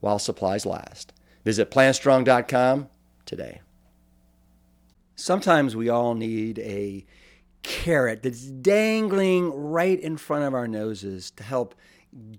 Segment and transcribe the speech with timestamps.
[0.00, 1.12] while supplies last.
[1.44, 2.88] Visit plantstrong.com
[3.24, 3.60] today.
[5.16, 7.04] Sometimes we all need a
[7.62, 11.74] carrot that's dangling right in front of our noses to help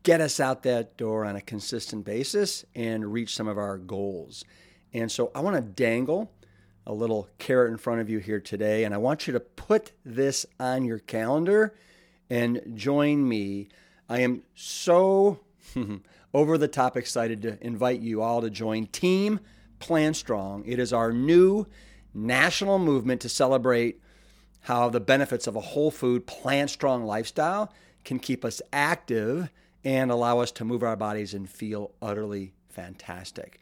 [0.03, 4.43] get us out that door on a consistent basis and reach some of our goals.
[4.93, 6.31] And so I want to dangle
[6.87, 9.91] a little carrot in front of you here today, and I want you to put
[10.03, 11.75] this on your calendar
[12.29, 13.69] and join me.
[14.07, 15.41] I am so
[16.33, 19.39] over the top excited to invite you all to join Team
[19.79, 20.63] Plant Strong.
[20.65, 21.65] It is our new
[22.13, 24.01] national movement to celebrate
[24.61, 29.49] how the benefits of a whole food, plant strong lifestyle can keep us active
[29.83, 33.59] and allow us to move our bodies and feel utterly fantastic.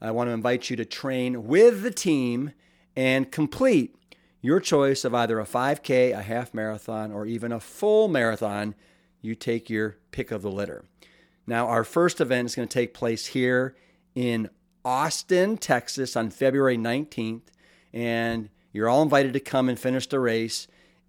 [0.00, 2.52] I want to invite you to train with the team
[2.96, 3.94] and complete
[4.40, 8.74] your choice of either a 5K, a half marathon, or even a full marathon.
[9.20, 10.84] You take your pick of the litter.
[11.52, 13.76] Now, our first event is going to take place here
[14.14, 14.48] in
[14.86, 17.42] Austin, Texas on February 19th.
[17.92, 20.66] And you're all invited to come and finish the race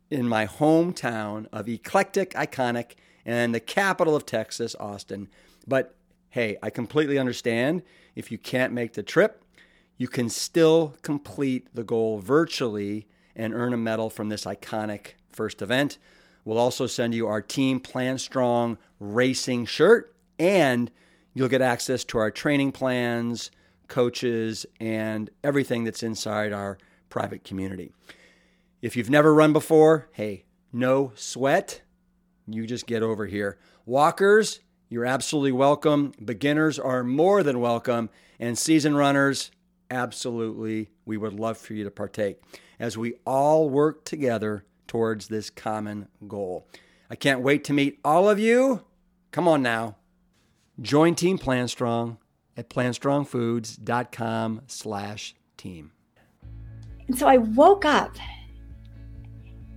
[0.10, 5.30] in my hometown of eclectic, iconic, and the capital of Texas, Austin.
[5.66, 5.96] But
[6.32, 7.82] hey, I completely understand
[8.14, 9.46] if you can't make the trip,
[9.96, 15.62] you can still complete the goal virtually and earn a medal from this iconic first
[15.62, 16.00] event.
[16.44, 20.92] We'll also send you our Team Plant Strong racing shirt, and
[21.34, 23.52] you'll get access to our training plans,
[23.88, 26.78] coaches, and everything that's inside our
[27.10, 27.92] private community.
[28.82, 31.82] If you've never run before, hey, no sweat.
[32.48, 33.58] You just get over here.
[33.86, 36.12] Walkers, you're absolutely welcome.
[36.24, 38.10] Beginners are more than welcome.
[38.40, 39.52] And season runners,
[39.90, 42.42] absolutely, we would love for you to partake
[42.80, 46.68] as we all work together towards this common goal.
[47.10, 48.84] I can't wait to meet all of you.
[49.32, 49.96] Come on now.
[50.82, 52.18] Join Team Plant Strong
[52.58, 55.92] at plantstrongfoods.com slash team.
[57.08, 58.16] And so I woke up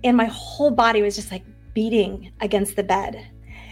[0.03, 1.43] and my whole body was just like
[1.73, 3.27] beating against the bed.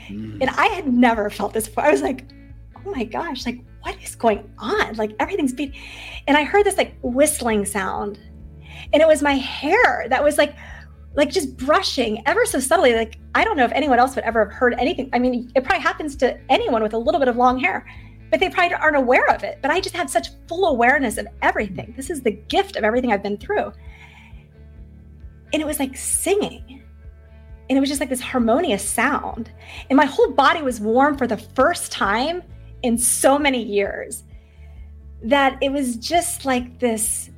[0.08, 0.40] Mm.
[0.42, 1.86] And I had never felt this before.
[1.86, 2.26] I was like,
[2.76, 4.96] oh my gosh, like what is going on?
[4.96, 5.80] Like everything's beating.
[6.28, 8.20] And I heard this like whistling sound.
[8.94, 10.56] And it was my hair that was like,
[11.16, 12.94] like just brushing ever so subtly.
[12.94, 15.10] Like, I don't know if anyone else would ever have heard anything.
[15.14, 17.86] I mean, it probably happens to anyone with a little bit of long hair
[18.36, 19.60] but they probably aren't aware of it.
[19.62, 21.94] But I just have such full awareness of everything.
[21.96, 23.72] This is the gift of everything I've been through.
[25.54, 26.84] And it was like singing.
[27.70, 29.52] And it was just like this harmonious sound.
[29.90, 32.44] And my whole body was warm for the first time
[32.84, 34.24] in so many years
[35.24, 37.30] that it was just like this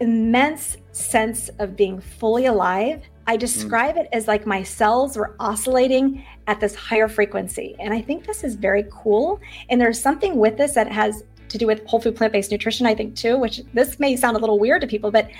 [0.00, 3.40] immense sense of being fully alive I mm.
[3.40, 4.00] describe mm.
[4.00, 7.76] it as like my cells were oscillating at this higher frequency.
[7.78, 9.40] And I think this is very cool.
[9.68, 12.86] And there's something with this that has to do with whole food plant based nutrition,
[12.86, 15.30] I think, too, which this may sound a little weird to people, but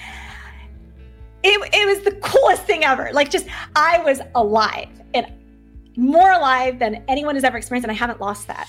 [1.43, 3.11] it, it was the coolest thing ever.
[3.13, 5.27] Like, just I was alive and
[5.97, 7.85] more alive than anyone has ever experienced.
[7.85, 8.69] And I haven't lost that.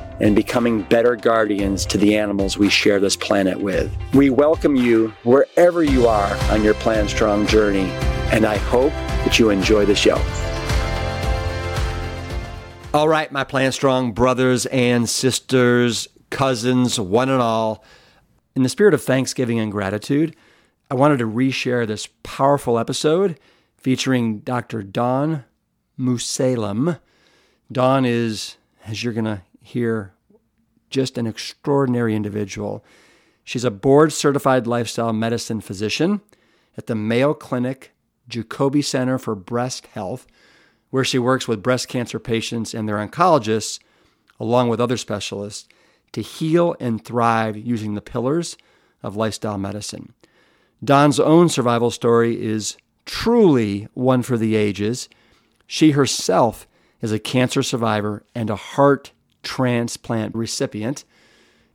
[0.21, 3.91] and becoming better guardians to the animals we share this planet with.
[4.13, 7.89] We welcome you wherever you are on your Plant Strong journey,
[8.31, 8.93] and I hope
[9.25, 10.15] that you enjoy the show.
[12.93, 17.83] All right, my Plant Strong brothers and sisters, cousins, one and all.
[18.55, 20.35] In the spirit of thanksgiving and gratitude,
[20.91, 23.39] I wanted to reshare this powerful episode
[23.77, 24.83] featuring Dr.
[24.83, 25.45] Dawn
[25.97, 26.99] Mussallem.
[27.71, 29.41] Dawn is, as you're going to
[29.71, 30.13] hear
[30.89, 32.83] just an extraordinary individual.
[33.43, 36.21] She's a board certified lifestyle medicine physician
[36.77, 37.91] at the Mayo Clinic
[38.27, 40.27] Jacoby Center for Breast Health,
[40.89, 43.79] where she works with breast cancer patients and their oncologists,
[44.39, 45.67] along with other specialists,
[46.11, 48.57] to heal and thrive using the pillars
[49.01, 50.13] of lifestyle medicine.
[50.83, 52.75] Dawn's own survival story is
[53.05, 55.09] truly one for the ages.
[55.67, 56.67] She herself
[57.01, 59.11] is a cancer survivor and a heart
[59.43, 61.03] transplant recipient.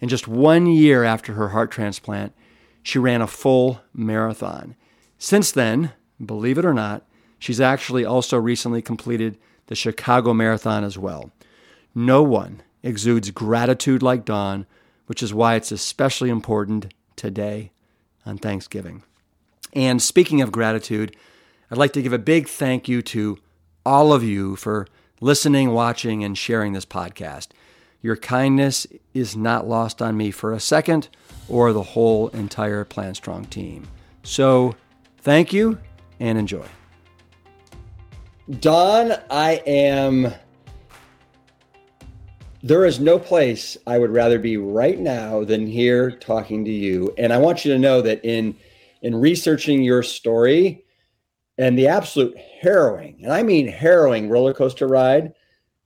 [0.00, 2.32] And just one year after her heart transplant,
[2.82, 4.76] she ran a full marathon.
[5.18, 5.92] Since then,
[6.24, 7.04] believe it or not,
[7.38, 11.32] she's actually also recently completed the Chicago Marathon as well.
[11.94, 14.66] No one exudes gratitude like Dawn,
[15.06, 17.72] which is why it's especially important today
[18.24, 19.02] on Thanksgiving.
[19.72, 21.16] And speaking of gratitude,
[21.70, 23.38] I'd like to give a big thank you to
[23.84, 24.86] all of you for
[25.20, 27.48] listening, watching, and sharing this podcast.
[28.02, 31.08] Your kindness is not lost on me for a second
[31.48, 33.88] or the whole entire Plant Strong team.
[34.22, 34.74] So,
[35.18, 35.78] thank you
[36.20, 36.66] and enjoy.
[38.60, 40.32] Dawn, I am.
[42.62, 47.14] There is no place I would rather be right now than here talking to you.
[47.19, 48.56] And I want you to know that in
[49.02, 50.84] in researching your story
[51.58, 55.32] and the absolute harrowing, and I mean harrowing roller coaster ride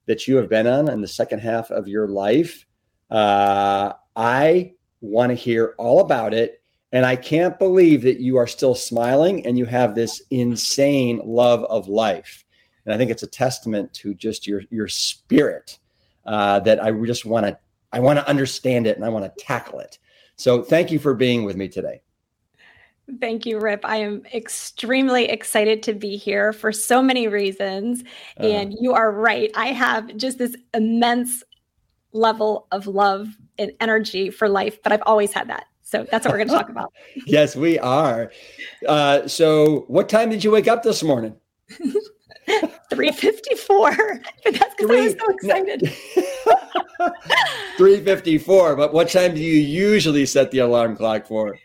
[0.07, 2.67] that you have been on in the second half of your life,
[3.11, 6.61] uh, I want to hear all about it.
[6.93, 11.63] And I can't believe that you are still smiling and you have this insane love
[11.65, 12.45] of life.
[12.85, 15.79] And I think it's a testament to just your your spirit
[16.27, 17.57] uh, that I just want to
[17.93, 19.99] I want to understand it and I want to tackle it.
[20.35, 22.03] So thank you for being with me today.
[23.19, 23.81] Thank you, Rip.
[23.85, 28.05] I am extremely excited to be here for so many reasons.
[28.39, 29.51] Uh, and you are right.
[29.55, 31.43] I have just this immense
[32.13, 33.29] level of love
[33.59, 35.67] and energy for life, but I've always had that.
[35.83, 36.93] So that's what we're going to talk about.
[37.27, 38.31] yes, we are.
[38.87, 41.35] Uh, so, what time did you wake up this morning?
[42.91, 44.21] 354.
[44.45, 45.93] But that's because I was so excited.
[47.77, 48.77] 354.
[48.77, 51.59] But what time do you usually set the alarm clock for?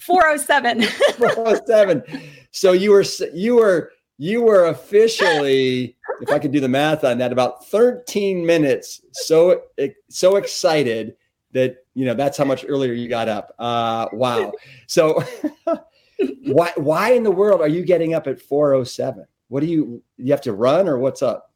[0.00, 0.82] 407.
[1.18, 2.02] 407.
[2.50, 7.18] So you were you were you were officially, if I could do the math on
[7.18, 9.00] that, about 13 minutes.
[9.12, 9.62] So
[10.08, 11.16] so excited
[11.52, 13.54] that you know that's how much earlier you got up.
[13.58, 14.52] Uh, wow.
[14.86, 15.24] So
[16.44, 19.26] why why in the world are you getting up at 407?
[19.48, 21.52] What do you you have to run or what's up?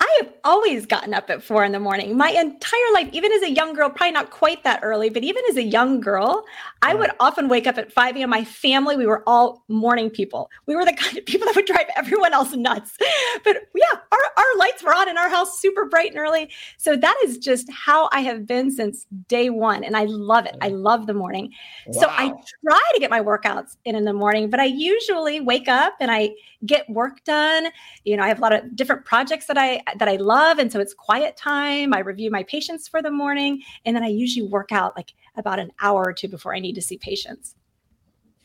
[0.00, 2.16] I have always gotten up at four in the morning.
[2.16, 5.42] My entire life, even as a young girl, probably not quite that early, but even
[5.50, 6.44] as a young girl,
[6.82, 6.98] I mm.
[6.98, 8.30] would often wake up at 5 a.m.
[8.30, 10.50] My family, we were all morning people.
[10.66, 12.96] We were the kind of people that would drive everyone else nuts.
[13.44, 16.50] But yeah, our, our lights were on in our house super bright and early.
[16.76, 19.84] So that is just how I have been since day one.
[19.84, 20.56] And I love it.
[20.60, 20.82] I mm.
[20.82, 21.52] love the morning.
[21.86, 22.00] Wow.
[22.00, 22.32] So I
[22.64, 26.10] try to get my workouts in in the morning, but I usually wake up and
[26.10, 26.30] I
[26.66, 27.66] get work done.
[28.04, 30.31] You know, I have a lot of different projects that I that I love.
[30.32, 31.92] And so it's quiet time.
[31.92, 33.62] I review my patients for the morning.
[33.84, 36.74] And then I usually work out like about an hour or two before I need
[36.74, 37.54] to see patients.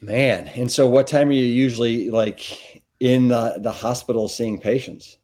[0.02, 0.48] Man.
[0.50, 5.18] And so what time are you usually like in the, the hospital seeing patients?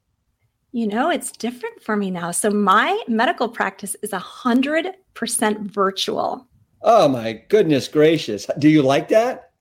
[0.71, 2.31] You know, it's different for me now.
[2.31, 6.47] So my medical practice is a hundred percent virtual.
[6.81, 8.47] Oh my goodness gracious.
[8.57, 9.51] Do you like that?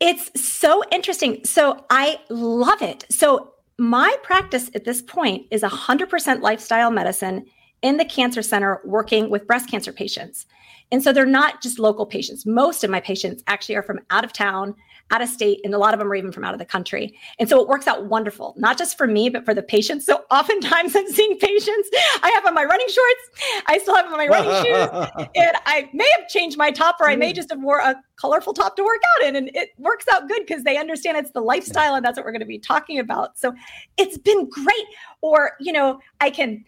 [0.00, 1.44] It's so interesting.
[1.44, 3.06] So I love it.
[3.10, 7.46] So my practice at this point is 100% lifestyle medicine
[7.80, 10.44] in the cancer center working with breast cancer patients.
[10.92, 12.44] And so they're not just local patients.
[12.44, 14.74] Most of my patients actually are from out of town,
[15.10, 17.18] out of state, and a lot of them are even from out of the country.
[17.38, 20.06] And so it works out wonderful, not just for me, but for the patients.
[20.06, 21.90] So oftentimes I'm seeing patients,
[22.22, 25.88] I have on my running shorts, I still have on my running shoes, and I
[25.92, 27.36] may have changed my top or I may hmm.
[27.36, 29.36] just have wore a colorful top to work out in.
[29.36, 32.32] And it works out good because they understand it's the lifestyle and that's what we're
[32.32, 33.38] going to be talking about.
[33.38, 33.52] So
[33.96, 34.86] it's been great.
[35.22, 36.64] Or, you know, I can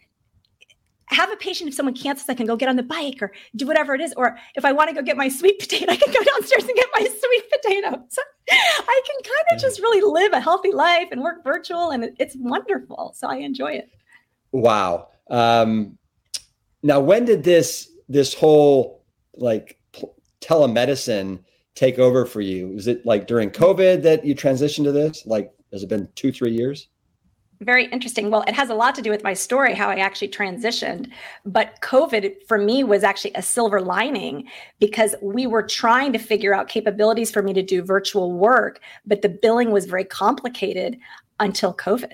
[1.07, 3.67] have a patient if someone cancels i can go get on the bike or do
[3.67, 6.11] whatever it is or if i want to go get my sweet potato i can
[6.13, 8.03] go downstairs and get my sweet potato.
[8.09, 12.11] So i can kind of just really live a healthy life and work virtual and
[12.19, 13.13] it's wonderful.
[13.15, 13.89] So i enjoy it.
[14.51, 15.09] Wow.
[15.29, 15.97] Um,
[16.81, 19.03] now when did this this whole
[19.35, 19.79] like
[20.41, 21.39] telemedicine
[21.75, 22.69] take over for you?
[22.69, 25.25] Was it like during covid that you transitioned to this?
[25.25, 26.87] Like has it been two three years
[27.63, 28.29] very interesting.
[28.29, 31.09] Well, it has a lot to do with my story, how I actually transitioned.
[31.45, 36.53] But COVID for me was actually a silver lining because we were trying to figure
[36.53, 40.97] out capabilities for me to do virtual work, but the billing was very complicated
[41.39, 42.13] until COVID.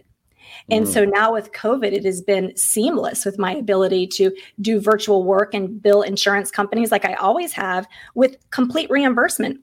[0.71, 0.93] And mm.
[0.93, 5.53] so now with COVID, it has been seamless with my ability to do virtual work
[5.53, 9.59] and bill insurance companies like I always have with complete reimbursement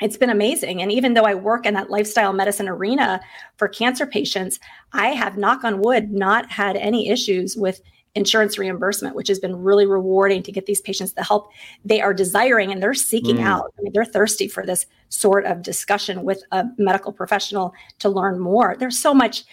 [0.00, 0.80] it's been amazing.
[0.80, 3.20] And even though I work in that lifestyle medicine arena
[3.56, 4.60] for cancer patients,
[4.92, 7.80] I have, knock on wood, not had any issues with
[8.14, 11.50] insurance reimbursement, which has been really rewarding to get these patients the help
[11.84, 13.44] they are desiring and they're seeking mm.
[13.44, 13.72] out.
[13.78, 18.38] I mean, they're thirsty for this sort of discussion with a medical professional to learn
[18.38, 18.76] more.
[18.78, 19.44] There's so much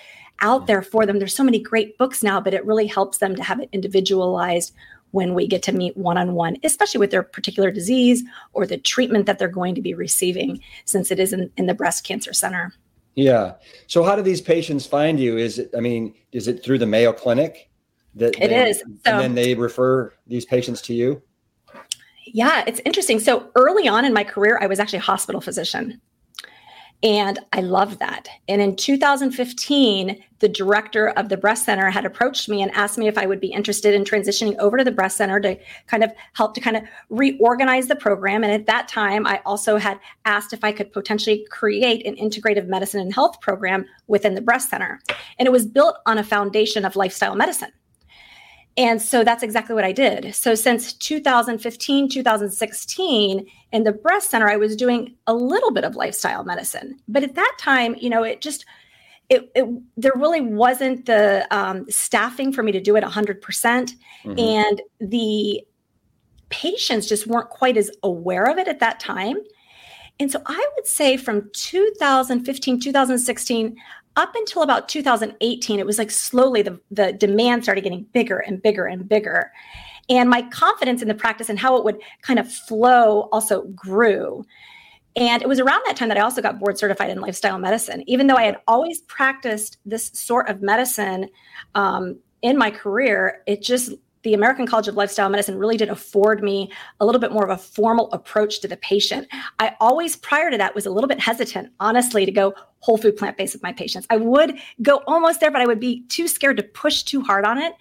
[0.42, 1.20] out there for them.
[1.20, 4.74] There's so many great books now, but it really helps them to have it individualized
[5.12, 8.78] when we get to meet one on one, especially with their particular disease or the
[8.78, 12.34] treatment that they're going to be receiving, since it is in, in the breast cancer
[12.34, 12.74] center.
[13.16, 13.54] Yeah.
[13.88, 15.38] So, how do these patients find you?
[15.38, 17.70] Is it, I mean, is it through the Mayo Clinic?
[18.16, 18.80] That it they, is.
[18.80, 21.22] So, and then they refer these patients to you?
[22.26, 23.20] Yeah, it's interesting.
[23.20, 26.02] So, early on in my career, I was actually a hospital physician.
[27.06, 28.28] And I loved that.
[28.48, 33.08] And in 2015, the director of the breast center had approached me and asked me
[33.08, 36.12] if I would be interested in transitioning over to the breast center to kind of
[36.34, 38.44] help to kind of reorganize the program.
[38.44, 42.66] And at that time, I also had asked if I could potentially create an integrative
[42.66, 45.00] medicine and health program within the breast center.
[45.38, 47.72] And it was built on a foundation of lifestyle medicine.
[48.78, 50.36] And so that's exactly what I did.
[50.36, 55.96] So since 2015, 2016, in the breast center, I was doing a little bit of
[55.96, 57.00] lifestyle medicine.
[57.08, 58.66] But at that time, you know, it just,
[59.30, 59.66] it, it
[59.96, 63.42] there really wasn't the um, staffing for me to do it 100%.
[63.42, 63.94] percent
[64.26, 65.66] mm hmm And the
[66.50, 69.38] patients just weren't quite as aware of it at that time.
[70.20, 73.76] And so I would say from 2015, 2016,
[74.16, 78.62] up until about 2018, it was like slowly the, the demand started getting bigger and
[78.62, 79.52] bigger and bigger.
[80.10, 84.46] And my confidence in the practice and how it would kind of flow also grew.
[85.16, 88.04] And it was around that time that I also got board certified in lifestyle medicine.
[88.08, 91.30] Even though I had always practiced this sort of medicine
[91.74, 93.94] um, in my career, it just
[94.26, 97.52] the American College of Lifestyle Medicine really did afford me a little bit more of
[97.52, 99.28] a formal approach to the patient.
[99.60, 103.18] I always, prior to that, was a little bit hesitant, honestly, to go whole food
[103.18, 104.08] plant based with my patients.
[104.10, 107.46] I would go almost there, but I would be too scared to push too hard
[107.46, 107.74] on it.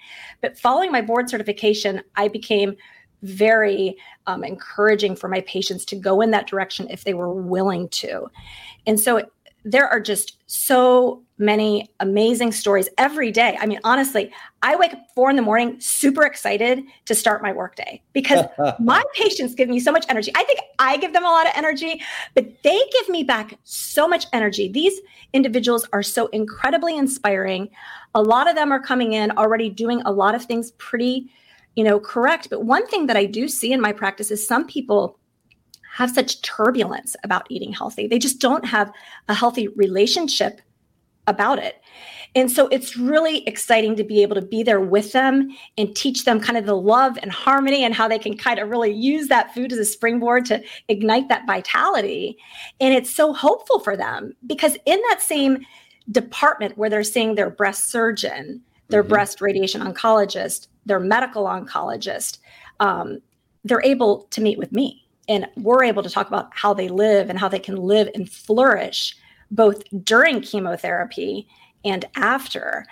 [0.43, 2.77] But following my board certification, I became
[3.23, 3.97] very
[4.27, 8.27] um, encouraging for my patients to go in that direction if they were willing to.
[8.87, 9.23] And so
[9.65, 13.57] there are just so many amazing stories every day.
[13.61, 14.31] I mean, honestly,
[14.63, 18.45] I wake up four in the morning, super excited to start my workday because
[18.79, 20.31] my patients give me so much energy.
[20.37, 22.03] I think I give them a lot of energy,
[22.35, 24.71] but they give me back so much energy.
[24.71, 25.01] These
[25.33, 27.71] individuals are so incredibly inspiring.
[28.15, 31.31] A lot of them are coming in already doing a lot of things pretty,
[31.75, 32.49] you know, correct.
[32.51, 35.19] But one thing that I do see in my practice is some people
[35.95, 38.09] have such turbulence about eating healthy.
[38.09, 38.91] They just don't have
[39.29, 40.61] a healthy relationship
[41.29, 41.81] about it.
[42.35, 46.25] And so it's really exciting to be able to be there with them and teach
[46.25, 49.29] them kind of the love and harmony and how they can kind of really use
[49.29, 52.37] that food as a springboard to ignite that vitality.
[52.81, 55.65] And it's so hopeful for them because in that same
[56.11, 59.11] department where they're seeing their breast surgeon, their mm-hmm.
[59.11, 62.39] breast radiation oncologist, their medical oncologist,
[62.81, 63.21] um,
[63.63, 67.31] they're able to meet with me and we're able to talk about how they live
[67.31, 69.17] and how they can live and flourish
[69.51, 71.49] both during chemotherapy
[71.85, 72.87] and after.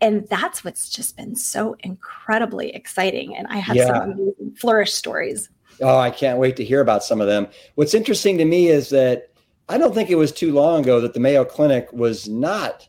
[0.00, 3.36] And that's what's just been so incredibly exciting.
[3.36, 3.86] And I have yeah.
[3.86, 5.50] some amazing flourish stories.
[5.80, 7.46] Oh, I can't wait to hear about some of them.
[7.74, 9.32] What's interesting to me is that
[9.68, 12.88] I don't think it was too long ago that the Mayo Clinic was not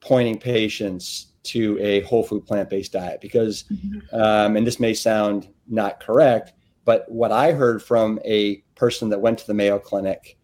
[0.00, 4.14] pointing patients to a whole food plant based diet because, mm-hmm.
[4.14, 6.53] um, and this may sound not correct,
[6.84, 10.38] but what I heard from a person that went to the Mayo Clinic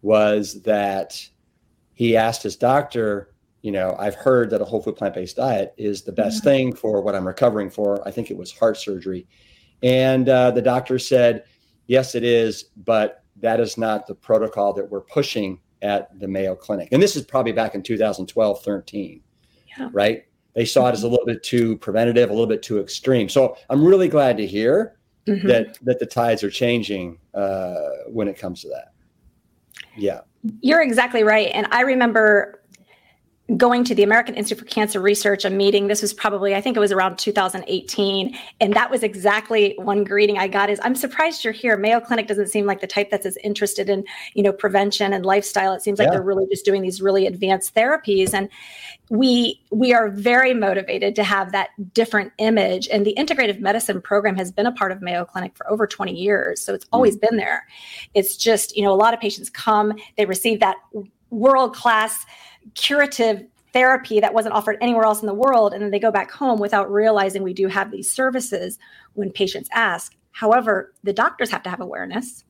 [0.00, 1.20] was that
[1.94, 5.74] he asked his doctor, you know, I've heard that a whole food plant based diet
[5.76, 8.06] is the best thing for what I'm recovering for.
[8.06, 9.26] I think it was heart surgery.
[9.82, 11.44] And uh, the doctor said,
[11.86, 16.54] yes, it is, but that is not the protocol that we're pushing at the Mayo
[16.54, 16.88] Clinic.
[16.92, 19.20] And this is probably back in 2012, 13,
[19.78, 19.88] yeah.
[19.92, 20.24] right?
[20.54, 23.28] They saw it as a little bit too preventative, a little bit too extreme.
[23.28, 25.46] So I'm really glad to hear mm-hmm.
[25.48, 28.92] that that the tides are changing uh, when it comes to that.
[29.96, 30.20] Yeah,
[30.60, 31.50] you're exactly right.
[31.52, 32.61] And I remember
[33.56, 35.88] going to the American Institute for Cancer Research, a meeting.
[35.88, 38.38] This was probably, I think it was around 2018.
[38.60, 41.76] And that was exactly one greeting I got is I'm surprised you're here.
[41.76, 45.26] Mayo Clinic doesn't seem like the type that's as interested in, you know, prevention and
[45.26, 45.72] lifestyle.
[45.72, 46.12] It seems like yeah.
[46.12, 48.32] they're really just doing these really advanced therapies.
[48.32, 48.48] And
[49.10, 52.88] we we are very motivated to have that different image.
[52.88, 56.14] And the integrative medicine program has been a part of Mayo Clinic for over 20
[56.14, 56.60] years.
[56.60, 57.26] So it's always mm-hmm.
[57.26, 57.66] been there.
[58.14, 60.76] It's just, you know, a lot of patients come, they receive that
[61.30, 62.24] world class
[62.74, 65.72] curative therapy that wasn't offered anywhere else in the world.
[65.72, 68.78] And then they go back home without realizing we do have these services
[69.14, 70.14] when patients ask.
[70.32, 72.44] However, the doctors have to have awareness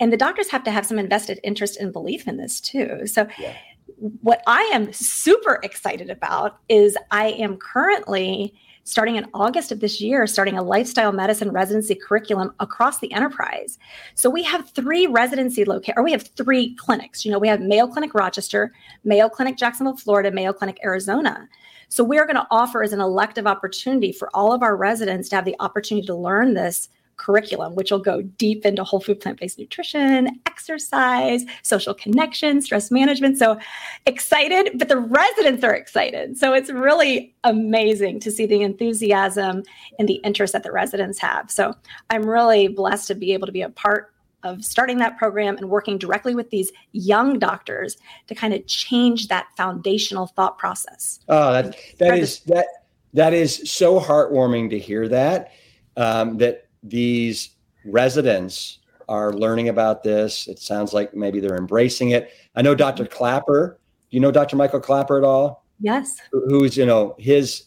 [0.00, 3.06] and the doctors have to have some invested interest and belief in this too.
[3.06, 3.56] So, yeah.
[3.96, 8.54] What I am super excited about is I am currently
[8.84, 13.78] starting in August of this year, starting a lifestyle medicine residency curriculum across the enterprise.
[14.14, 17.22] So we have three residency locations, or we have three clinics.
[17.24, 18.72] You know, we have Mayo Clinic Rochester,
[19.04, 21.46] Mayo Clinic Jacksonville, Florida, Mayo Clinic Arizona.
[21.90, 25.36] So we're going to offer as an elective opportunity for all of our residents to
[25.36, 26.88] have the opportunity to learn this
[27.18, 32.90] curriculum, which will go deep into whole food plant based nutrition, exercise, social connection, stress
[32.90, 33.36] management.
[33.36, 33.58] So
[34.06, 36.38] excited, but the residents are excited.
[36.38, 39.62] So it's really amazing to see the enthusiasm
[39.98, 41.50] and the interest that the residents have.
[41.50, 41.74] So
[42.10, 45.68] I'm really blessed to be able to be a part of starting that program and
[45.68, 47.96] working directly with these young doctors
[48.28, 51.18] to kind of change that foundational thought process.
[51.28, 52.66] Oh, that that is that
[53.14, 55.52] that is so heartwarming to hear that.
[55.96, 57.50] Um, that these
[57.84, 58.78] residents
[59.08, 60.48] are learning about this.
[60.48, 62.32] It sounds like maybe they're embracing it.
[62.54, 63.06] I know Dr.
[63.06, 63.80] Klaper.
[64.10, 64.56] Do you know Dr.
[64.56, 65.64] Michael Klaper at all?
[65.80, 66.16] Yes.
[66.30, 67.64] Who's, you know, his,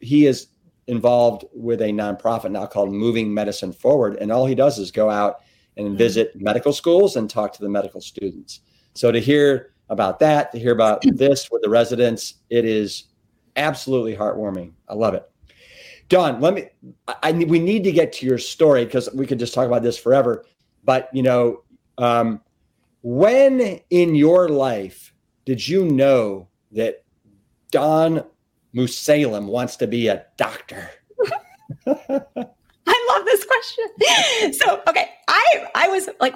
[0.00, 0.48] he is
[0.86, 4.16] involved with a nonprofit now called Moving Medicine Forward.
[4.16, 5.40] And all he does is go out
[5.76, 5.96] and mm-hmm.
[5.96, 8.60] visit medical schools and talk to the medical students.
[8.94, 13.04] So to hear about that, to hear about this with the residents, it is
[13.56, 14.72] absolutely heartwarming.
[14.88, 15.29] I love it.
[16.10, 16.68] Dawn, let me.
[17.22, 19.96] I, we need to get to your story because we could just talk about this
[19.96, 20.44] forever.
[20.84, 21.62] But you know,
[21.98, 22.40] um,
[23.02, 25.14] when in your life
[25.44, 27.04] did you know that
[27.70, 28.24] Dawn
[28.74, 30.90] Mussallem wants to be a doctor?
[31.86, 34.52] I love this question.
[34.52, 36.34] So, okay, I I was like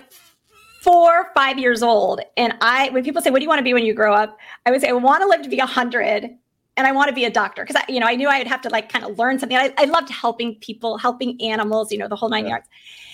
[0.82, 3.74] four, five years old, and I when people say, "What do you want to be
[3.74, 6.30] when you grow up?" I would say, "I want to live to be a hundred
[6.76, 8.46] and I want to be a doctor because I, you know, I knew I would
[8.46, 9.56] have to like kind of learn something.
[9.56, 12.50] I, I loved helping people, helping animals, you know, the whole nine yeah.
[12.50, 12.68] yards.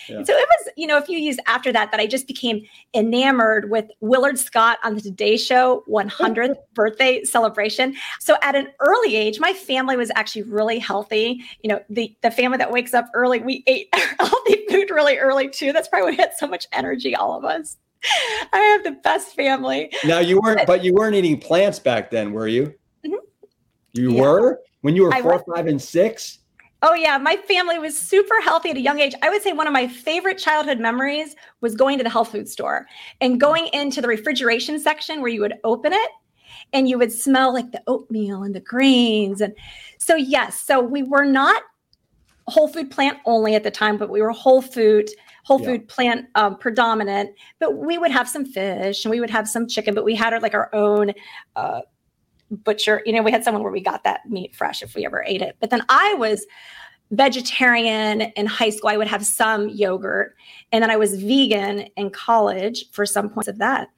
[0.09, 0.23] Yeah.
[0.23, 2.63] So it was, you know, a few years after that that I just became
[2.93, 7.95] enamored with Willard Scott on the Today Show 100th birthday celebration.
[8.19, 11.41] So at an early age, my family was actually really healthy.
[11.61, 13.89] You know, the the family that wakes up early, we ate
[14.19, 15.71] healthy food really early too.
[15.71, 17.77] That's probably why we had so much energy, all of us.
[18.51, 19.93] I have the best family.
[20.03, 22.73] Now you weren't, but you weren't eating plants back then, were you?
[23.93, 24.21] You yeah.
[24.21, 25.43] were when you were I four, was.
[25.55, 26.39] five, and six.
[26.83, 29.13] Oh yeah, my family was super healthy at a young age.
[29.21, 32.49] I would say one of my favorite childhood memories was going to the health food
[32.49, 32.87] store
[33.19, 36.09] and going into the refrigeration section where you would open it
[36.73, 39.53] and you would smell like the oatmeal and the grains and
[39.99, 41.61] so yes, so we were not
[42.47, 45.09] whole food plant only at the time, but we were whole food
[45.43, 45.67] whole yeah.
[45.67, 49.67] food plant um, predominant but we would have some fish and we would have some
[49.67, 51.11] chicken but we had our, like our own
[51.55, 51.81] uh,
[52.51, 53.01] butcher.
[53.05, 55.41] You know, we had someone where we got that meat fresh if we ever ate
[55.41, 55.55] it.
[55.59, 56.45] But then I was
[57.11, 58.89] vegetarian in high school.
[58.89, 60.35] I would have some yogurt.
[60.71, 63.89] And then I was vegan in college for some points of that.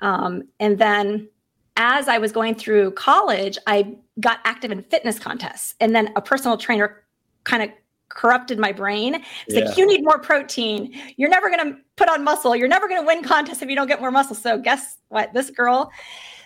[0.00, 1.28] Um, and then
[1.76, 5.74] as I was going through college, I got active in fitness contests.
[5.80, 7.04] And then a personal trainer
[7.44, 7.70] kind of
[8.08, 9.14] corrupted my brain.
[9.46, 9.64] It's yeah.
[9.64, 10.94] like, you need more protein.
[11.16, 12.54] You're never going to put on muscle.
[12.54, 14.36] You're never going to win contests if you don't get more muscle.
[14.36, 15.32] So, guess what?
[15.32, 15.90] This girl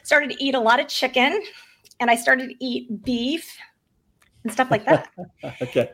[0.07, 1.43] started to eat a lot of chicken
[1.99, 3.59] and I started to eat beef
[4.45, 5.09] and stuff like that.
[5.63, 5.91] okay.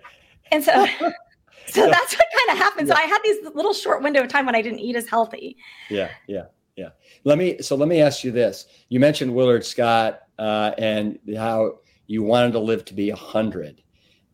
[0.50, 0.72] And so
[1.66, 2.88] so that's what kind of happened.
[2.88, 2.94] Yeah.
[2.94, 5.56] So I had these little short window of time when I didn't eat as healthy.
[5.88, 6.44] Yeah, yeah,
[6.76, 6.90] yeah.
[7.24, 8.66] Let me so let me ask you this.
[8.90, 13.82] You mentioned Willard Scott uh, and how you wanted to live to be a hundred.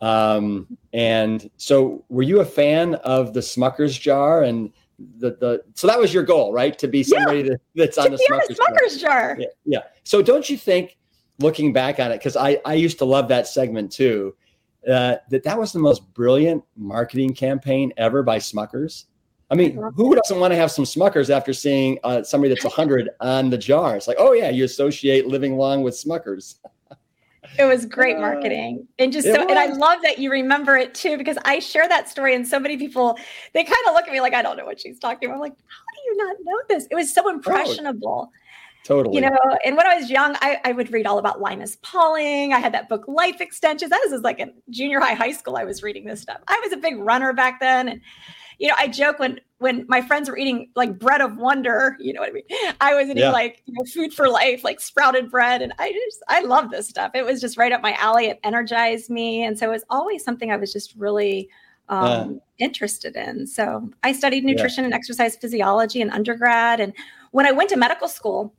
[0.00, 4.72] Um, and so were you a fan of the Smucker's jar and
[5.18, 6.78] the the so that was your goal, right?
[6.78, 7.50] To be somebody yeah.
[7.50, 9.36] that, that's to on the Smucker's, Smucker's jar.
[9.36, 9.36] jar.
[9.40, 9.82] Yeah, yeah.
[10.04, 10.96] So don't you think,
[11.38, 14.34] looking back on it, because I I used to love that segment too,
[14.86, 19.04] uh, that that was the most brilliant marketing campaign ever by Smuckers.
[19.50, 23.08] I mean, who doesn't want to have some Smuckers after seeing uh, somebody that's 100
[23.20, 23.96] on the jar?
[23.96, 26.56] It's like, oh yeah, you associate living long with Smuckers.
[27.58, 28.86] It was great uh, marketing.
[28.98, 32.08] And just so, and I love that you remember it too, because I share that
[32.08, 33.16] story and so many people,
[33.52, 35.36] they kind of look at me like, I don't know what she's talking about.
[35.36, 36.86] I'm like, how do you not know this?
[36.90, 38.30] It was so impressionable.
[38.84, 39.16] Totally.
[39.16, 42.52] You know, and when I was young, I, I would read all about Linus Pauling.
[42.52, 43.90] I had that book, Life Extensions.
[43.90, 45.56] That was like in junior high, high school.
[45.56, 46.40] I was reading this stuff.
[46.48, 47.88] I was a big runner back then.
[47.88, 48.00] And,
[48.58, 52.12] you know, I joke when when my friends were eating like bread of wonder, you
[52.12, 52.44] know what I mean?
[52.80, 53.32] I was eating yeah.
[53.32, 55.62] like you know, food for life, like sprouted bread.
[55.62, 57.10] And I just, I love this stuff.
[57.14, 58.26] It was just right up my alley.
[58.26, 59.42] It energized me.
[59.42, 61.48] And so it was always something I was just really
[61.88, 63.46] um, interested in.
[63.46, 64.86] So I studied nutrition yeah.
[64.86, 66.78] and exercise physiology in undergrad.
[66.78, 66.92] And
[67.32, 68.54] when I went to medical school,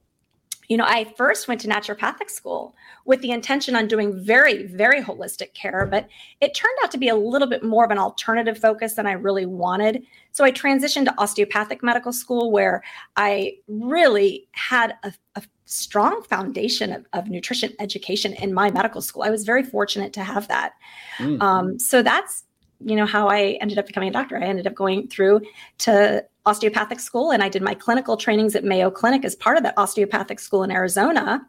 [0.70, 5.02] you know, I first went to naturopathic school with the intention on doing very, very
[5.02, 6.08] holistic care, but
[6.42, 9.14] it turned out to be a little bit more of an alternative focus than I
[9.14, 10.04] really wanted.
[10.32, 12.84] So I transitioned to osteopathic medical school where
[13.18, 19.24] I really had a, a strong foundation of, of, nutrition education in my medical school.
[19.24, 20.74] I was very fortunate to have that.
[21.18, 21.42] Mm.
[21.42, 22.44] Um, so that's
[22.84, 24.38] you know how I ended up becoming a doctor.
[24.38, 25.42] I ended up going through
[25.80, 29.64] to osteopathic school and I did my clinical trainings at Mayo Clinic as part of
[29.64, 31.46] that osteopathic school in Arizona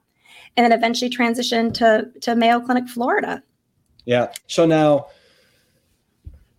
[0.56, 3.42] and then eventually transitioned to to Mayo Clinic Florida.
[4.04, 4.32] Yeah.
[4.46, 5.06] So now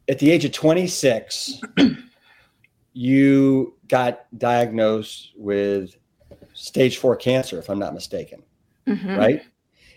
[0.08, 1.62] at the age of 26
[2.94, 5.96] you got diagnosed with
[6.54, 8.44] stage 4 cancer if I'm not mistaken.
[8.88, 9.16] Mm-hmm.
[9.16, 9.42] Right?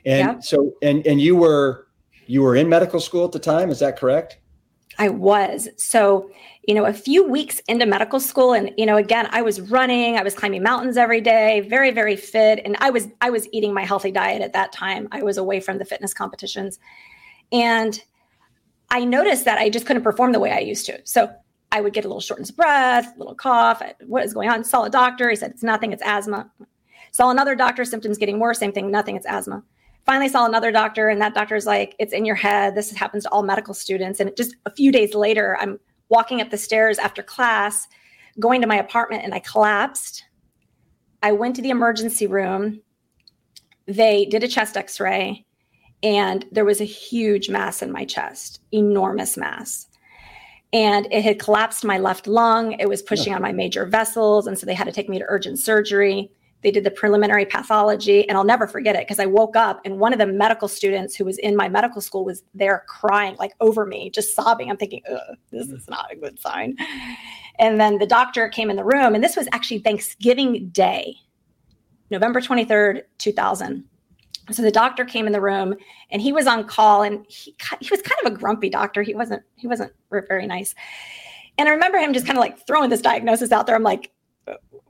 [0.04, 0.42] And yep.
[0.42, 1.87] so and and you were
[2.26, 4.38] you were in medical school at the time, is that correct?
[4.98, 5.68] I was.
[5.76, 6.30] So,
[6.66, 10.16] you know, a few weeks into medical school and you know, again, I was running,
[10.16, 13.74] I was climbing mountains every day, very very fit and I was I was eating
[13.74, 15.09] my healthy diet at that time.
[15.12, 16.78] I was away from the fitness competitions.
[17.52, 18.00] And
[18.90, 21.00] I noticed that I just couldn't perform the way I used to.
[21.04, 21.35] So,
[21.72, 23.83] I would get a little shortness of breath, a little cough.
[24.07, 24.62] What is going on?
[24.62, 25.28] Saw a doctor.
[25.28, 26.48] He said it's nothing, it's asthma.
[27.11, 29.64] Saw another doctor, symptoms getting worse, same thing, nothing, it's asthma
[30.04, 32.74] finally saw another doctor and that doctor's like it's in your head.
[32.74, 34.20] This happens to all medical students.
[34.20, 37.88] And just a few days later i'm walking up the stairs after class
[38.38, 40.24] going to my apartment and i collapsed.
[41.22, 42.82] I went to the emergency room.
[43.86, 45.44] They did a chest x-ray
[46.02, 49.86] and there was a huge mass in my chest enormous mass.
[50.72, 52.72] And it had collapsed my left lung.
[52.72, 55.24] It was pushing on my major vessels and so they had to take me to
[55.28, 56.30] urgent surgery
[56.64, 60.00] they did the preliminary pathology, and I'll never forget it because I woke up and
[60.00, 63.53] one of the medical students who was in my medical school was there crying like
[63.61, 64.70] over me, just sobbing.
[64.70, 65.03] I'm thinking,
[65.50, 66.77] this is not a good sign.
[67.59, 71.14] And then the doctor came in the room, and this was actually Thanksgiving Day,
[72.11, 73.85] November 23rd, 2000.
[74.50, 75.74] So the doctor came in the room
[76.11, 79.03] and he was on call and he, he was kind of a grumpy doctor.
[79.03, 80.74] He wasn't he wasn't very nice.
[81.57, 83.74] And I remember him just kind of like throwing this diagnosis out there.
[83.74, 84.11] I'm like,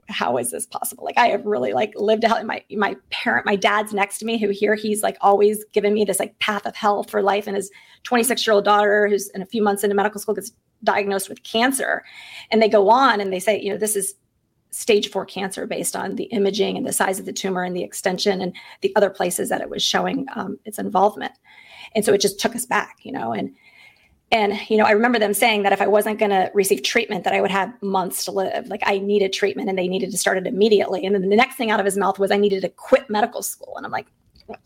[0.07, 1.03] how is this possible?
[1.03, 4.37] Like I have really like lived out my my parent, my dad's next to me
[4.37, 7.47] who here he's like always given me this like path of hell for life.
[7.47, 7.71] And his
[8.03, 10.51] 26 year old daughter who's in a few months into medical school gets
[10.83, 12.03] diagnosed with cancer.
[12.51, 14.15] And they go on and they say, you know, this is
[14.71, 17.83] stage four cancer based on the imaging and the size of the tumor and the
[17.83, 21.31] extension and the other places that it was showing um, its involvement.
[21.95, 23.55] And so it just took us back, you know, and
[24.35, 27.23] and you know i remember them saying that if i wasn't going to receive treatment
[27.23, 28.67] that i would have months to live.
[28.67, 31.05] Like i needed treatment and they needed to start it immediately.
[31.05, 33.41] And then the next thing out of his mouth was i needed to quit medical
[33.41, 33.73] school.
[33.77, 34.07] And i'm like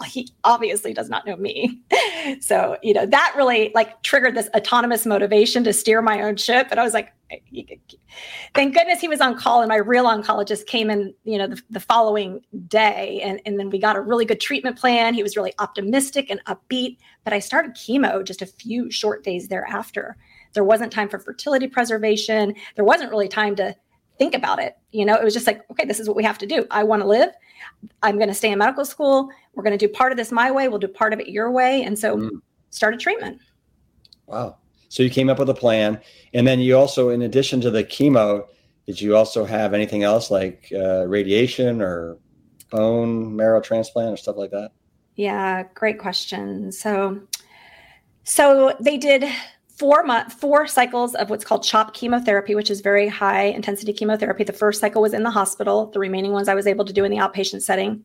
[0.05, 1.79] he obviously does not know me.
[2.41, 6.67] So you know that really like triggered this autonomous motivation to steer my own ship.
[6.69, 7.13] And i was like
[8.53, 11.61] thank goodness he was on call and my real oncologist came in you know the,
[11.69, 13.21] the, following day.
[13.23, 15.13] And, and then we got a really good treatment plan.
[15.13, 16.97] He was really optimistic and upbeat.
[17.23, 20.17] But i started chemo just a few short days thereafter.
[20.53, 22.53] There wasn't time for fertility preservation.
[22.75, 23.75] There wasn't really time to
[24.17, 24.77] think about it.
[24.91, 26.65] You know it was just like okay this is what we have to do.
[26.69, 27.29] I want to live
[28.03, 30.51] i'm going to stay in medical school we're going to do part of this my
[30.51, 32.29] way we'll do part of it your way and so mm.
[32.69, 33.39] started treatment
[34.27, 34.57] wow
[34.89, 36.01] so you came up with a plan,
[36.33, 38.47] and then you also, in addition to the chemo,
[38.87, 42.17] did you also have anything else like uh, radiation or
[42.71, 44.71] bone marrow transplant or stuff like that?
[45.15, 46.71] Yeah, great question.
[46.71, 47.21] So,
[48.23, 49.25] so they did
[49.79, 54.43] four month, four cycles of what's called CHOP chemotherapy, which is very high intensity chemotherapy.
[54.43, 55.87] The first cycle was in the hospital.
[55.87, 58.03] The remaining ones I was able to do in the outpatient setting.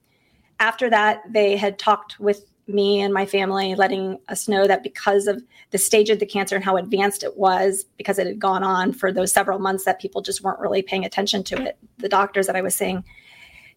[0.60, 5.26] After that, they had talked with me and my family, letting us know that because
[5.26, 8.62] of the stage of the cancer and how advanced it was, because it had gone
[8.62, 12.08] on for those several months that people just weren't really paying attention to it, the
[12.08, 13.04] doctors that I was seeing,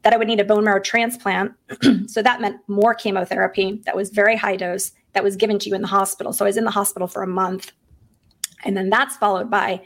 [0.04, 1.54] that I would need a bone marrow transplant.
[2.08, 5.76] so that meant more chemotherapy that was very high dose that was given to you
[5.76, 6.32] in the hospital.
[6.32, 7.72] So I was in the hospital for a month.
[8.64, 9.82] And then that's followed by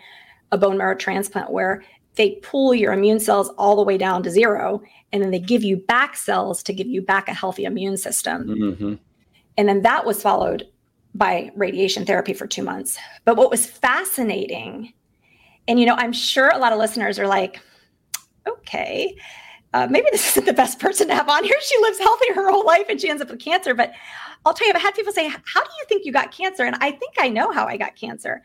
[0.51, 1.83] a bone marrow transplant where
[2.15, 4.81] they pull your immune cells all the way down to zero
[5.13, 8.47] and then they give you back cells to give you back a healthy immune system.
[8.47, 8.93] Mm-hmm.
[9.57, 10.67] and then that was followed
[11.13, 12.97] by radiation therapy for two months.
[13.25, 14.93] But what was fascinating
[15.67, 17.61] and you know i'm sure a lot of listeners are like
[18.47, 19.15] okay
[19.73, 21.55] uh, maybe this isn't the best person to have on here.
[21.61, 23.73] She lives healthy her whole life and she ends up with cancer.
[23.73, 23.93] But
[24.45, 26.75] i'll tell you i've had people say how do you think you got cancer and
[26.81, 28.41] i think i know how i got cancer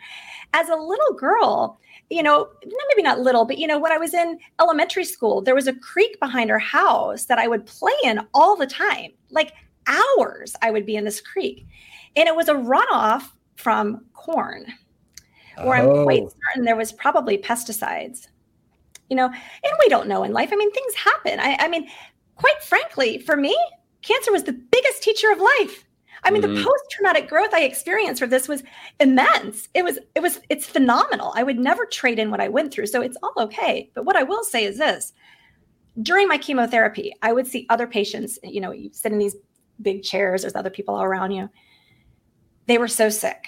[0.55, 1.79] as a little girl
[2.11, 5.55] you know, maybe not little, but you know, when I was in elementary school, there
[5.55, 9.11] was a creek behind our house that I would play in all the time.
[9.31, 9.53] Like
[9.87, 11.67] hours I would be in this creek.
[12.15, 14.67] And it was a runoff from corn,
[15.63, 15.99] where oh.
[15.99, 16.33] I'm quite oh.
[16.49, 18.29] certain there was probably pesticides.
[19.11, 20.51] You know, and we don't know in life.
[20.53, 21.39] I mean, things happen.
[21.39, 21.89] I, I mean,
[22.35, 23.57] quite frankly, for me,
[24.03, 25.85] cancer was the biggest teacher of life.
[26.24, 26.55] I mean, mm-hmm.
[26.55, 28.62] the post-traumatic growth I experienced for this was
[29.00, 29.68] immense.
[29.74, 31.33] It was, it was, it's phenomenal.
[31.35, 32.87] I would never trade in what I went through.
[32.87, 33.90] So it's all okay.
[33.94, 35.12] But what I will say is this
[36.02, 39.37] during my chemotherapy, I would see other patients, you know, you sit in these
[39.81, 41.48] big chairs, there's other people all around you.
[42.66, 43.46] They were so sick.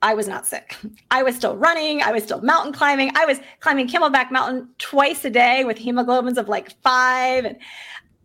[0.00, 0.76] I was not sick.
[1.10, 2.02] I was still running.
[2.02, 3.10] I was still mountain climbing.
[3.16, 7.46] I was climbing Camelback Mountain twice a day with hemoglobins of like five.
[7.46, 7.56] And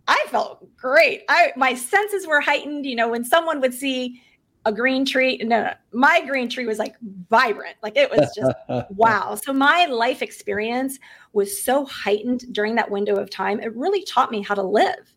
[0.09, 1.21] I felt great.
[1.29, 2.85] I my senses were heightened.
[2.87, 4.19] You know, when someone would see
[4.65, 6.95] a green tree, no, no, my green tree was like
[7.29, 7.75] vibrant.
[7.83, 8.51] Like it was just
[8.91, 9.35] wow.
[9.35, 10.97] So my life experience
[11.33, 13.59] was so heightened during that window of time.
[13.59, 15.13] It really taught me how to live.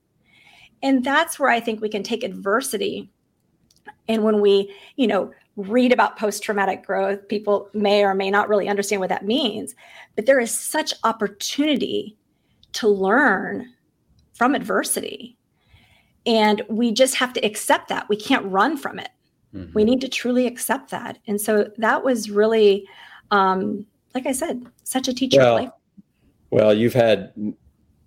[0.83, 3.11] And that's where I think we can take adversity.
[4.09, 8.49] And when we, you know, read about post traumatic growth, people may or may not
[8.51, 9.75] really understand what that means.
[10.17, 12.19] But there is such opportunity
[12.75, 13.73] to learn
[14.43, 15.37] from adversity.
[16.27, 18.09] And we just have to accept that.
[18.09, 19.11] We can't run from it.
[19.55, 19.73] Mm-hmm.
[19.73, 21.19] We need to truly accept that.
[21.29, 22.85] And so that was really,
[23.31, 25.79] um, like I said, such a teacher well,
[26.51, 27.33] Well, you've had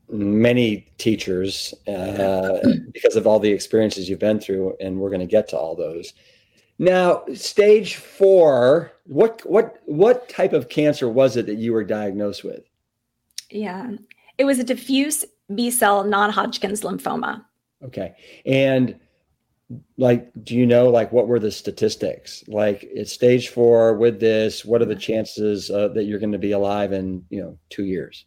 [0.09, 2.57] many teachers uh,
[2.91, 5.73] because of all the experiences you've been through, and we're going to get to all
[5.73, 6.11] those.
[6.79, 12.43] Now, stage four, what what what type of cancer was it that you were diagnosed
[12.43, 12.69] with?
[13.49, 13.91] Yeah,
[14.37, 17.43] it was a diffuse B cell non Hodgkin's lymphoma.
[17.83, 18.99] Okay, and
[19.97, 22.43] like, do you know like what were the statistics?
[22.47, 24.63] Like, it's stage four with this.
[24.63, 27.85] What are the chances uh, that you're going to be alive in you know two
[27.85, 28.25] years?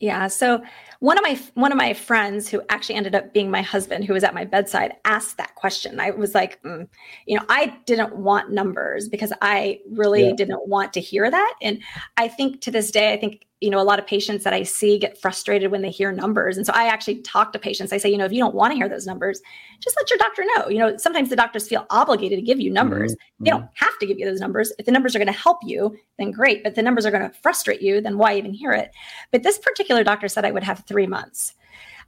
[0.00, 0.26] Yeah.
[0.26, 0.62] So
[1.04, 4.14] one of my one of my friends who actually ended up being my husband, who
[4.14, 6.00] was at my bedside, asked that question.
[6.00, 6.88] I was like, mm,
[7.26, 10.32] you know, I didn't want numbers because I really yeah.
[10.34, 11.54] didn't want to hear that.
[11.60, 11.82] And
[12.16, 14.62] I think to this day, I think you know, a lot of patients that I
[14.62, 16.58] see get frustrated when they hear numbers.
[16.58, 17.94] And so I actually talk to patients.
[17.94, 19.40] I say, you know, if you don't want to hear those numbers,
[19.80, 20.68] just let your doctor know.
[20.68, 23.12] You know, sometimes the doctors feel obligated to give you numbers.
[23.12, 23.44] Mm-hmm.
[23.44, 24.70] They don't have to give you those numbers.
[24.78, 26.62] If the numbers are going to help you, then great.
[26.62, 28.90] But the numbers are going to frustrate you, then why even hear it?
[29.32, 31.54] But this particular doctor said I would have three months.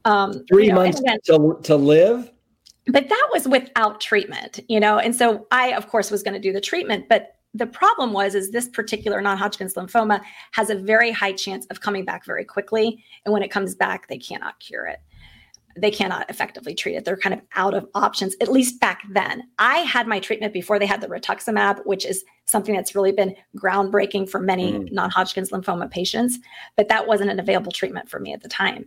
[0.05, 2.31] Um, three you know, months again, to, to live?
[2.87, 4.99] But that was without treatment, you know.
[4.99, 8.35] And so I, of course, was going to do the treatment, but the problem was
[8.35, 10.21] is this particular non-hodgkin's lymphoma
[10.53, 14.09] has a very high chance of coming back very quickly and when it comes back
[14.09, 14.99] they cannot cure it
[15.77, 19.43] they cannot effectively treat it they're kind of out of options at least back then
[19.59, 23.35] i had my treatment before they had the rituximab which is something that's really been
[23.57, 24.93] groundbreaking for many mm.
[24.93, 26.39] non-hodgkin's lymphoma patients
[26.77, 28.87] but that wasn't an available treatment for me at the time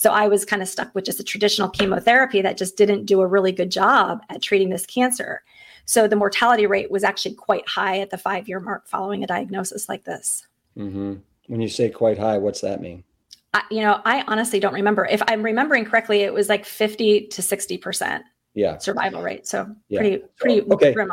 [0.00, 3.20] so I was kind of stuck with just a traditional chemotherapy that just didn't do
[3.20, 5.42] a really good job at treating this cancer.
[5.84, 9.26] So the mortality rate was actually quite high at the five year mark following a
[9.26, 10.46] diagnosis like this.
[10.78, 11.16] Mm-hmm.
[11.48, 13.04] When you say quite high, what's that mean?
[13.52, 15.06] I, you know, I honestly don't remember.
[15.06, 18.22] If I'm remembering correctly, it was like 50 to 60%
[18.54, 18.78] yeah.
[18.78, 19.46] survival rate.
[19.46, 20.00] So yeah.
[20.00, 20.92] pretty, pretty so, okay.
[20.92, 21.10] grim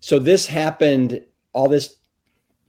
[0.00, 1.96] So this happened, all this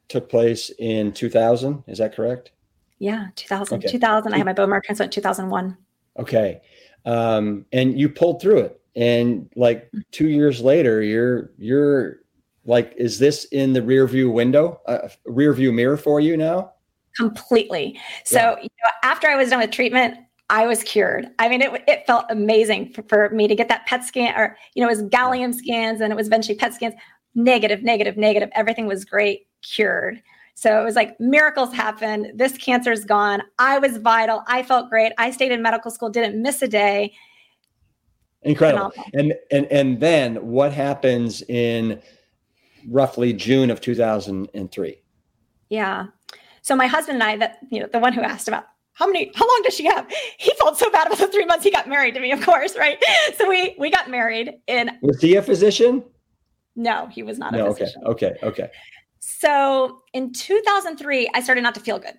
[0.09, 1.83] took place in 2000.
[1.87, 2.51] Is that correct?
[2.99, 3.79] Yeah, 2000.
[3.79, 3.87] Okay.
[3.87, 4.33] 2000.
[4.33, 5.77] I had my bone marrow transplant 2001.
[6.19, 6.61] Okay.
[7.05, 12.17] Um, and you pulled through it and like two years later you're you're
[12.65, 16.73] like is this in the rear view window uh, rear view mirror for you now
[17.17, 17.99] completely.
[18.23, 18.55] So yeah.
[18.57, 20.17] you know, after i was done with treatment
[20.49, 21.27] i was cured.
[21.39, 24.57] I mean it, it felt amazing for, for, me to get that pet scan or
[24.75, 26.93] you know it was gallium scans and it was eventually pet scans.
[27.35, 28.49] Negative negative negative.
[28.53, 30.21] Everything was great cured.
[30.55, 32.31] So it was like miracles happen.
[32.35, 33.43] this cancer is gone.
[33.59, 34.43] I was vital.
[34.47, 35.13] I felt great.
[35.19, 37.13] I stayed in medical school didn't miss a day.
[38.41, 38.91] Incredible.
[39.13, 42.01] And and and then what happens in
[42.87, 45.01] roughly June of 2003?
[45.69, 46.07] Yeah.
[46.61, 49.31] So my husband and I, that you know, the one who asked about how many,
[49.35, 50.11] how long does she have?
[50.39, 51.63] He felt so bad about the three months.
[51.63, 52.97] He got married to me, of course, right?
[53.37, 54.55] So we we got married.
[54.67, 56.03] In was he a physician?
[56.75, 58.03] No, he was not no, a physician.
[58.05, 58.69] Okay, okay, okay.
[59.19, 62.15] So in 2003, I started not to feel good,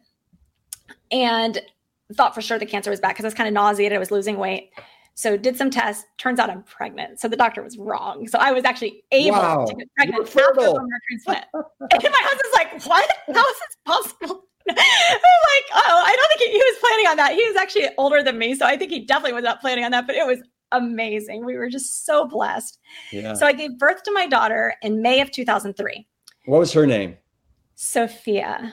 [1.11, 1.61] and
[2.15, 3.95] thought for sure the cancer was back because I was kind of nauseated.
[3.95, 4.71] I was losing weight.
[5.19, 6.05] So did some tests.
[6.17, 7.19] Turns out I'm pregnant.
[7.19, 8.29] So the doctor was wrong.
[8.29, 9.65] So I was actually able wow.
[9.65, 11.45] to get pregnant after the transplant.
[11.53, 13.11] and my husband's like, "What?
[13.35, 17.17] How is this possible?" I'm like, "Oh, I don't think he, he was planning on
[17.17, 17.33] that.
[17.33, 19.91] He was actually older than me, so I think he definitely was not planning on
[19.91, 20.39] that." But it was
[20.71, 21.45] amazing.
[21.45, 22.79] We were just so blessed.
[23.11, 23.35] Yeah.
[23.35, 26.07] So I gave birth to my daughter in May of 2003.
[26.45, 27.17] What was her name?
[27.75, 28.73] Sophia.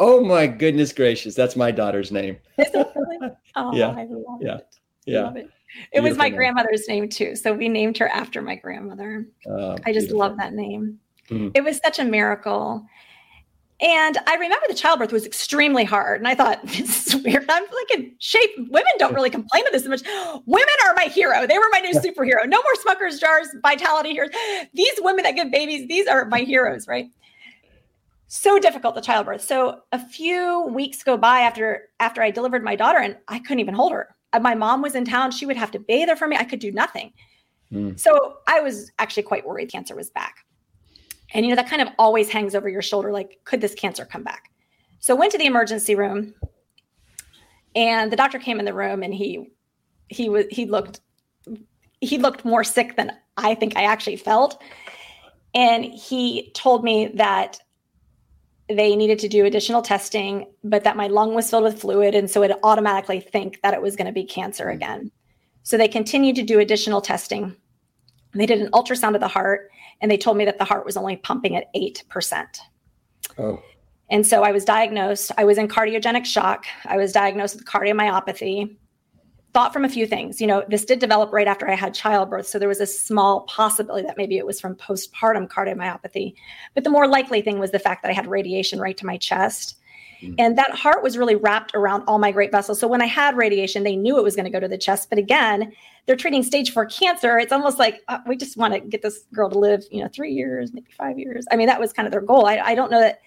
[0.00, 2.38] Oh my goodness gracious, that's my daughter's name.
[2.74, 3.90] oh, yeah.
[3.90, 4.56] I love yeah.
[4.56, 4.76] it.
[5.04, 5.22] Yeah.
[5.24, 5.50] Love it.
[5.92, 6.36] It was my name.
[6.36, 7.36] grandmother's name too.
[7.36, 9.26] So we named her after my grandmother.
[9.46, 10.18] Oh, I just beautiful.
[10.18, 10.98] love that name.
[11.28, 11.48] Mm-hmm.
[11.54, 12.86] It was such a miracle.
[13.80, 16.20] And I remember the childbirth was extremely hard.
[16.20, 17.44] And I thought, this is weird.
[17.48, 18.50] I'm like in shape.
[18.56, 20.02] Women don't really complain of this as much.
[20.46, 21.46] Women are my hero.
[21.46, 22.46] They were my new superhero.
[22.46, 24.30] No more Smucker's jars, vitality heroes.
[24.72, 27.06] These women that give babies, these are my heroes, right?
[28.28, 29.42] So difficult, the childbirth.
[29.42, 33.60] So a few weeks go by after after I delivered my daughter, and I couldn't
[33.60, 34.16] even hold her.
[34.32, 35.30] Uh, my mom was in town.
[35.30, 36.36] She would have to bathe her for me.
[36.36, 37.12] I could do nothing.
[37.72, 37.98] Mm.
[37.98, 40.36] So I was actually quite worried cancer was back.
[41.34, 44.04] And, you know, that kind of always hangs over your shoulder like, could this cancer
[44.04, 44.50] come back?
[45.00, 46.34] So went to the emergency room
[47.74, 49.50] and the doctor came in the room and he,
[50.08, 51.00] he was, he looked,
[52.00, 54.62] he looked more sick than I think I actually felt.
[55.54, 57.58] And he told me that
[58.74, 62.14] they needed to do additional testing, but that my lung was filled with fluid.
[62.14, 64.74] And so it automatically think that it was going to be cancer mm.
[64.74, 65.10] again.
[65.62, 67.56] So they continued to do additional testing.
[68.34, 70.96] They did an ultrasound of the heart and they told me that the heart was
[70.96, 72.46] only pumping at 8%.
[73.38, 73.62] Oh.
[74.10, 76.66] And so I was diagnosed, I was in cardiogenic shock.
[76.84, 78.76] I was diagnosed with cardiomyopathy.
[79.52, 80.40] Thought from a few things.
[80.40, 82.46] You know, this did develop right after I had childbirth.
[82.46, 86.34] So there was a small possibility that maybe it was from postpartum cardiomyopathy.
[86.74, 89.18] But the more likely thing was the fact that I had radiation right to my
[89.18, 89.76] chest.
[90.22, 90.36] Mm.
[90.38, 92.78] And that heart was really wrapped around all my great vessels.
[92.78, 95.10] So when I had radiation, they knew it was going to go to the chest.
[95.10, 95.72] But again,
[96.06, 97.38] they're treating stage four cancer.
[97.38, 100.08] It's almost like uh, we just want to get this girl to live, you know,
[100.08, 101.44] three years, maybe five years.
[101.50, 102.46] I mean, that was kind of their goal.
[102.46, 103.20] I, I don't know that,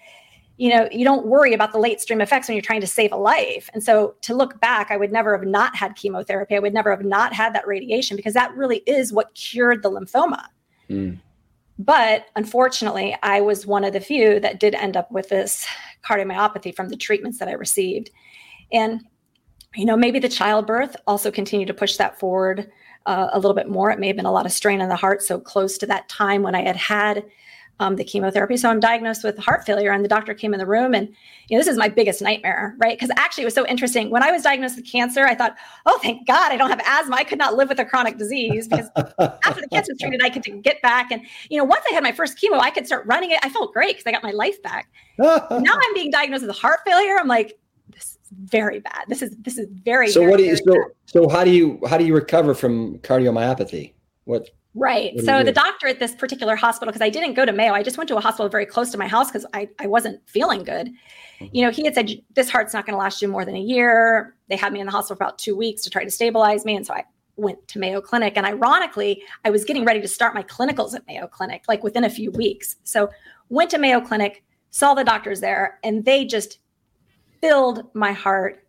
[0.58, 3.12] you know, you don't worry about the late stream effects when you're trying to save
[3.12, 3.68] a life.
[3.74, 6.56] And so to look back, I would never have not had chemotherapy.
[6.56, 9.90] I would never have not had that radiation because that really is what cured the
[9.90, 10.46] lymphoma.
[10.88, 11.20] Mm.
[11.78, 15.66] But unfortunately, I was one of the few that did end up with this
[16.02, 18.10] cardiomyopathy from the treatments that I received.
[18.72, 19.02] And,
[19.74, 22.70] you know, maybe the childbirth also continued to push that forward
[23.04, 23.90] uh, a little bit more.
[23.90, 25.22] It may have been a lot of strain on the heart.
[25.22, 27.24] So close to that time when I had had
[27.78, 28.56] um, the chemotherapy.
[28.56, 31.08] So I'm diagnosed with heart failure, and the doctor came in the room, and
[31.48, 32.98] you know this is my biggest nightmare, right?
[32.98, 34.10] Because actually it was so interesting.
[34.10, 37.16] When I was diagnosed with cancer, I thought, oh, thank God, I don't have asthma.
[37.16, 40.30] I could not live with a chronic disease because after the cancer was treated, I
[40.30, 41.10] could get back.
[41.10, 43.38] And you know, once I had my first chemo, I could start running it.
[43.42, 44.90] I felt great because I got my life back.
[45.18, 47.16] now I'm being diagnosed with heart failure.
[47.18, 47.58] I'm like,
[47.90, 49.04] this is very bad.
[49.08, 50.08] This is this is very.
[50.08, 52.98] So very, what do you so so how do you how do you recover from
[53.00, 53.92] cardiomyopathy?
[54.24, 55.18] What Right.
[55.20, 57.96] So the doctor at this particular hospital, because I didn't go to Mayo, I just
[57.96, 60.88] went to a hospital very close to my house because I, I wasn't feeling good.
[60.88, 61.46] Mm-hmm.
[61.52, 63.60] You know, he had said, This heart's not going to last you more than a
[63.60, 64.36] year.
[64.48, 66.76] They had me in the hospital for about two weeks to try to stabilize me.
[66.76, 67.04] And so I
[67.36, 68.34] went to Mayo Clinic.
[68.36, 72.04] And ironically, I was getting ready to start my clinicals at Mayo Clinic, like within
[72.04, 72.76] a few weeks.
[72.84, 73.08] So
[73.48, 76.58] went to Mayo Clinic, saw the doctors there, and they just
[77.40, 78.66] filled my heart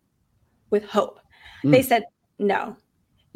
[0.70, 1.20] with hope.
[1.64, 1.72] Mm.
[1.72, 2.04] They said,
[2.38, 2.78] No,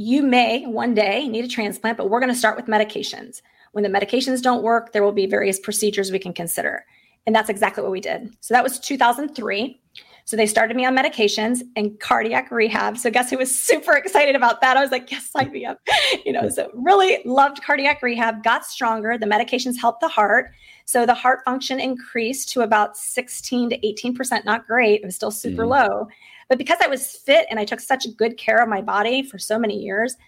[0.03, 3.41] you may one day need a transplant, but we're going to start with medications.
[3.73, 6.85] When the medications don't work, there will be various procedures we can consider.
[7.27, 8.35] And that's exactly what we did.
[8.41, 9.81] So that was 2003.
[10.25, 12.97] So they started me on medications and cardiac rehab.
[12.97, 14.77] So guess who was super excited about that?
[14.77, 15.79] I was like, yes, sign me up.
[16.25, 19.19] You know, so really loved cardiac rehab, got stronger.
[19.19, 20.53] The medications helped the heart.
[20.85, 25.01] So the heart function increased to about 16 to 18%, not great.
[25.01, 25.71] It was still super mm.
[25.71, 26.09] low.
[26.53, 29.39] But because I was fit and I took such good care of my body for
[29.39, 30.19] so many years,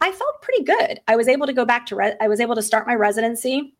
[0.00, 1.00] I felt pretty good.
[1.08, 3.74] I was able to go back to, re- I was able to start my residency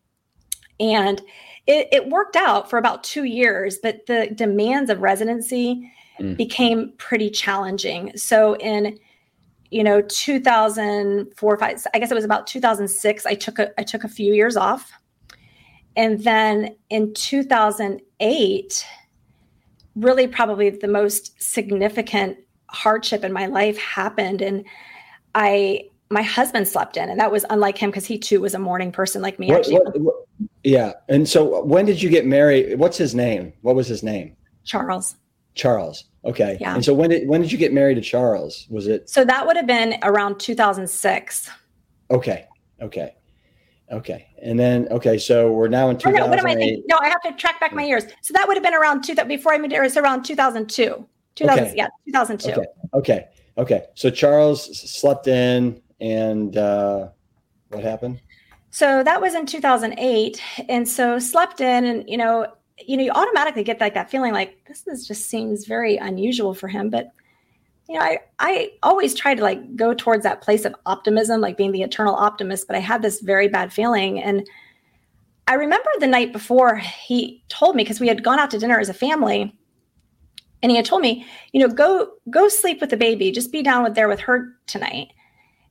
[0.81, 1.21] and
[1.65, 5.89] it, it, worked out for about two years, but the demands of residency
[6.19, 6.35] mm.
[6.35, 8.11] became pretty challenging.
[8.17, 8.99] So in,
[9.71, 14.03] you know, 2004, five, I guess it was about 2006, I took a, I took
[14.03, 14.91] a few years off.
[15.95, 18.85] And then in 2008,
[19.95, 22.37] really probably the most significant
[22.69, 24.41] hardship in my life happened.
[24.41, 24.65] And
[25.35, 28.59] i my husband slept in and that was unlike him because he too was a
[28.59, 30.15] morning person like me what, what, what,
[30.63, 30.93] yeah.
[31.09, 32.77] And so uh, when did you get married?
[32.77, 33.51] What's his name?
[33.61, 34.35] What was his name?
[34.63, 35.15] Charles.
[35.55, 36.03] Charles.
[36.23, 36.57] Okay.
[36.61, 36.75] Yeah.
[36.75, 38.67] And so when did when did you get married to charles?
[38.69, 41.49] Was it so that would have been around 2006
[42.11, 42.45] okay.
[42.81, 43.15] Okay
[43.93, 44.27] Okay.
[44.41, 46.19] And then, okay, so we're now in 2008.
[46.19, 46.83] no, what am I thinking?
[46.87, 48.05] No, I have to track back my years.
[48.21, 51.07] So that would have been around two, that before I moved here, it's around 2002.
[51.35, 51.73] 2000, okay.
[51.75, 52.51] yeah, 2002.
[52.51, 52.65] Okay.
[52.93, 53.27] okay.
[53.57, 53.83] Okay.
[53.93, 57.09] So Charles slept in and uh,
[57.69, 58.19] what happened?
[58.71, 60.41] So that was in 2008.
[60.67, 62.47] And so slept in and, you know,
[62.83, 66.55] you know, you automatically get like that feeling like this is just seems very unusual
[66.55, 67.11] for him, but
[67.89, 71.57] you know, I, I always try to like go towards that place of optimism, like
[71.57, 74.21] being the eternal optimist, but I had this very bad feeling.
[74.21, 74.47] And
[75.47, 78.79] I remember the night before he told me, because we had gone out to dinner
[78.79, 79.57] as a family,
[80.61, 83.61] and he had told me, you know, go go sleep with the baby, just be
[83.61, 85.09] down with there with her tonight.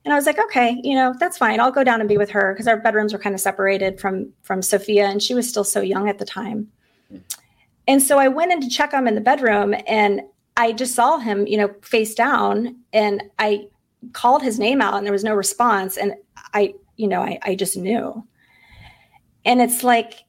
[0.05, 1.61] And I was like, okay, you know, that's fine.
[1.61, 4.31] I'll go down and be with her because our bedrooms were kind of separated from
[4.43, 6.69] from Sophia, and she was still so young at the time.
[7.09, 7.19] Hmm.
[7.89, 10.21] And so I went in to check him in the bedroom and
[10.57, 13.69] I just saw him, you know, face down and I
[14.13, 15.97] called his name out and there was no response.
[15.97, 16.15] And
[16.53, 18.27] I, you know, I, I just knew.
[19.45, 20.25] And it's like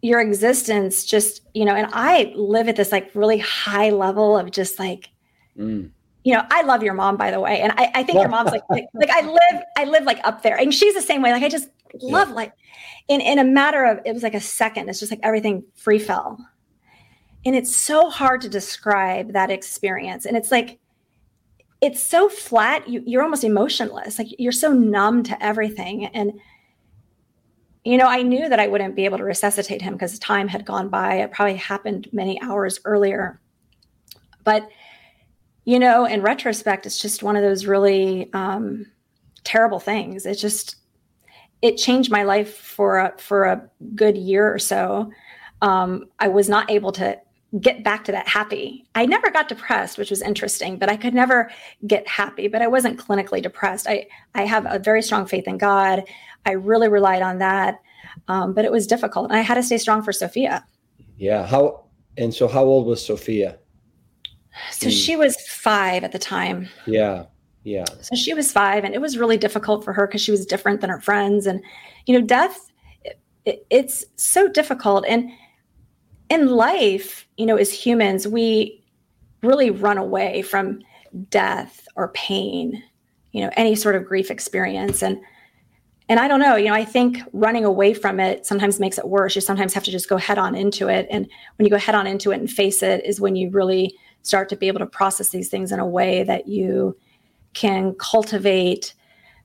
[0.00, 4.50] your existence just, you know, and I live at this like really high level of
[4.50, 5.10] just like,
[5.56, 5.90] mm.
[6.24, 7.60] you know, I love your mom, by the way.
[7.60, 10.42] And I, I think your mom's like, like, like, I live, I live like up
[10.42, 11.32] there and she's the same way.
[11.32, 11.68] Like I just
[12.00, 12.34] love yeah.
[12.34, 12.52] like
[13.08, 15.98] in, in a matter of, it was like a second, it's just like everything free
[15.98, 16.38] fell.
[17.44, 20.26] And it's so hard to describe that experience.
[20.26, 20.78] And it's like,
[21.80, 24.18] it's so flat, you, you're almost emotionless.
[24.18, 26.06] Like you're so numb to everything.
[26.06, 26.38] And,
[27.84, 30.64] you know, I knew that I wouldn't be able to resuscitate him because time had
[30.64, 31.16] gone by.
[31.16, 33.40] It probably happened many hours earlier.
[34.44, 34.68] But,
[35.64, 38.86] you know, in retrospect, it's just one of those really um,
[39.42, 40.26] terrible things.
[40.26, 40.76] It just,
[41.62, 45.10] it changed my life for a, for a good year or so.
[45.62, 47.20] Um, I was not able to
[47.60, 48.86] get back to that happy.
[48.94, 51.50] I never got depressed, which was interesting, but I could never
[51.86, 53.86] get happy, but I wasn't clinically depressed.
[53.86, 56.02] I, I have a very strong faith in God.
[56.46, 57.80] I really relied on that.
[58.28, 59.30] Um, but it was difficult.
[59.30, 60.64] And I had to stay strong for Sophia.
[61.16, 61.46] Yeah.
[61.46, 61.84] How,
[62.16, 63.58] and so how old was Sophia?
[64.70, 64.90] So mm.
[65.04, 66.68] she was five at the time.
[66.86, 67.26] Yeah.
[67.64, 67.84] Yeah.
[68.00, 70.80] So she was five and it was really difficult for her because she was different
[70.80, 71.46] than her friends.
[71.46, 71.62] And,
[72.06, 72.70] you know, death,
[73.44, 75.04] it, it's so difficult.
[75.06, 75.30] And,
[76.28, 78.82] in life, you know, as humans, we
[79.42, 80.80] really run away from
[81.28, 82.82] death or pain,
[83.32, 85.02] you know, any sort of grief experience.
[85.02, 85.20] And
[86.08, 89.08] and I don't know, you know, I think running away from it sometimes makes it
[89.08, 89.34] worse.
[89.34, 91.06] You sometimes have to just go head on into it.
[91.10, 93.94] And when you go head on into it and face it is when you really
[94.22, 96.96] start to be able to process these things in a way that you
[97.54, 98.94] can cultivate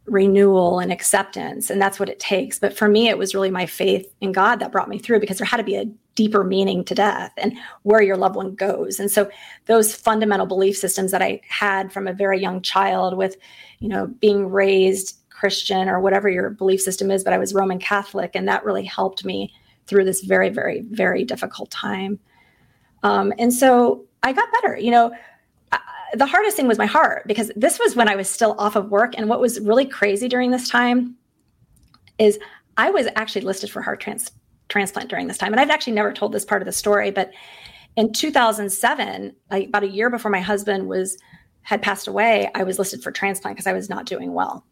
[0.07, 1.69] renewal and acceptance.
[1.69, 2.57] And that's what it takes.
[2.59, 5.37] But for me, it was really my faith in God that brought me through because
[5.37, 5.85] there had to be a
[6.15, 7.53] deeper meaning to death and
[7.83, 8.99] where your loved one goes.
[8.99, 9.29] And so
[9.65, 13.37] those fundamental belief systems that I had from a very young child with,
[13.79, 17.77] you know, being raised Christian or whatever your belief system is, but I was Roman
[17.77, 18.31] Catholic.
[18.33, 19.53] And that really helped me
[19.85, 22.17] through this very, very, very difficult time.
[23.03, 24.77] Um, and so I got better.
[24.77, 25.11] You know,
[26.13, 28.89] the hardest thing was my heart because this was when I was still off of
[28.89, 29.13] work.
[29.17, 31.15] And what was really crazy during this time
[32.17, 32.39] is
[32.77, 34.31] I was actually listed for heart trans-
[34.69, 35.53] transplant during this time.
[35.53, 37.31] And I've actually never told this part of the story, but
[37.95, 41.17] in 2007, about a year before my husband was
[41.63, 44.65] had passed away, I was listed for transplant because I was not doing well.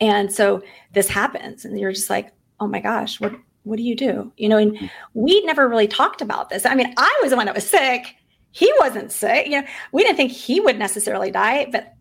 [0.00, 0.62] And so
[0.92, 4.32] this happens, and you're just like, oh my gosh, what what do you do?
[4.36, 4.86] You know, and hmm.
[5.14, 6.64] we never really talked about this.
[6.64, 8.14] I mean, I was the one that was sick
[8.54, 9.46] he wasn't sick.
[9.46, 11.92] You know, we didn't think he would necessarily die, but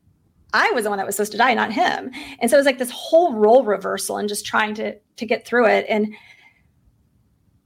[0.53, 2.11] I was the one that was supposed to die, not him.
[2.39, 5.47] And so it was like this whole role reversal and just trying to to get
[5.47, 5.87] through it.
[5.89, 6.13] And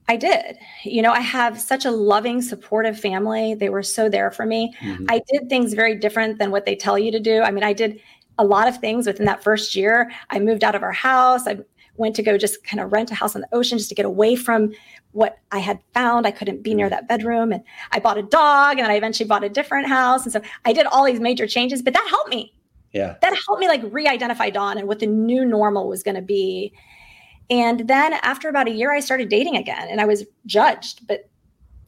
[0.07, 0.57] I did.
[0.85, 3.55] You know, I have such a loving, supportive family.
[3.55, 4.73] They were so there for me.
[4.79, 5.05] Mm-hmm.
[5.09, 7.41] I did things very different than what they tell you to do.
[7.41, 7.99] I mean, I did
[8.37, 10.09] a lot of things within that first year.
[10.29, 11.45] I moved out of our house.
[11.45, 11.57] I
[11.97, 14.05] went to go just kind of rent a house on the ocean just to get
[14.05, 14.71] away from
[15.11, 16.25] what I had found.
[16.25, 16.91] I couldn't be near mm.
[16.91, 17.51] that bedroom.
[17.51, 20.23] And I bought a dog and then I eventually bought a different house.
[20.23, 22.53] And so I did all these major changes, but that helped me.
[22.93, 23.15] Yeah.
[23.21, 26.21] That helped me like re identify Dawn and what the new normal was going to
[26.21, 26.73] be.
[27.49, 31.29] And then after about a year, I started dating again and I was judged, but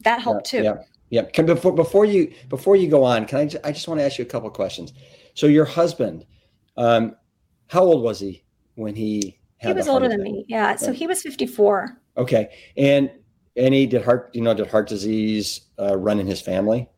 [0.00, 0.64] that helped yeah, too.
[0.64, 0.82] Yeah.
[1.10, 1.22] Yeah.
[1.30, 4.18] Can, before, before you, before you go on, can I, I just want to ask
[4.18, 4.92] you a couple questions.
[5.34, 6.24] So your husband,
[6.76, 7.16] um,
[7.66, 8.44] how old was he
[8.76, 10.44] when he he was older than me.
[10.48, 10.76] Yeah.
[10.76, 11.96] So he was 54.
[12.16, 12.48] Okay.
[12.76, 13.10] And
[13.56, 16.88] any did heart, you know, did heart disease uh, run in his family?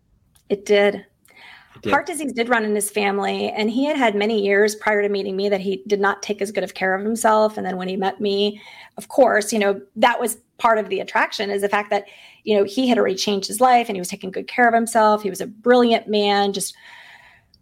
[0.49, 0.95] It did.
[0.95, 1.93] it did.
[1.93, 3.51] Heart disease did run in his family.
[3.51, 6.41] And he had had many years prior to meeting me that he did not take
[6.41, 7.57] as good of care of himself.
[7.57, 8.61] And then when he met me,
[8.97, 12.05] of course, you know, that was part of the attraction is the fact that,
[12.45, 14.75] you know, he had already changed his life and he was taking good care of
[14.75, 15.23] himself.
[15.23, 16.77] He was a brilliant man, just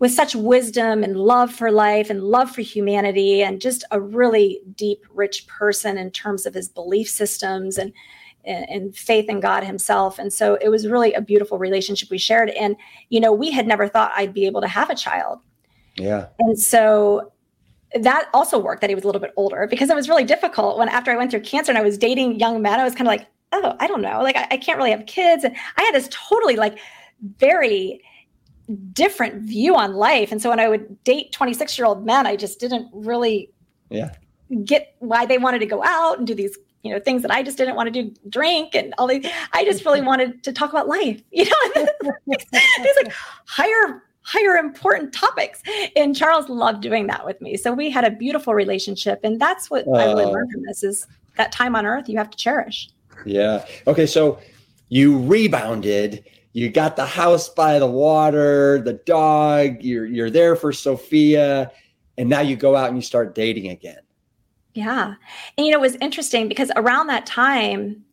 [0.01, 4.61] with such wisdom and love for life and love for humanity and just a really
[4.75, 7.93] deep rich person in terms of his belief systems and
[8.43, 10.19] and faith in God himself.
[10.19, 12.49] And so it was really a beautiful relationship we shared.
[12.51, 12.75] And
[13.11, 15.41] you know we had never thought I'd be able to have a child.
[15.97, 16.29] Yeah.
[16.39, 17.33] And so
[17.95, 20.79] that also worked that he was a little bit older because it was really difficult
[20.79, 23.07] when after I went through cancer and I was dating young men I was kind
[23.07, 24.23] of like oh I don't know.
[24.23, 25.45] Like I, I can't really have kids.
[25.45, 26.79] And I had this totally like
[27.37, 28.01] very
[28.77, 30.33] different view on life.
[30.33, 33.51] And so when I would date 26 year old men, I just didn't really
[33.89, 34.15] yeah.
[34.65, 37.43] get why they wanted to go out and do these, you know, things that I
[37.43, 39.27] just didn't want to do, drink and all these.
[39.53, 41.87] I just really wanted to talk about life, you know,
[42.27, 43.13] these like
[43.47, 45.63] higher, higher important topics.
[45.97, 47.57] And Charles loved doing that with me.
[47.57, 49.21] So we had a beautiful relationship.
[49.25, 51.07] And that's what uh, I really learned from this is
[51.37, 52.89] that time on earth you have to cherish.
[53.25, 53.65] Yeah.
[53.87, 54.07] Okay.
[54.07, 54.39] So
[54.89, 56.25] you rebounded.
[56.53, 59.83] You got the house by the water, the dog.
[59.83, 61.71] You're you're there for Sophia,
[62.19, 64.01] and now you go out and you start dating again.
[64.75, 65.15] Yeah,
[65.57, 68.05] and you know it was interesting because around that time,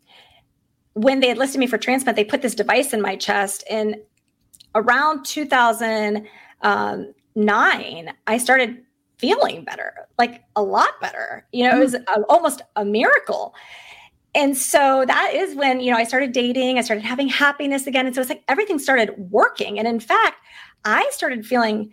[0.94, 3.96] when they had listed me for transplant, they put this device in my chest, and
[4.76, 6.28] around 2009,
[8.08, 8.84] um, I started
[9.18, 11.46] feeling better, like a lot better.
[11.52, 13.56] You know, it was a, almost a miracle.
[14.36, 18.06] And so that is when, you know, I started dating, I started having happiness again.
[18.06, 19.80] And so it's like everything started working.
[19.80, 20.38] And in fact,
[20.86, 21.92] I started feeling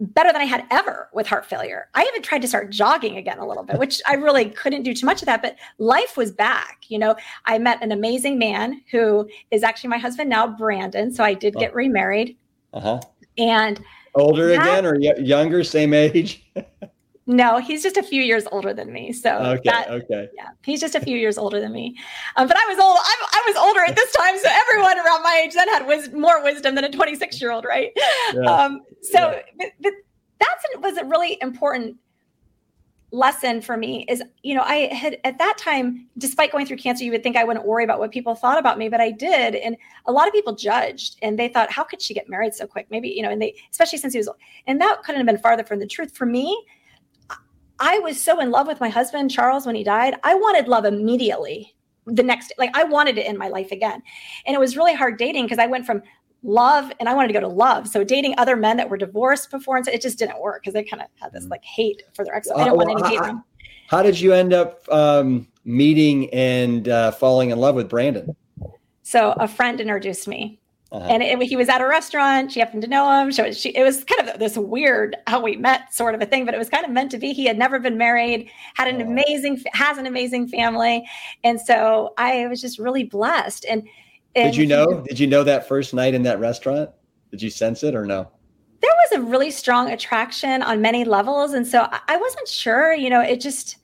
[0.00, 1.88] better than I had ever with heart failure.
[1.94, 4.92] I even tried to start jogging again a little bit, which I really couldn't do
[4.94, 6.84] too much of that, but life was back.
[6.88, 11.12] You know, I met an amazing man who is actually my husband now, Brandon.
[11.12, 11.74] So I did get oh.
[11.74, 12.36] remarried.
[12.72, 13.00] Uh-huh.
[13.38, 13.82] And
[14.14, 16.44] older that, again or y- younger, same age?
[17.26, 19.12] No, he's just a few years older than me.
[19.12, 21.96] So okay, that, okay, yeah, he's just a few years older than me.
[22.36, 22.98] Um, but I was old.
[23.00, 26.12] I, I, was older at this time, so everyone around my age then had wis-
[26.12, 27.92] more wisdom than a 26 year old, right?
[28.34, 28.42] Yeah.
[28.42, 29.42] Um, so yeah.
[29.56, 29.92] but, but
[30.38, 31.96] that's was a really important
[33.10, 34.04] lesson for me.
[34.08, 37.36] Is you know I had at that time, despite going through cancer, you would think
[37.36, 40.26] I wouldn't worry about what people thought about me, but I did, and a lot
[40.26, 42.86] of people judged, and they thought, how could she get married so quick?
[42.90, 44.36] Maybe you know, and they especially since he was, old.
[44.66, 46.62] and that couldn't have been farther from the truth for me
[47.80, 50.14] I was so in love with my husband, Charles, when he died.
[50.22, 51.74] I wanted love immediately.
[52.06, 54.02] The next, like, I wanted it in my life again.
[54.46, 56.02] And it was really hard dating because I went from
[56.42, 57.88] love and I wanted to go to love.
[57.88, 60.74] So dating other men that were divorced before, and so it just didn't work because
[60.74, 61.50] they kind of had this mm.
[61.50, 62.50] like hate for their ex.
[62.50, 63.44] I didn't uh, want any how,
[63.88, 68.36] how did you end up um, meeting and uh, falling in love with Brandon?
[69.02, 70.60] So a friend introduced me
[70.94, 71.06] uh-huh.
[71.10, 72.52] And it, he was at a restaurant.
[72.52, 73.32] She happened to know him.
[73.32, 76.44] So she, it was kind of this weird how we met sort of a thing,
[76.44, 77.32] but it was kind of meant to be.
[77.32, 79.06] He had never been married, had an oh.
[79.06, 81.04] amazing, has an amazing family.
[81.42, 83.66] And so I was just really blessed.
[83.68, 83.88] And,
[84.36, 86.90] and did you know, he, did you know that first night in that restaurant?
[87.32, 88.30] Did you sense it or no?
[88.80, 91.54] There was a really strong attraction on many levels.
[91.54, 93.78] And so I wasn't sure, you know, it just,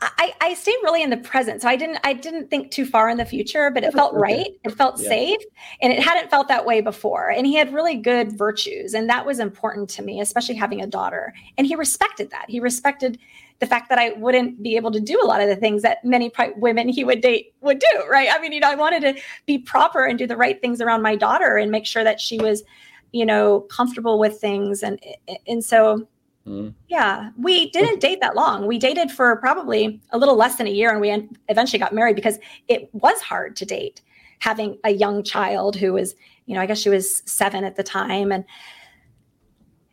[0.00, 1.62] I, I stayed really in the present.
[1.62, 4.46] So I didn't I didn't think too far in the future, but it felt right.
[4.62, 5.08] It felt yeah.
[5.08, 5.40] safe.
[5.82, 7.30] And it hadn't felt that way before.
[7.30, 8.94] And he had really good virtues.
[8.94, 11.34] And that was important to me, especially having a daughter.
[11.56, 12.48] And he respected that.
[12.48, 13.18] He respected
[13.58, 16.04] the fact that I wouldn't be able to do a lot of the things that
[16.04, 18.06] many women he would date would do.
[18.08, 18.28] Right.
[18.30, 21.02] I mean, you know, I wanted to be proper and do the right things around
[21.02, 22.62] my daughter and make sure that she was,
[23.10, 24.84] you know, comfortable with things.
[24.84, 25.00] And
[25.48, 26.06] and so
[26.48, 26.74] Mm.
[26.88, 28.66] Yeah, we didn't date that long.
[28.66, 32.16] We dated for probably a little less than a year and we eventually got married
[32.16, 32.38] because
[32.68, 34.00] it was hard to date
[34.38, 36.14] having a young child who was,
[36.46, 38.44] you know, I guess she was 7 at the time and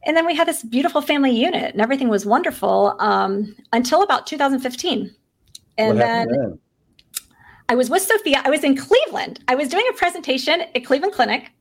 [0.08, 4.28] and then we had this beautiful family unit and everything was wonderful um, until about
[4.28, 5.12] 2015.
[5.80, 6.60] And then, then
[7.70, 8.40] I was with Sophia.
[8.46, 9.40] I was in Cleveland.
[9.48, 11.52] I was doing a presentation at Cleveland Clinic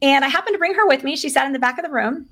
[0.00, 1.16] and I happened to bring her with me.
[1.16, 2.30] She sat in the back of the room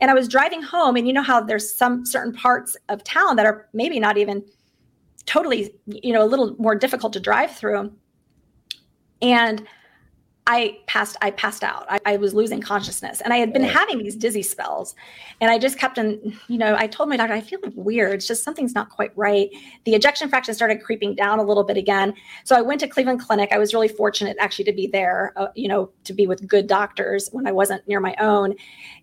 [0.00, 3.36] and I was driving home, and you know how there's some certain parts of town
[3.36, 4.44] that are maybe not even
[5.26, 7.92] totally, you know, a little more difficult to drive through.
[9.22, 9.66] And
[10.46, 11.86] I passed I passed out.
[11.88, 13.22] I, I, was losing consciousness.
[13.22, 14.94] And I had been having these dizzy spells.
[15.40, 18.12] And I just kept in, you know, I told my doctor, I feel weird.
[18.12, 19.48] It's just something's not quite right.
[19.84, 22.12] The ejection fraction started creeping down a little bit again.
[22.44, 23.52] So I went to Cleveland Clinic.
[23.52, 26.66] I was really fortunate actually to be there, uh, you know, to be with good
[26.66, 28.54] doctors when I wasn't near my own.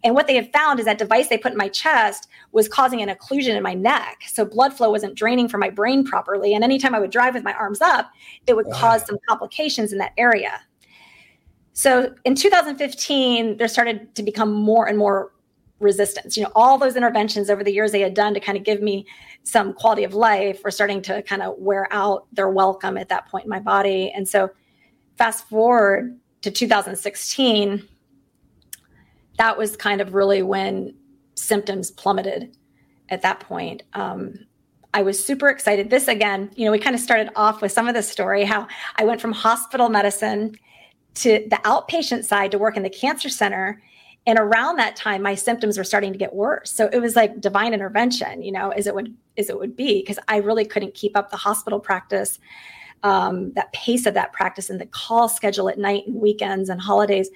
[0.03, 3.01] And what they had found is that device they put in my chest was causing
[3.01, 4.21] an occlusion in my neck.
[4.27, 6.53] So blood flow wasn't draining from my brain properly.
[6.53, 8.11] And anytime I would drive with my arms up,
[8.45, 8.75] it would wow.
[8.75, 10.61] cause some complications in that area.
[11.73, 15.31] So in 2015, there started to become more and more
[15.79, 16.37] resistance.
[16.37, 18.81] You know, all those interventions over the years they had done to kind of give
[18.81, 19.05] me
[19.43, 23.27] some quality of life were starting to kind of wear out their welcome at that
[23.27, 24.11] point in my body.
[24.15, 24.49] And so
[25.17, 27.87] fast forward to 2016,
[29.37, 30.93] that was kind of really when
[31.35, 32.55] symptoms plummeted
[33.09, 33.83] at that point.
[33.93, 34.35] Um,
[34.93, 35.89] I was super excited.
[35.89, 38.67] This again, you know, we kind of started off with some of the story how
[38.97, 40.55] I went from hospital medicine
[41.15, 43.81] to the outpatient side to work in the cancer center.
[44.27, 46.71] And around that time my symptoms were starting to get worse.
[46.71, 50.01] So it was like divine intervention you know as it would as it would be
[50.01, 52.39] because i really couldn't keep up the hospital practice
[53.03, 56.79] um, that pace of that practice and the call schedule at night and weekends and
[56.79, 57.29] holidays.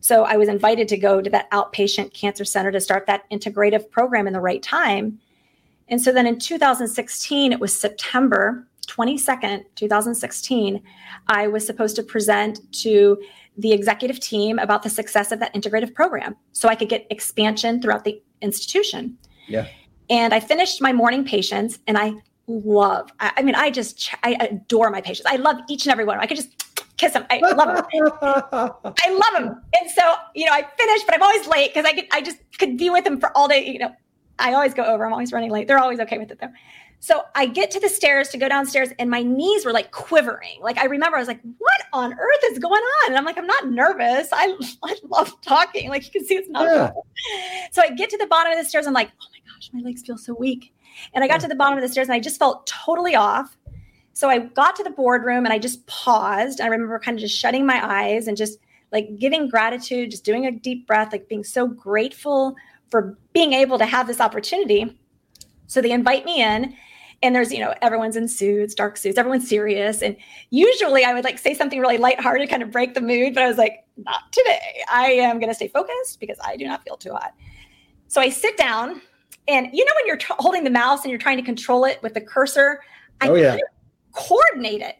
[0.00, 3.90] So i was invited to go to that outpatient cancer center to start that integrative
[3.90, 5.18] program in the right time.
[5.88, 10.82] And so then in 2016 it was september 22nd, 2016,
[11.28, 13.20] I was supposed to present to
[13.56, 17.82] the executive team about the success of that integrative program so I could get expansion
[17.82, 19.18] throughout the institution.
[19.46, 19.66] Yeah.
[20.10, 22.14] And I finished my morning patients and I
[22.46, 25.26] love, I, I mean, I just, I adore my patients.
[25.26, 26.18] I love each and every one.
[26.18, 26.64] I could just
[26.96, 27.26] kiss them.
[27.30, 27.86] I love them.
[28.22, 29.62] I love them.
[29.78, 32.38] And so, you know, I finished, but I'm always late because I could, I just
[32.58, 33.66] could be with them for all day.
[33.66, 33.94] You know,
[34.38, 35.04] I always go over.
[35.04, 35.66] I'm always running late.
[35.66, 36.52] They're always okay with it though.
[37.00, 40.58] So I get to the stairs to go downstairs, and my knees were like quivering.
[40.60, 43.38] Like I remember, I was like, "What on earth is going on?" And I'm like,
[43.38, 44.28] "I'm not nervous.
[44.32, 45.90] I, I love talking.
[45.90, 46.90] Like you can see, it's not." Yeah.
[47.70, 48.86] So I get to the bottom of the stairs.
[48.86, 50.72] I'm like, "Oh my gosh, my legs feel so weak."
[51.14, 53.56] And I got to the bottom of the stairs, and I just felt totally off.
[54.12, 56.60] So I got to the boardroom, and I just paused.
[56.60, 58.58] I remember kind of just shutting my eyes and just
[58.90, 62.56] like giving gratitude, just doing a deep breath, like being so grateful
[62.90, 64.98] for being able to have this opportunity.
[65.66, 66.74] So they invite me in
[67.22, 70.02] and there's you know everyone's in suits dark suits everyone's serious.
[70.02, 70.16] And
[70.50, 73.48] usually i would like say something really lighthearted kind of break the mood but i
[73.48, 74.84] was like not today.
[74.92, 77.34] I am going to stay focused because i do not feel too hot.
[78.08, 79.00] So i sit down
[79.48, 82.02] and you know when you're t- holding the mouse and you're trying to control it
[82.02, 82.80] with the cursor?
[83.20, 83.56] I oh, yeah.
[84.12, 84.96] coordinate it.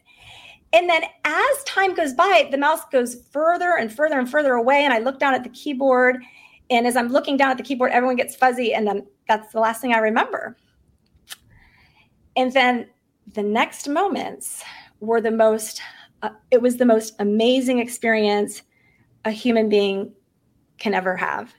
[0.73, 4.83] And then as time goes by the mouse goes further and further and further away
[4.83, 6.21] and i look down at the keyboard
[6.69, 9.59] and as i'm looking down at the keyboard everyone gets fuzzy and then that's the
[9.59, 10.55] last thing i remember
[12.39, 12.87] and then
[13.33, 14.63] the next moments
[15.01, 15.81] were the most,
[16.21, 18.61] uh, it was the most amazing experience
[19.25, 20.13] a human being
[20.77, 21.53] can ever have.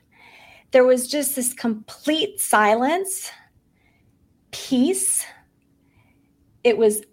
[0.71, 3.29] There was just this complete silence,
[4.49, 5.23] peace.
[6.63, 7.03] It was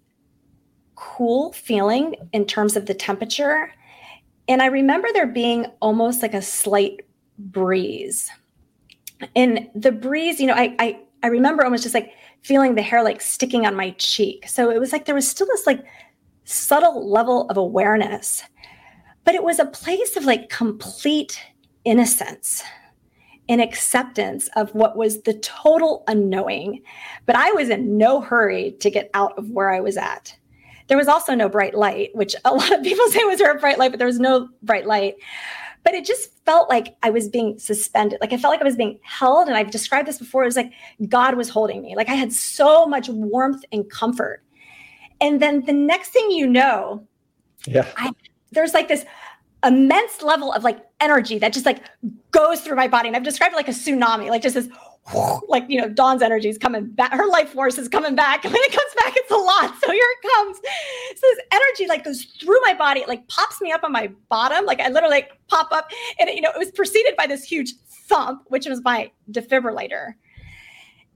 [0.95, 3.71] cool feeling in terms of the temperature.
[4.49, 7.01] And I remember there being almost like a slight
[7.39, 8.31] breeze.
[9.37, 12.13] And the breeze, you know, I I, I remember almost just like
[12.43, 14.49] feeling the hair like sticking on my cheek.
[14.49, 15.85] So it was like there was still this like
[16.45, 18.43] subtle level of awareness,
[19.25, 21.41] but it was a place of like complete
[21.85, 22.63] innocence
[23.49, 26.83] and acceptance of what was the total unknowing.
[27.27, 30.37] But I was in no hurry to get out of where I was at.
[30.89, 33.59] There was also no bright light, which a lot of people say was there a
[33.59, 35.17] bright light, but there was no bright light
[35.85, 38.21] but it just felt like I was being suspended.
[38.21, 39.49] Like I felt like I was being held.
[39.49, 40.43] And I've described this before.
[40.43, 40.73] It was like
[41.09, 41.97] God was holding me.
[41.97, 44.43] Like I had so much warmth and comfort.
[45.21, 47.07] And then the next thing you know,
[47.67, 48.13] yeah, I,
[48.53, 49.05] there's like this
[49.65, 51.83] immense level of like energy that just like
[52.31, 53.09] goes through my body.
[53.09, 54.69] And I've described it like a tsunami, like just this
[55.49, 58.45] like you know dawn's energy is coming back her life force is coming back.
[58.45, 59.75] And when it comes back it's a lot.
[59.81, 60.57] So here it comes.
[61.17, 63.01] So this energy like goes through my body.
[63.01, 64.65] It like pops me up on my bottom.
[64.65, 65.91] Like i literally like pop up.
[66.19, 67.75] And you know it was preceded by this huge
[68.09, 70.15] thump which was my defibrillator.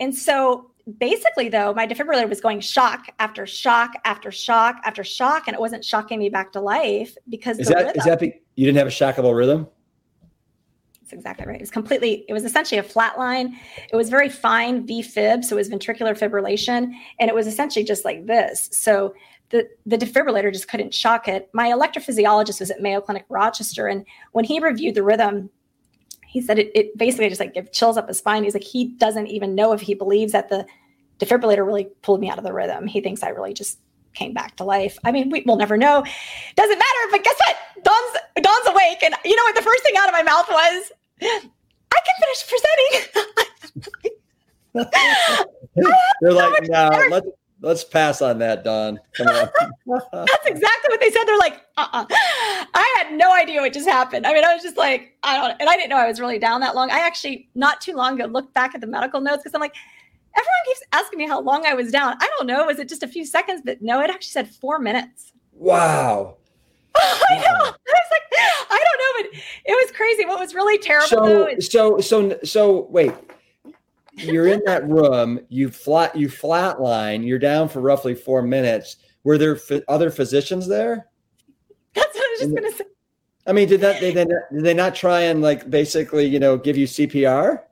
[0.00, 5.44] And so basically though my defibrillator was going shock after shock after shock after shock.
[5.46, 8.40] And it wasn't shocking me back to life because is that rhythm, is that be,
[8.56, 9.68] you didn't have a shockable rhythm
[11.12, 11.56] exactly right.
[11.56, 13.58] It was completely, it was essentially a flat line.
[13.92, 17.84] It was very fine V fib, so it was ventricular fibrillation, and it was essentially
[17.84, 18.68] just like this.
[18.72, 19.14] So
[19.50, 21.50] the, the defibrillator just couldn't shock it.
[21.52, 25.50] My electrophysiologist was at Mayo Clinic Rochester, and when he reviewed the rhythm,
[26.26, 28.44] he said it, it basically just like gave chills up his spine.
[28.44, 30.64] He's like, he doesn't even know if he believes that the
[31.18, 32.86] defibrillator really pulled me out of the rhythm.
[32.86, 33.78] He thinks I really just
[34.14, 34.98] came back to life.
[35.04, 36.04] I mean, we will never know.
[36.56, 37.10] Doesn't matter.
[37.10, 37.56] But guess what?
[37.84, 39.54] Dawn's Dawn's awake, and you know what?
[39.54, 40.92] The first thing out of my mouth was,
[41.24, 43.22] I can finish presenting.
[46.20, 47.26] They're like, no, let's
[47.62, 49.00] let's pass on that, Dawn.
[49.16, 49.48] Come on.
[50.12, 51.24] That's exactly what they said.
[51.24, 52.06] They're like, uh-uh.
[52.10, 54.26] I had no idea what just happened.
[54.26, 56.38] I mean, I was just like, I don't, and I didn't know I was really
[56.38, 56.90] down that long.
[56.90, 59.74] I actually not too long ago looked back at the medical notes because I'm like,
[60.36, 62.16] everyone keeps asking me how long I was down.
[62.20, 62.66] I don't know.
[62.66, 63.62] Was it just a few seconds?
[63.64, 65.32] But no, it actually said four minutes.
[65.52, 66.36] Wow.
[66.96, 67.64] I know.
[67.64, 68.22] I was like,
[68.70, 70.24] I don't know, but it was crazy.
[70.24, 73.12] What was really terrible so, though is- so so so wait.
[74.14, 78.96] You're in that room, you flat you flatline, you're down for roughly four minutes.
[79.24, 81.06] Were there f- other physicians there?
[81.94, 82.84] That's what I was just gonna say.
[83.46, 86.76] I mean, did that they did they not try and like basically, you know, give
[86.76, 87.62] you CPR?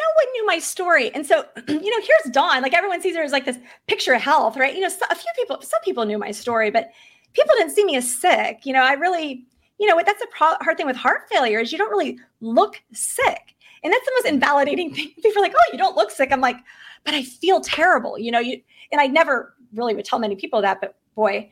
[0.00, 1.14] no one knew my story.
[1.14, 2.62] And so, you know, here's Dawn.
[2.62, 4.74] Like everyone sees her as like this picture of health, right?
[4.74, 6.90] You know, a few people, some people knew my story, but
[7.32, 8.60] people didn't see me as sick.
[8.64, 9.44] You know, I really,
[9.78, 12.82] you know, that's a pro- hard thing with heart failure is you don't really look
[12.92, 13.54] sick.
[13.82, 15.12] And that's the most invalidating thing.
[15.22, 16.32] People are like, oh, you don't look sick.
[16.32, 16.56] I'm like,
[17.04, 18.18] but I feel terrible.
[18.18, 18.60] You know, you
[18.92, 21.50] and I never really would tell many people that, but boy,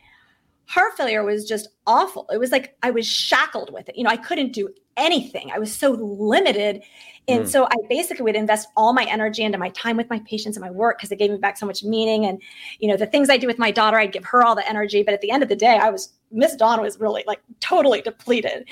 [0.68, 2.26] heart failure was just awful.
[2.30, 3.96] It was like I was shackled with it.
[3.96, 5.50] You know, I couldn't do anything.
[5.50, 6.82] I was so limited.
[7.26, 7.48] And mm.
[7.48, 10.64] so I basically would invest all my energy into my time with my patients and
[10.64, 12.26] my work because it gave me back so much meaning.
[12.26, 12.42] And,
[12.80, 15.02] you know, the things I do with my daughter, I'd give her all the energy.
[15.02, 18.02] But at the end of the day, I was, Miss Dawn was really like totally
[18.02, 18.68] depleted.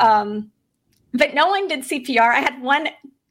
[0.00, 0.50] Um,
[1.14, 2.20] but no one did CPR.
[2.20, 2.88] I had one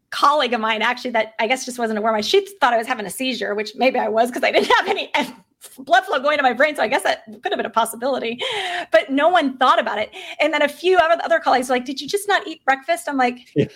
[0.10, 2.88] colleague of mine actually that I guess just wasn't aware my she thought I was
[2.88, 5.12] having a seizure, which maybe I was because I didn't have any
[5.78, 6.76] blood flow going to my brain.
[6.76, 8.40] So I guess that could have been a possibility,
[8.92, 10.12] but no one thought about it.
[10.40, 13.10] And then a few other colleagues were like, did you just not eat breakfast?
[13.10, 13.68] I'm like, yeah.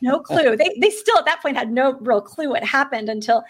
[0.00, 0.56] no clue.
[0.56, 3.44] They, they still at that point had no real clue what happened until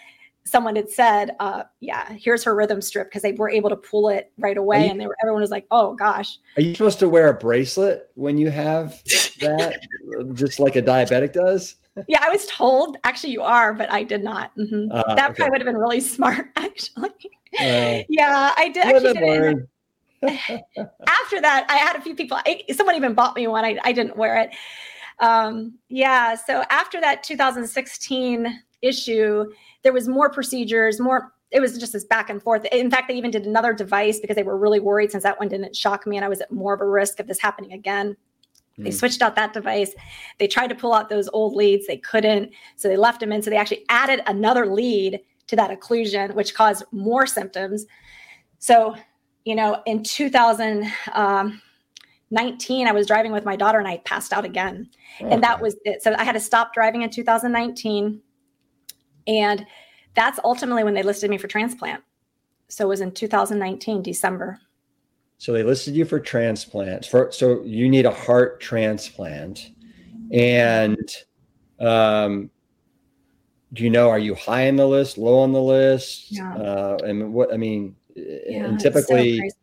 [0.46, 4.08] someone had said, uh, yeah, here's her rhythm strip because they were able to pull
[4.08, 4.84] it right away.
[4.84, 6.38] You, and they were, everyone was like, oh gosh.
[6.56, 9.02] Are you supposed to wear a bracelet when you have
[9.40, 9.80] that,
[10.34, 11.76] just like a diabetic does?
[12.08, 14.56] Yeah, I was told actually you are, but I did not.
[14.56, 14.90] Mm-hmm.
[14.90, 15.36] Uh, that okay.
[15.36, 17.10] probably would have been really smart, actually.
[17.60, 18.84] Uh, yeah, I did.
[18.84, 19.68] Actually did
[21.06, 22.38] After that, I had a few people.
[22.46, 23.64] I, someone even bought me one.
[23.64, 24.50] I, I didn't wear it.
[25.20, 26.34] Um, yeah.
[26.34, 29.44] So after that 2016 issue,
[29.82, 31.32] there was more procedures, more.
[31.50, 32.64] It was just this back and forth.
[32.72, 35.48] In fact, they even did another device because they were really worried since that one
[35.48, 38.16] didn't shock me, and I was at more of a risk of this happening again.
[38.78, 38.94] They mm.
[38.94, 39.94] switched out that device.
[40.38, 41.86] They tried to pull out those old leads.
[41.86, 42.52] They couldn't.
[42.76, 43.42] So they left them in.
[43.42, 47.86] So they actually added another lead to that occlusion, which caused more symptoms.
[48.58, 48.96] So,
[49.44, 51.60] you know, in 2019,
[52.88, 54.88] I was driving with my daughter and I passed out again.
[55.20, 55.30] Okay.
[55.32, 56.02] And that was it.
[56.02, 58.20] So I had to stop driving in 2019.
[59.26, 59.66] And
[60.14, 62.02] that's ultimately when they listed me for transplant.
[62.68, 64.58] So it was in 2019, December.
[65.44, 67.04] So they listed you for transplant.
[67.04, 69.72] For so you need a heart transplant,
[70.32, 70.96] and
[71.78, 72.50] um,
[73.74, 74.08] do you know?
[74.08, 76.32] Are you high on the list, low on the list?
[76.32, 76.50] Yeah.
[76.54, 79.56] Uh, and what I mean, yeah, and typically, so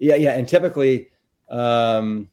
[0.00, 1.08] yeah, yeah, and typically,
[1.48, 2.28] um,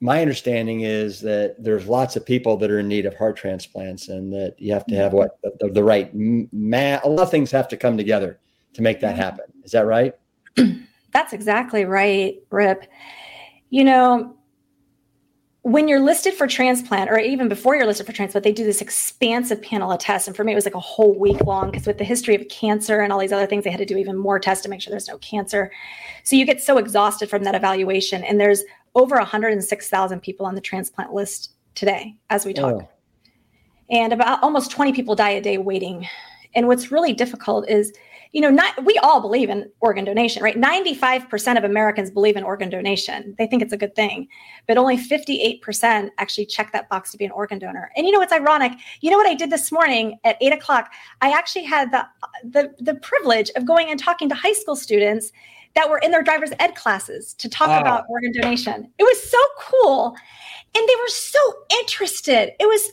[0.00, 4.08] my understanding is that there's lots of people that are in need of heart transplants,
[4.08, 7.50] and that you have to have what the, the right ma- A lot of things
[7.50, 8.40] have to come together
[8.72, 9.52] to make that happen.
[9.64, 10.14] Is that right?
[11.12, 12.86] That's exactly right, Rip.
[13.70, 14.38] You know,
[15.62, 18.80] when you're listed for transplant, or even before you're listed for transplant, they do this
[18.80, 20.26] expansive panel of tests.
[20.26, 22.48] And for me, it was like a whole week long because with the history of
[22.48, 24.80] cancer and all these other things, they had to do even more tests to make
[24.80, 25.70] sure there's no cancer.
[26.24, 28.24] So you get so exhausted from that evaluation.
[28.24, 32.82] And there's over 106,000 people on the transplant list today as we talk.
[32.82, 32.88] Oh.
[33.90, 36.06] And about almost 20 people die a day waiting.
[36.54, 37.92] And what's really difficult is
[38.32, 40.56] you know, not, we all believe in organ donation, right?
[40.60, 43.34] 95% of Americans believe in organ donation.
[43.38, 44.28] They think it's a good thing,
[44.66, 47.90] but only 58% actually check that box to be an organ donor.
[47.96, 48.72] And you know what's ironic?
[49.00, 50.92] You know what I did this morning at eight o'clock?
[51.20, 52.06] I actually had the,
[52.44, 55.32] the, the privilege of going and talking to high school students
[55.74, 57.80] that were in their driver's ed classes to talk oh.
[57.80, 58.90] about organ donation.
[58.98, 60.16] It was so cool.
[60.74, 61.38] And they were so
[61.80, 62.52] interested.
[62.60, 62.90] It was,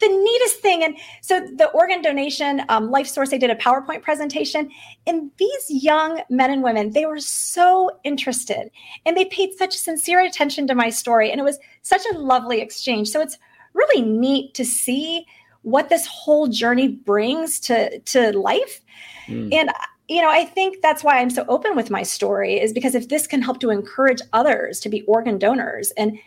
[0.00, 0.84] the neatest thing.
[0.84, 4.70] And so the organ donation, um, Life Source, they did a PowerPoint presentation.
[5.06, 8.70] And these young men and women, they were so interested
[9.04, 11.30] and they paid such sincere attention to my story.
[11.30, 13.08] And it was such a lovely exchange.
[13.08, 13.38] So it's
[13.74, 15.26] really neat to see
[15.62, 18.80] what this whole journey brings to, to life.
[19.26, 19.52] Mm.
[19.52, 19.70] And
[20.08, 23.10] you know, I think that's why I'm so open with my story is because if
[23.10, 26.18] this can help to encourage others to be organ donors and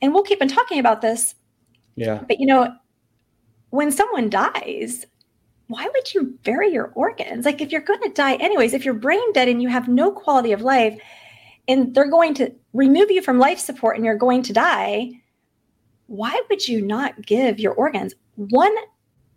[0.00, 1.36] and we'll keep on talking about this
[1.96, 2.22] yeah.
[2.26, 2.74] But you know,
[3.70, 5.06] when someone dies,
[5.68, 7.44] why would you bury your organs?
[7.44, 10.10] Like if you're going to die anyways, if you're brain dead and you have no
[10.10, 11.00] quality of life
[11.68, 15.10] and they're going to remove you from life support and you're going to die,
[16.06, 18.14] why would you not give your organs?
[18.36, 18.74] One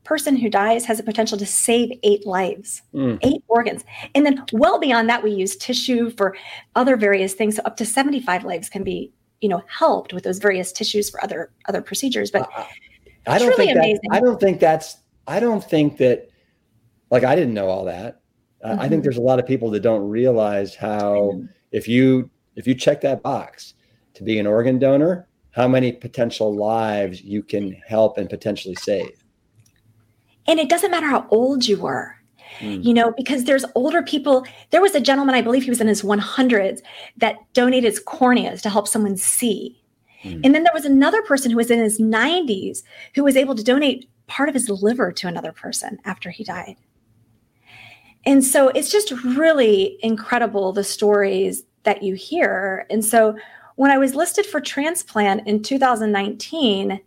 [0.04, 3.18] person who dies has the potential to save eight lives, mm.
[3.22, 3.84] eight organs.
[4.14, 6.36] And then well beyond that, we use tissue for
[6.76, 7.56] other various things.
[7.56, 11.24] So up to 75 lives can be you know helped with those various tissues for
[11.24, 12.66] other other procedures but uh,
[13.28, 16.30] i don't think that, i don't think that's i don't think that
[17.12, 18.22] like i didn't know all that
[18.64, 18.80] uh, mm-hmm.
[18.80, 19.04] i think mm-hmm.
[19.04, 23.22] there's a lot of people that don't realize how if you if you check that
[23.22, 23.74] box
[24.14, 29.24] to be an organ donor how many potential lives you can help and potentially save
[30.48, 32.16] and it doesn't matter how old you were
[32.60, 32.84] Mm.
[32.84, 34.46] You know, because there's older people.
[34.70, 36.82] There was a gentleman, I believe he was in his 100s,
[37.18, 39.82] that donated his corneas to help someone see.
[40.24, 40.42] Mm.
[40.44, 42.84] And then there was another person who was in his 90s
[43.14, 46.76] who was able to donate part of his liver to another person after he died.
[48.26, 52.88] And so it's just really incredible the stories that you hear.
[52.90, 53.38] And so
[53.76, 57.00] when I was listed for transplant in 2019,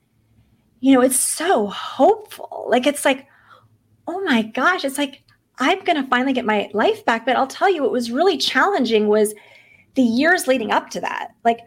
[0.80, 2.66] you know, it's so hopeful.
[2.68, 3.26] Like, it's like,
[4.07, 5.24] oh my gosh, it's like
[5.61, 7.26] I'm going to finally get my life back.
[7.26, 9.34] But I'll tell you, what was really challenging was
[9.94, 11.34] the years leading up to that.
[11.44, 11.61] Like,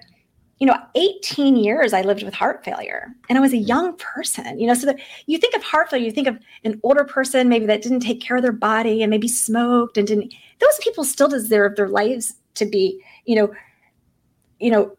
[0.60, 3.66] you know, 18 years I lived with heart failure and I was a mm-hmm.
[3.66, 6.80] young person, you know, so that you think of heart failure, you think of an
[6.84, 10.34] older person maybe that didn't take care of their body and maybe smoked and didn't,
[10.60, 13.52] those people still deserve their lives to be, you know,
[14.60, 14.96] you know,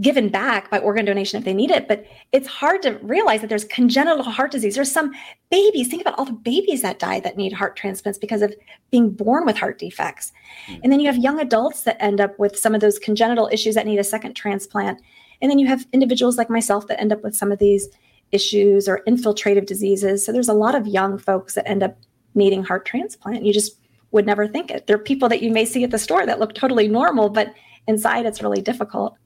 [0.00, 1.88] given back by organ donation if they need it.
[1.88, 4.76] But it's hard to realize that there's congenital heart disease.
[4.76, 5.12] There's some
[5.50, 8.54] babies, think about all the babies that die that need heart transplants because of
[8.92, 10.32] being born with heart defects.
[10.68, 10.80] Mm-hmm.
[10.84, 13.74] And then you have young adults that end up with some of those congenital issues
[13.74, 15.00] that need a second transplant.
[15.42, 17.88] And then you have individuals like myself that end up with some of these
[18.30, 20.24] issues or infiltrative diseases.
[20.24, 21.96] So there's a lot of young folks that end up
[22.34, 23.44] needing heart transplant.
[23.44, 23.76] You just
[24.12, 24.86] would never think it.
[24.86, 27.52] There are people that you may see at the store that look totally normal, but
[27.88, 29.16] inside it's really difficult.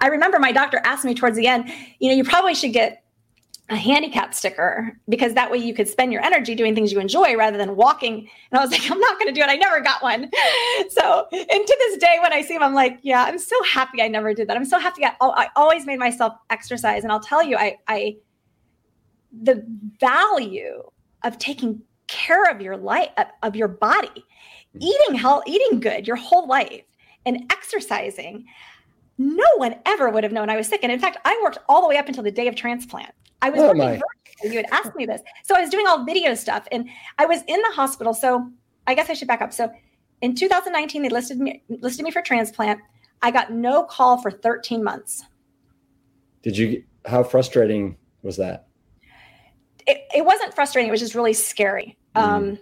[0.00, 3.02] I remember my doctor asked me towards the end, you know, you probably should get
[3.72, 7.36] a handicap sticker because that way you could spend your energy doing things you enjoy
[7.36, 8.28] rather than walking.
[8.50, 9.48] And I was like, I'm not going to do it.
[9.48, 10.30] I never got one.
[10.90, 14.02] So, and to this day, when I see him, I'm like, yeah, I'm so happy
[14.02, 14.56] I never did that.
[14.56, 17.02] I'm so happy I, I always made myself exercise.
[17.02, 18.16] And I'll tell you, I, I,
[19.42, 19.64] the
[20.00, 20.82] value
[21.22, 23.08] of taking care of your life,
[23.42, 24.82] of your body, mm-hmm.
[24.82, 26.82] eating health, eating good your whole life
[27.24, 28.44] and exercising
[29.22, 30.80] no one ever would have known I was sick.
[30.82, 33.12] And in fact, I worked all the way up until the day of transplant.
[33.40, 34.00] I was oh working
[34.42, 35.20] You had asked me this.
[35.44, 38.14] So I was doing all video stuff and I was in the hospital.
[38.14, 38.50] So
[38.86, 39.52] I guess I should back up.
[39.52, 39.70] So
[40.20, 42.80] in 2019, they listed me listed me for transplant.
[43.22, 45.24] I got no call for 13 months.
[46.42, 48.66] Did you how frustrating was that?
[49.86, 51.96] It, it wasn't frustrating, it was just really scary.
[52.16, 52.22] Mm.
[52.22, 52.58] Um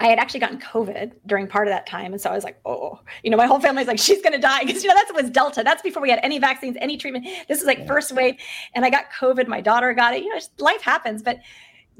[0.00, 2.12] I had actually gotten COVID during part of that time.
[2.12, 4.40] And so I was like, oh, you know, my whole family's like, she's going to
[4.40, 4.64] die.
[4.64, 5.62] Because, you know, that was Delta.
[5.62, 7.26] That's before we had any vaccines, any treatment.
[7.48, 7.86] This is like yeah.
[7.86, 8.34] first wave.
[8.74, 9.46] And I got COVID.
[9.46, 10.24] My daughter got it.
[10.24, 11.22] You know, life happens.
[11.22, 11.38] But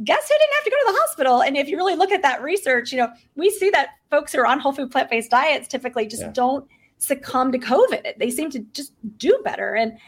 [0.02, 1.42] guess who didn't have to go to the hospital?
[1.42, 4.40] And if you really look at that research, you know, we see that folks who
[4.40, 6.32] are on whole food plant based diets typically just yeah.
[6.32, 6.66] don't
[6.98, 8.18] succumb to COVID.
[8.18, 9.76] They seem to just do better.
[9.76, 9.98] And,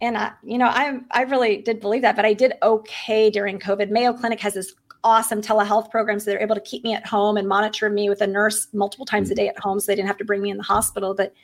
[0.00, 3.60] and I, you know, I I really did believe that, but I did okay during
[3.60, 3.88] COVID.
[3.90, 6.24] Mayo Clinic has this awesome telehealth programs.
[6.24, 9.06] So they're able to keep me at home and monitor me with a nurse multiple
[9.06, 9.36] times a mm.
[9.36, 9.80] day at home.
[9.80, 11.14] So they didn't have to bring me in the hospital.
[11.14, 11.34] But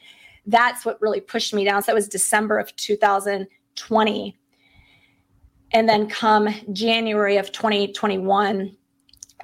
[0.47, 1.83] that's what really pushed me down.
[1.83, 4.37] So that was December of 2020.
[5.73, 8.75] And then come January of 2021,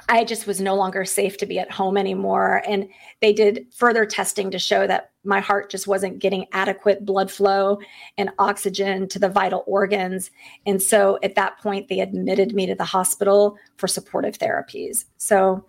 [0.09, 2.63] I just was no longer safe to be at home anymore.
[2.67, 2.89] And
[3.21, 7.79] they did further testing to show that my heart just wasn't getting adequate blood flow
[8.19, 10.31] and oxygen to the vital organs.
[10.67, 15.05] And so at that point, they admitted me to the hospital for supportive therapies.
[15.17, 15.65] So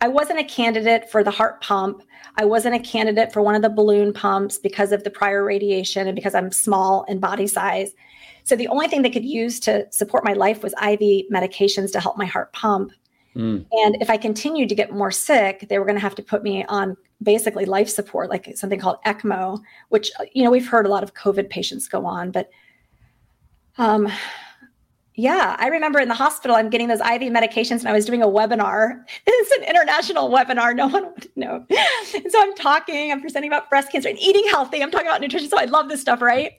[0.00, 2.02] I wasn't a candidate for the heart pump.
[2.36, 6.06] I wasn't a candidate for one of the balloon pumps because of the prior radiation
[6.06, 7.92] and because I'm small in body size.
[8.44, 12.00] So the only thing they could use to support my life was IV medications to
[12.00, 12.92] help my heart pump.
[13.36, 13.66] Mm.
[13.70, 16.42] And if I continued to get more sick, they were going to have to put
[16.42, 20.88] me on basically life support, like something called ECMO, which, you know, we've heard a
[20.88, 22.30] lot of COVID patients go on.
[22.30, 22.50] But
[23.78, 24.10] um,
[25.16, 28.22] yeah, I remember in the hospital, I'm getting those IV medications and I was doing
[28.22, 29.04] a webinar.
[29.26, 30.74] It's an international webinar.
[30.74, 31.66] No one would know.
[32.14, 34.82] And so I'm talking, I'm presenting about breast cancer and eating healthy.
[34.82, 35.48] I'm talking about nutrition.
[35.48, 36.52] So I love this stuff, right?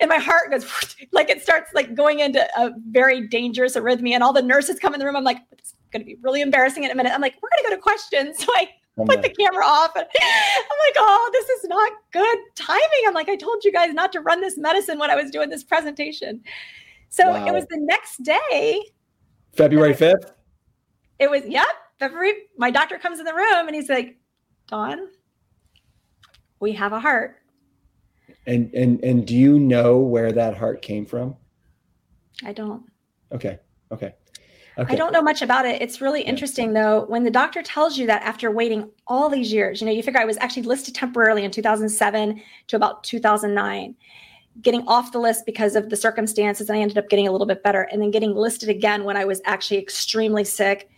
[0.00, 0.66] And my heart goes
[1.12, 4.14] like it starts like going into a very dangerous arrhythmia.
[4.14, 5.16] And all the nurses come in the room.
[5.16, 7.12] I'm like, it's going to be really embarrassing in a minute.
[7.12, 8.38] I'm like, we're going to go to questions.
[8.38, 8.68] So I
[9.06, 9.92] put the camera off.
[9.96, 13.04] And I'm like, oh, this is not good timing.
[13.06, 15.50] I'm like, I told you guys not to run this medicine when I was doing
[15.50, 16.42] this presentation.
[17.08, 17.46] So wow.
[17.46, 18.82] it was the next day.
[19.56, 20.32] February 5th?
[21.18, 21.66] It was, yep.
[21.98, 22.32] February.
[22.56, 24.16] My doctor comes in the room and he's like,
[24.68, 25.08] Dawn,
[26.60, 27.36] we have a heart.
[28.46, 31.36] And and and do you know where that heart came from?
[32.44, 32.84] I don't.
[33.32, 33.58] Okay.
[33.92, 34.14] Okay.
[34.78, 34.94] Okay.
[34.94, 35.82] I don't know much about it.
[35.82, 37.04] It's really interesting though.
[37.08, 40.20] When the doctor tells you that after waiting all these years, you know, you figure
[40.20, 43.96] I was actually listed temporarily in 2007 to about 2009,
[44.62, 47.46] getting off the list because of the circumstances, and I ended up getting a little
[47.46, 50.88] bit better, and then getting listed again when I was actually extremely sick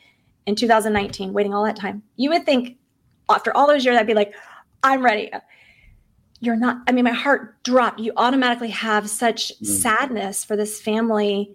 [0.44, 2.02] in 2019, waiting all that time.
[2.16, 2.76] You would think
[3.30, 4.34] after all those years, I'd be like,
[4.82, 5.30] I'm ready.
[6.40, 6.78] You're not.
[6.86, 7.98] I mean, my heart dropped.
[8.00, 9.66] You automatically have such mm.
[9.66, 11.54] sadness for this family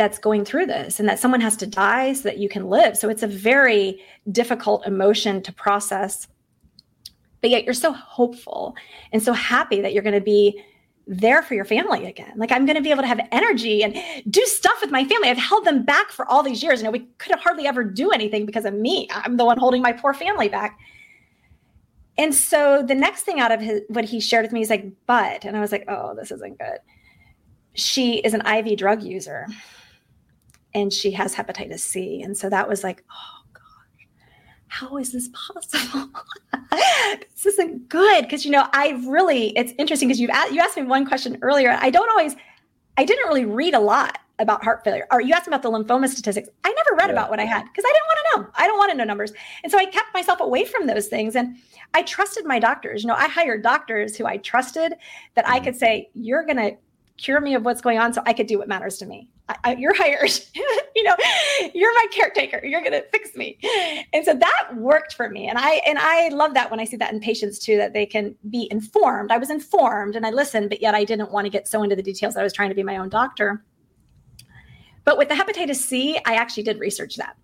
[0.00, 2.96] that's going through this and that someone has to die so that you can live.
[2.96, 4.00] So it's a very
[4.32, 6.26] difficult emotion to process.
[7.42, 8.74] But yet you're so hopeful
[9.12, 10.58] and so happy that you're going to be
[11.06, 12.32] there for your family again.
[12.36, 13.94] Like I'm going to be able to have energy and
[14.30, 15.28] do stuff with my family.
[15.28, 16.80] I've held them back for all these years.
[16.80, 19.06] You know, we could hardly ever do anything because of me.
[19.10, 20.78] I'm the one holding my poor family back.
[22.16, 24.86] And so the next thing out of his, what he shared with me is like,
[25.06, 26.78] but, and I was like, oh, this isn't good.
[27.74, 29.46] She is an IV drug user
[30.74, 32.22] and she has hepatitis C.
[32.22, 34.08] And so that was like, oh gosh,
[34.68, 36.10] how is this possible?
[36.70, 38.28] this isn't good.
[38.28, 41.76] Cause you know, I really, it's interesting because you've you asked me one question earlier.
[41.80, 42.36] I don't always,
[42.96, 45.06] I didn't really read a lot about heart failure.
[45.12, 46.48] Or you asked about the lymphoma statistics.
[46.64, 47.12] I never read yeah.
[47.12, 48.50] about what I had because I didn't want to know.
[48.54, 49.32] I don't want to know numbers.
[49.62, 51.36] And so I kept myself away from those things.
[51.36, 51.56] And
[51.94, 53.02] I trusted my doctors.
[53.02, 54.94] You know, I hired doctors who I trusted
[55.34, 55.64] that I mm-hmm.
[55.64, 56.76] could say, you're going to
[57.16, 59.30] cure me of what's going on so I could do what matters to me.
[59.64, 60.30] I, you're hired.
[60.96, 61.16] you know,
[61.74, 62.64] you're my caretaker.
[62.64, 63.58] You're to fix me.
[64.12, 65.48] And so that worked for me.
[65.48, 68.06] And I and I love that when I see that in patients too that they
[68.06, 69.30] can be informed.
[69.30, 71.96] I was informed and I listened, but yet I didn't want to get so into
[71.96, 72.36] the details.
[72.36, 73.64] I was trying to be my own doctor.
[75.04, 77.36] But with the hepatitis C, I actually did research that.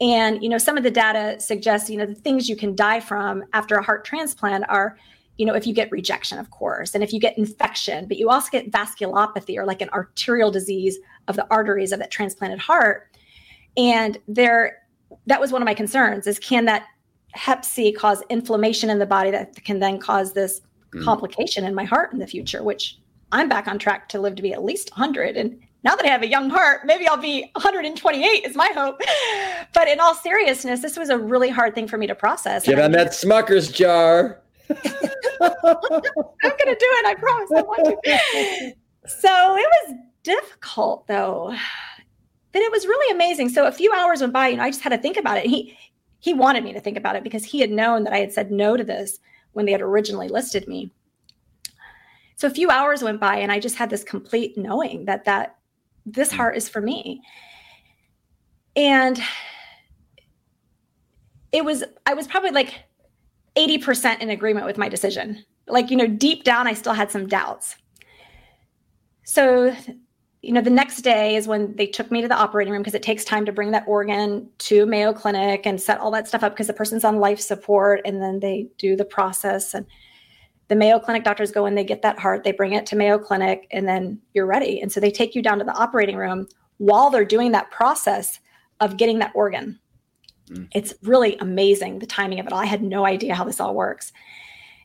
[0.00, 3.00] And you know, some of the data suggests, you know, the things you can die
[3.00, 4.96] from after a heart transplant are
[5.38, 8.28] you know, if you get rejection, of course, and if you get infection, but you
[8.28, 13.16] also get vasculopathy or like an arterial disease of the arteries of that transplanted heart.
[13.76, 14.78] And there,
[15.26, 16.86] that was one of my concerns is can that
[17.32, 20.60] hep C cause inflammation in the body that can then cause this
[20.94, 21.04] mm.
[21.04, 22.98] complication in my heart in the future, which
[23.30, 25.36] I'm back on track to live to be at least 100.
[25.36, 29.00] And now that I have a young heart, maybe I'll be 128 is my hope.
[29.74, 32.64] But in all seriousness, this was a really hard thing for me to process.
[32.64, 34.40] Get on that Smucker's jar.
[34.70, 35.82] I'm going
[36.40, 37.06] to do it.
[37.06, 38.72] I promise I want to.
[39.06, 39.94] So it was
[40.28, 41.54] difficult though.
[42.52, 43.48] But it was really amazing.
[43.48, 45.46] So a few hours went by, you know, I just had to think about it.
[45.46, 45.76] He
[46.20, 48.50] he wanted me to think about it because he had known that I had said
[48.50, 49.20] no to this
[49.52, 50.90] when they had originally listed me.
[52.36, 55.56] So a few hours went by and I just had this complete knowing that that
[56.04, 56.36] this hmm.
[56.36, 57.22] heart is for me.
[58.76, 59.20] And
[61.52, 62.74] it was I was probably like
[63.56, 65.44] 80% in agreement with my decision.
[65.66, 67.76] Like, you know, deep down, I still had some doubts.
[69.24, 69.76] So,
[70.42, 72.94] you know, the next day is when they took me to the operating room because
[72.94, 76.44] it takes time to bring that organ to Mayo Clinic and set all that stuff
[76.44, 79.74] up because the person's on life support and then they do the process.
[79.74, 79.84] And
[80.68, 83.18] the Mayo Clinic doctors go and they get that heart, they bring it to Mayo
[83.18, 84.80] Clinic, and then you're ready.
[84.80, 88.38] And so they take you down to the operating room while they're doing that process
[88.78, 89.80] of getting that organ.
[90.50, 90.68] Mm.
[90.72, 92.60] It's really amazing the timing of it all.
[92.60, 94.12] I had no idea how this all works.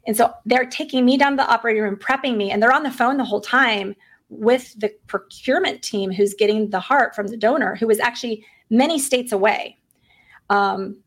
[0.07, 2.83] And so they're taking me down to the operating room, prepping me, and they're on
[2.83, 3.95] the phone the whole time
[4.39, 8.99] with the procurement team who's getting the heart from the donor, who was actually many
[8.99, 9.77] states away.
[10.49, 10.97] Um,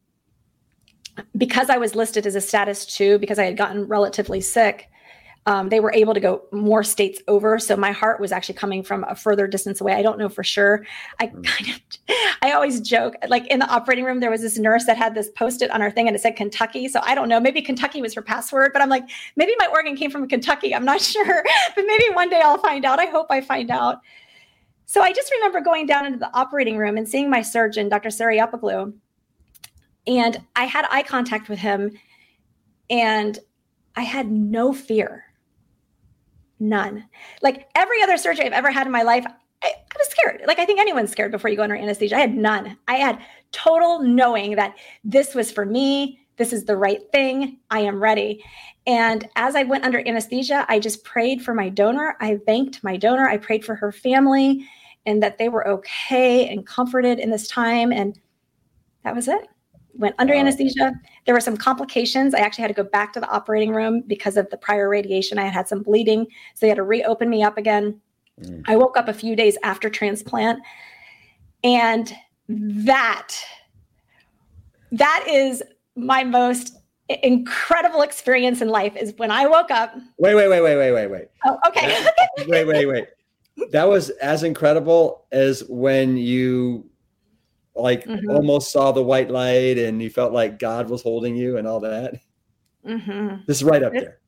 [1.36, 4.90] because I was listed as a status two, because I had gotten relatively sick,
[5.46, 7.58] um, they were able to go more states over.
[7.60, 9.92] So my heart was actually coming from a further distance away.
[9.94, 10.84] I don't know for sure.
[11.20, 11.44] I mm.
[11.44, 14.96] kind of, I always joke like in the operating room, there was this nurse that
[14.96, 16.88] had this post it on her thing and it said Kentucky.
[16.88, 17.38] So I don't know.
[17.38, 19.04] Maybe Kentucky was her password, but I'm like,
[19.36, 20.74] maybe my organ came from Kentucky.
[20.74, 21.44] I'm not sure,
[21.76, 22.98] but maybe one day I'll find out.
[22.98, 24.00] I hope I find out.
[24.86, 28.10] So I just remember going down into the operating room and seeing my surgeon, Dr.
[28.10, 28.92] Sari Sareyyupoglu,
[30.08, 31.92] and I had eye contact with him
[32.88, 33.38] and
[33.96, 35.25] I had no fear
[36.58, 37.04] None.
[37.42, 39.26] Like every other surgery I've ever had in my life,
[39.62, 40.42] I, I, was scared.
[40.46, 42.16] Like I think anyone's scared before you go under anesthesia.
[42.16, 42.76] I had none.
[42.88, 43.20] I had
[43.52, 46.20] total knowing that this was for me.
[46.36, 47.58] This is the right thing.
[47.70, 48.44] I am ready.
[48.86, 52.16] And as I went under anesthesia, I just prayed for my donor.
[52.20, 53.28] I thanked my donor.
[53.28, 54.66] I prayed for her family
[55.06, 57.92] and that they were okay and comforted in this time.
[57.92, 58.18] And
[59.02, 59.48] that was it
[59.98, 60.40] went under wow.
[60.40, 60.92] anesthesia.
[61.24, 62.34] There were some complications.
[62.34, 65.38] I actually had to go back to the operating room because of the prior radiation.
[65.38, 66.26] I had had some bleeding.
[66.54, 68.00] So they had to reopen me up again.
[68.40, 68.62] Mm.
[68.66, 70.60] I woke up a few days after transplant.
[71.64, 72.14] And
[72.48, 73.34] that,
[74.92, 75.62] that is
[75.96, 76.76] my most
[77.08, 79.94] incredible experience in life is when I woke up.
[80.18, 81.28] Wait, wait, wait, wait, wait, wait, wait.
[81.44, 82.06] Oh, okay.
[82.46, 83.06] Wait, wait, wait.
[83.70, 86.84] That was as incredible as when you
[87.76, 88.30] like mm-hmm.
[88.30, 91.80] almost saw the white light and you felt like God was holding you and all
[91.80, 92.20] that.
[92.86, 93.42] Mm-hmm.
[93.46, 94.18] This is right up there.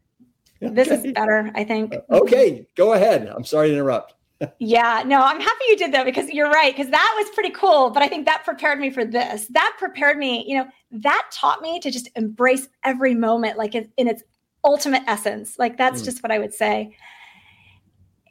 [0.60, 1.94] This is better, I think.
[1.94, 3.28] Uh, okay, go ahead.
[3.28, 4.14] I'm sorry to interrupt.
[4.58, 6.74] yeah, no, I'm happy you did that because you're right.
[6.76, 7.90] Because that was pretty cool.
[7.90, 9.46] But I think that prepared me for this.
[9.48, 13.90] That prepared me, you know, that taught me to just embrace every moment, like in,
[13.96, 14.22] in its
[14.64, 15.58] ultimate essence.
[15.58, 16.04] Like that's mm.
[16.04, 16.96] just what I would say.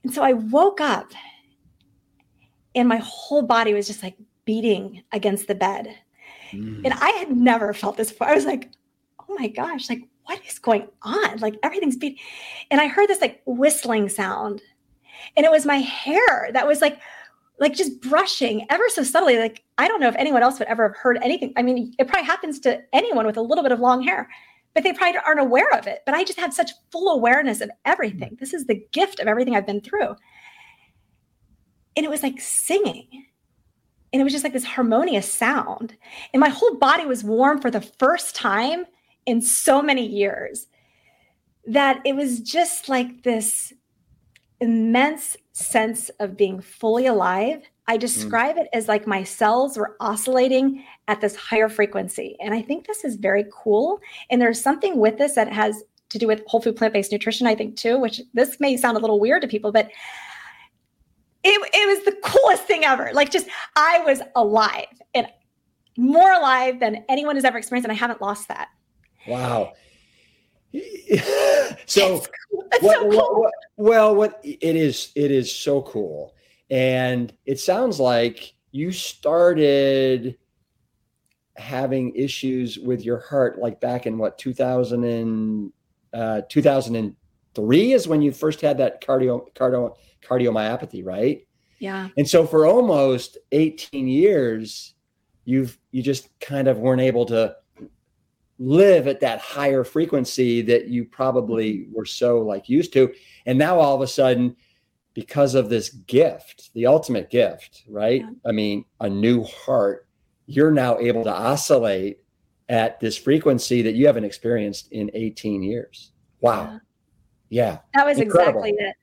[0.03, 1.11] And so I woke up
[2.75, 4.15] and my whole body was just like
[4.47, 5.93] beating against the bed.
[6.51, 6.81] Mm.
[6.85, 8.27] And I had never felt this before.
[8.27, 8.71] I was like,
[9.19, 11.37] oh my gosh, like what is going on?
[11.37, 12.17] Like everything's beating.
[12.71, 14.61] And I heard this like whistling sound.
[15.35, 16.99] And it was my hair that was like,
[17.59, 19.37] like just brushing ever so subtly.
[19.37, 21.53] Like, I don't know if anyone else would ever have heard anything.
[21.57, 24.29] I mean, it probably happens to anyone with a little bit of long hair,
[24.73, 26.03] but they probably aren't aware of it.
[26.05, 28.37] But I just had such full awareness of everything.
[28.39, 30.15] This is the gift of everything I've been through.
[31.95, 33.25] And it was like singing
[34.13, 35.95] and it was just like this harmonious sound.
[36.33, 38.85] And my whole body was warm for the first time
[39.25, 40.67] in so many years
[41.65, 43.73] that it was just like this
[44.61, 47.61] immense sense of being fully alive.
[47.87, 47.99] I hmm.
[47.99, 48.61] describe mm.
[48.61, 52.37] it as like my cells were oscillating at this higher frequency.
[52.39, 53.99] And I think this is very cool.
[54.29, 57.47] And there's something with this that has to do with whole food plant based nutrition,
[57.47, 59.89] I think, too, which this may sound a little weird to people, but
[61.47, 63.11] it, it was the coolest thing ever.
[63.13, 65.27] Like, just I was alive and
[65.97, 67.85] more alive than anyone has ever experienced.
[67.85, 68.69] And I haven't lost that.
[69.27, 69.73] Wow.
[71.85, 73.09] so, what, so cool.
[73.09, 76.35] what, what, well, what it is, it is so cool.
[76.69, 80.37] And it sounds like you started
[81.55, 85.73] having issues with your heart like back in what 2000 and
[86.13, 86.41] uh,
[87.57, 91.47] 2003 is when you first had that cardio cardio cardiomyopathy right
[91.79, 94.93] yeah and so for almost 18 years
[95.45, 97.55] you've you just kind of weren't able to
[98.59, 101.93] live at that higher frequency that you probably mm-hmm.
[101.93, 103.13] were so like used to
[103.45, 104.55] and now all of a sudden
[105.13, 108.49] because of this gift the ultimate gift right yeah.
[108.49, 110.07] i mean a new heart
[110.47, 112.19] you're now able to oscillate
[112.69, 116.11] at this frequency that you haven't experienced in 18 years.
[116.41, 116.63] Wow.
[116.63, 116.79] Yeah.
[117.49, 117.79] Yeah.
[117.93, 118.63] That was Incredible.
[118.63, 118.95] exactly it.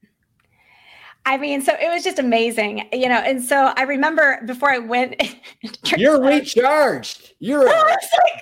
[1.27, 3.17] I mean, so it was just amazing, you know.
[3.17, 5.23] And so I remember before I went,
[5.97, 7.33] you're recharged.
[7.39, 7.99] You're, like,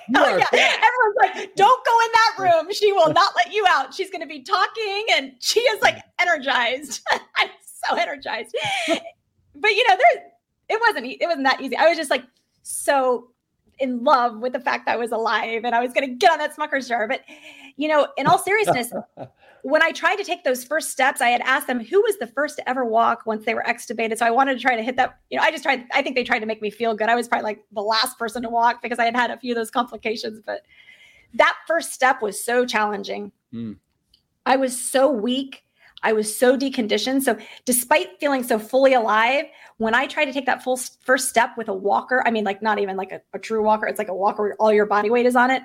[0.09, 0.75] you oh, yeah.
[0.75, 2.73] everyone's like, "Don't go in that room.
[2.73, 3.93] She will not let you out.
[3.93, 7.01] She's going to be talking, and she is like energized.
[7.37, 7.49] I'm
[7.87, 8.53] so energized."
[9.55, 10.23] but you know, there,
[10.67, 11.05] it wasn't.
[11.05, 11.77] It wasn't that easy.
[11.77, 12.25] I was just like
[12.63, 13.29] so
[13.79, 16.31] in love with the fact that I was alive and I was going to get
[16.31, 17.07] on that Smucker's jar.
[17.07, 17.21] But,
[17.75, 18.93] you know, in all seriousness,
[19.63, 22.27] when I tried to take those first steps, I had asked them who was the
[22.27, 24.17] first to ever walk once they were extubated.
[24.17, 25.17] So I wanted to try to hit that.
[25.29, 27.07] You know, I just tried, I think they tried to make me feel good.
[27.07, 29.53] I was probably like the last person to walk because I had had a few
[29.53, 30.41] of those complications.
[30.45, 30.63] But
[31.35, 33.31] that first step was so challenging.
[33.53, 33.77] Mm.
[34.45, 35.63] I was so weak.
[36.03, 37.21] I was so deconditioned.
[37.21, 39.45] So, despite feeling so fully alive,
[39.77, 42.61] when I tried to take that full first step with a walker, I mean, like
[42.61, 45.09] not even like a, a true walker, it's like a walker where all your body
[45.09, 45.63] weight is on it.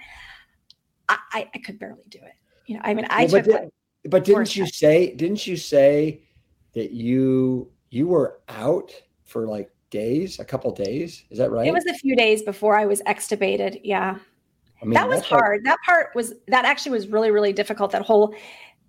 [1.09, 2.34] I, I, I could barely do it.
[2.66, 3.51] You know, I mean, I well, took.
[3.51, 3.72] But,
[4.05, 5.14] but didn't you say?
[5.14, 6.22] Didn't you say
[6.74, 8.92] that you you were out
[9.24, 11.24] for like days, a couple days?
[11.30, 11.66] Is that right?
[11.66, 13.80] It was a few days before I was extubated.
[13.84, 14.16] Yeah.
[14.80, 15.61] I mean, that was hard.
[15.61, 17.90] Like- that part was that actually was really really difficult.
[17.90, 18.34] That whole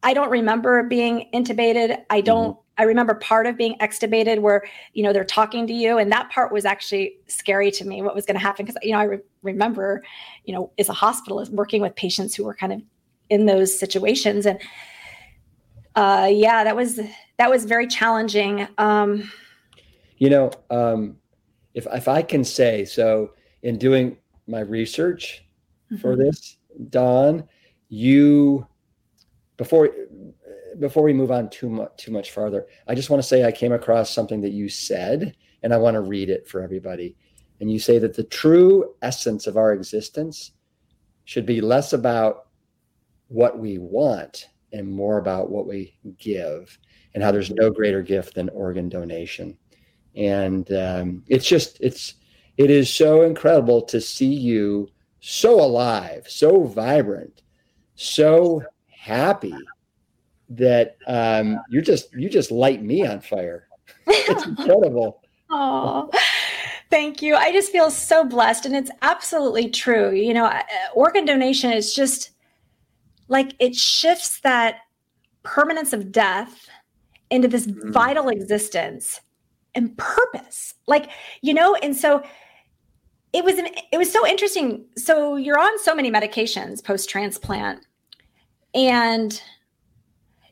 [0.03, 2.03] I don't remember being intubated.
[2.09, 2.51] I don't.
[2.51, 2.61] Mm-hmm.
[2.77, 6.29] I remember part of being extubated where you know they're talking to you, and that
[6.29, 8.01] part was actually scary to me.
[8.01, 8.65] What was going to happen?
[8.65, 10.01] Because you know I re- remember,
[10.45, 12.81] you know, as a hospitalist working with patients who were kind of
[13.29, 14.59] in those situations, and
[15.99, 16.97] uh, yeah, that was
[17.37, 18.65] that was very challenging.
[18.77, 19.29] Um,
[20.17, 21.17] you know, um,
[21.73, 23.31] if if I can say so,
[23.63, 24.15] in doing
[24.47, 25.43] my research
[25.91, 26.01] mm-hmm.
[26.01, 26.57] for this,
[26.89, 27.43] Dawn,
[27.89, 28.65] you
[29.57, 29.89] before
[30.79, 33.51] before we move on too much too much farther, I just want to say I
[33.51, 37.17] came across something that you said, and I want to read it for everybody.
[37.59, 40.53] And you say that the true essence of our existence
[41.25, 42.47] should be less about
[43.27, 46.77] what we want and more about what we give,
[47.13, 49.57] and how there's no greater gift than organ donation.
[50.15, 52.15] And um, it's just it's
[52.57, 54.89] it is so incredible to see you
[55.21, 57.41] so alive, so vibrant,
[57.95, 59.55] so happy
[60.49, 63.67] that um, you just you just light me on fire.
[64.07, 65.21] It's incredible.
[65.51, 66.11] Oh,
[66.91, 67.35] thank you.
[67.35, 70.11] I just feel so blessed, and it's absolutely true.
[70.11, 70.61] You know, uh,
[70.93, 72.29] organ donation is just
[73.29, 74.81] like it shifts that
[75.43, 76.67] permanence of death
[77.29, 77.91] into this mm.
[77.91, 79.21] vital existence
[79.75, 80.75] and purpose.
[80.87, 81.09] Like
[81.41, 82.23] you know, and so
[83.31, 84.85] it was an, it was so interesting.
[84.97, 87.85] So you're on so many medications post transplant
[88.73, 89.41] and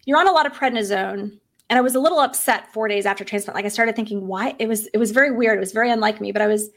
[0.06, 3.24] you're on a lot of prednisone and i was a little upset four days after
[3.24, 5.92] transplant like i started thinking why it was it was very weird it was very
[5.92, 6.70] unlike me but i was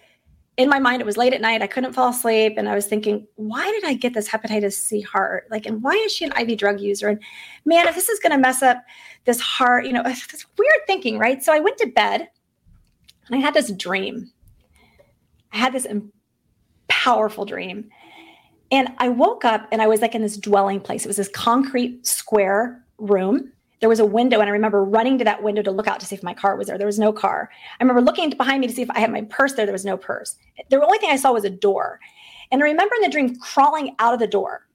[0.56, 1.62] in my mind it was late at night.
[1.62, 2.54] I couldn't fall asleep.
[2.56, 5.46] And i was thinking why did i get this hepatitis c heart?
[5.50, 7.08] Like and why is she an iv drug user?
[7.08, 7.22] And
[7.64, 8.82] man if this is going to mess up
[9.24, 11.42] this heart you know this weird thinking right?
[11.42, 12.28] So i went to bed
[13.26, 14.30] and i had this dream.
[15.52, 15.86] I had this
[16.88, 17.88] powerful dream.
[18.72, 21.04] And I woke up and I was like in this dwelling place.
[21.04, 23.52] It was this concrete square room.
[23.80, 26.06] There was a window, and I remember running to that window to look out to
[26.06, 26.76] see if my car was there.
[26.76, 27.50] There was no car.
[27.78, 29.64] I remember looking behind me to see if I had my purse there.
[29.64, 30.36] There was no purse.
[30.68, 31.98] The only thing I saw was a door.
[32.52, 34.66] And I remember in the dream crawling out of the door.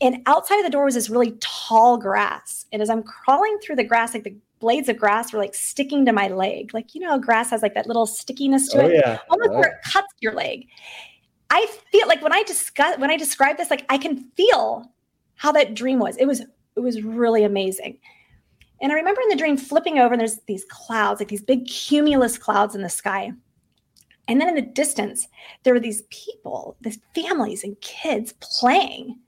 [0.00, 2.66] And outside of the door was this really tall grass.
[2.72, 6.04] And as I'm crawling through the grass, like the blades of grass were like sticking
[6.06, 6.74] to my leg.
[6.74, 9.18] Like, you know, grass has like that little stickiness to oh, it, yeah.
[9.30, 9.58] almost oh.
[9.58, 10.66] where it cuts your leg.
[11.50, 14.90] I feel like when I discuss when I describe this, like I can feel
[15.34, 16.16] how that dream was.
[16.16, 17.98] It was it was really amazing.
[18.82, 21.66] And I remember in the dream flipping over, and there's these clouds, like these big
[21.66, 23.32] cumulus clouds in the sky.
[24.28, 25.28] And then in the distance,
[25.62, 29.18] there were these people, these families and kids playing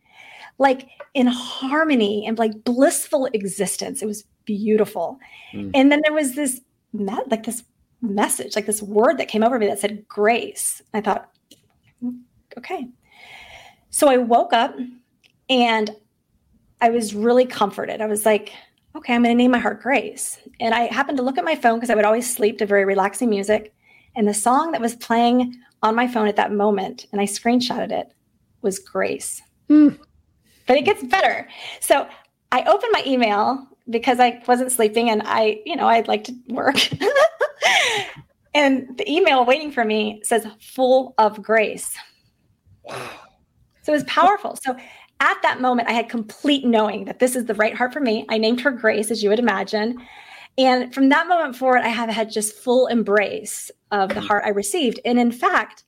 [0.58, 4.02] like in harmony and like blissful existence.
[4.02, 5.18] It was beautiful.
[5.52, 5.70] Mm.
[5.74, 6.60] And then there was this
[6.92, 7.64] like this
[8.00, 10.80] message, like this word that came over me that said grace.
[10.92, 11.28] I thought,
[12.02, 12.20] mm,
[12.56, 12.88] okay.
[13.90, 14.76] So I woke up
[15.48, 15.90] and
[16.80, 18.00] I was really comforted.
[18.00, 18.52] I was like,
[18.96, 20.38] okay, I'm going to name my heart Grace.
[20.60, 22.84] And I happened to look at my phone because I would always sleep to very
[22.84, 23.74] relaxing music.
[24.16, 27.90] And the song that was playing on my phone at that moment, and I screenshotted
[27.90, 28.12] it,
[28.62, 29.42] was Grace.
[29.68, 29.98] Mm.
[30.66, 31.48] But it gets better.
[31.80, 32.08] So
[32.52, 36.34] I opened my email because I wasn't sleeping and I, you know, I'd like to
[36.48, 36.76] work.
[38.54, 41.94] and the email waiting for me says full of grace.
[42.84, 43.10] Wow.
[43.82, 44.56] So it was powerful.
[44.62, 44.76] So
[45.20, 48.26] at that moment, I had complete knowing that this is the right heart for me.
[48.28, 49.98] I named her Grace, as you would imagine.
[50.56, 54.50] And from that moment forward, I have had just full embrace of the heart I
[54.50, 55.00] received.
[55.04, 55.84] And in fact,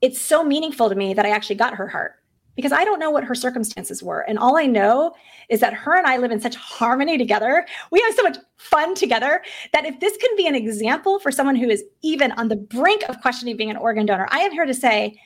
[0.00, 2.14] it's so meaningful to me that I actually got her heart
[2.56, 4.20] because I don't know what her circumstances were.
[4.20, 5.14] And all I know
[5.48, 7.66] is that her and I live in such harmony together.
[7.90, 9.42] We have so much fun together
[9.72, 13.04] that if this can be an example for someone who is even on the brink
[13.08, 15.18] of questioning being an organ donor, I am here to say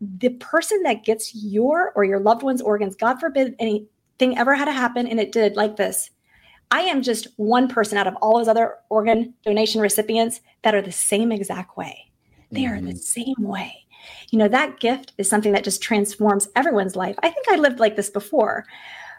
[0.00, 4.66] the person that gets your or your loved one's organs, God forbid anything ever had
[4.66, 6.10] to happen and it did like this.
[6.70, 10.82] I am just one person out of all those other organ donation recipients that are
[10.82, 12.10] the same exact way.
[12.50, 12.74] They mm-hmm.
[12.74, 12.96] are the mm-hmm.
[12.96, 13.86] same way.
[14.30, 17.16] You know, that gift is something that just transforms everyone's life.
[17.22, 18.64] I think I lived like this before,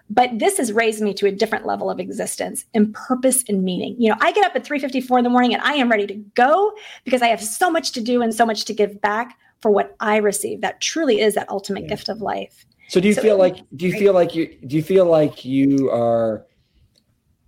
[0.09, 3.95] but this has raised me to a different level of existence and purpose and meaning.
[3.99, 6.15] You know, I get up at 3:54 in the morning and I am ready to
[6.35, 6.73] go
[7.03, 9.95] because I have so much to do and so much to give back for what
[9.99, 10.61] I receive.
[10.61, 11.89] That truly is that ultimate yeah.
[11.89, 12.65] gift of life.
[12.89, 13.99] So do you so feel like do you great.
[13.99, 16.45] feel like you do you feel like you are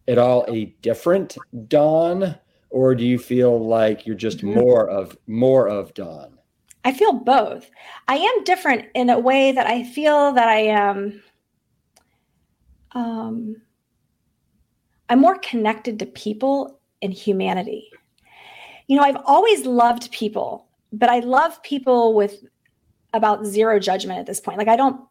[0.07, 1.37] at all a different
[1.67, 2.35] Dawn
[2.69, 4.59] or do you feel like you're just mm-hmm.
[4.59, 6.37] more of more of Dawn?
[6.83, 7.69] I feel both.
[8.07, 11.21] I am different in a way that I feel that I am
[12.91, 13.55] um
[15.07, 17.89] I'm more connected to people and humanity.
[18.87, 22.43] You know, I've always loved people but I love people with
[23.13, 24.57] about zero judgment at this point.
[24.57, 25.01] Like I don't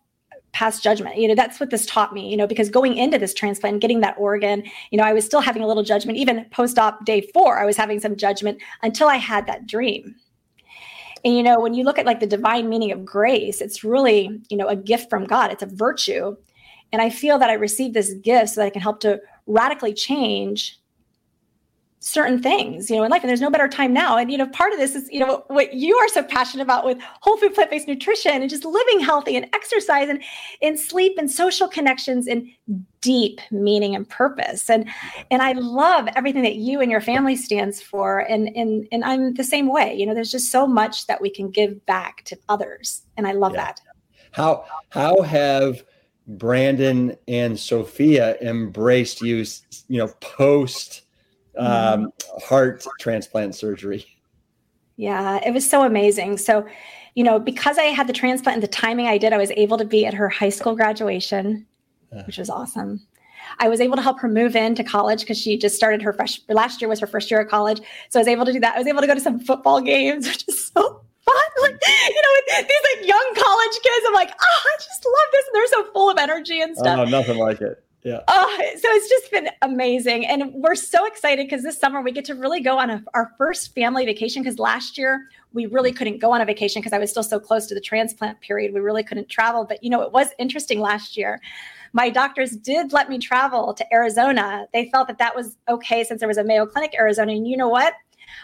[0.53, 1.17] pass judgment.
[1.17, 4.01] You know, that's what this taught me, you know, because going into this transplant, getting
[4.01, 6.19] that organ, you know, I was still having a little judgment.
[6.19, 10.15] Even post op day four, I was having some judgment until I had that dream.
[11.25, 14.41] And, you know, when you look at like the divine meaning of grace, it's really,
[14.49, 16.37] you know, a gift from God, it's a virtue.
[16.93, 19.93] And I feel that I received this gift so that I can help to radically
[19.93, 20.78] change
[22.01, 23.23] certain things, you know, in life.
[23.23, 24.17] And there's no better time now.
[24.17, 26.85] And, you know, part of this is, you know, what you are so passionate about
[26.85, 30.23] with whole food plant-based nutrition and just living healthy and exercise and
[30.61, 32.47] in sleep and social connections and
[33.01, 34.71] deep meaning and purpose.
[34.71, 34.89] And
[35.31, 38.21] and I love everything that you and your family stands for.
[38.21, 39.95] And and and I'm the same way.
[39.95, 43.03] You know, there's just so much that we can give back to others.
[43.17, 43.65] And I love yeah.
[43.65, 43.81] that.
[44.33, 45.85] How how have
[46.29, 49.45] Brandon and Sophia embraced you,
[49.89, 51.03] you know, post
[51.59, 52.13] um,
[52.43, 54.07] heart transplant surgery.
[54.97, 56.39] Yeah, it was so amazing.
[56.39, 56.67] So,
[57.15, 59.79] you know, because I had the transplant and the timing I did, I was able
[59.79, 61.67] to be at her high school graduation,
[62.27, 63.07] which was awesome.
[63.61, 66.41] I was able to help her move into college because she just started her fresh
[66.49, 67.81] last year was her first year of college.
[68.09, 68.75] So I was able to do that.
[68.75, 71.45] I was able to go to some football games, which is so fun.
[71.63, 75.47] Like, you know, these like young college kids, I'm like, oh, I just love this.
[75.47, 76.99] And they're so full of energy and stuff.
[76.99, 77.83] Oh, nothing like it.
[78.03, 78.21] Yeah.
[78.29, 80.25] Oh, so it's just been amazing.
[80.27, 83.33] And we're so excited because this summer we get to really go on a, our
[83.37, 86.99] first family vacation because last year we really couldn't go on a vacation because I
[86.99, 88.73] was still so close to the transplant period.
[88.73, 89.65] We really couldn't travel.
[89.65, 91.41] But, you know, it was interesting last year.
[91.93, 94.67] My doctors did let me travel to Arizona.
[94.73, 97.33] They felt that that was okay since there was a Mayo Clinic Arizona.
[97.33, 97.95] And you know what?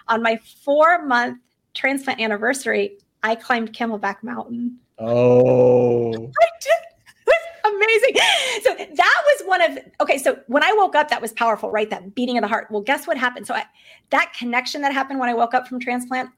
[0.09, 1.39] On my four month
[1.75, 4.79] transplant anniversary, I climbed Camelback Mountain.
[4.99, 6.13] Oh.
[6.13, 6.94] I did
[7.77, 8.15] amazing.
[8.63, 10.19] So that was one of okay.
[10.19, 11.89] So when I woke up, that was powerful, right?
[11.89, 12.69] That beating of the heart.
[12.71, 13.47] Well, guess what happened?
[13.47, 13.65] So I,
[14.11, 16.31] that connection that happened when I woke up from transplant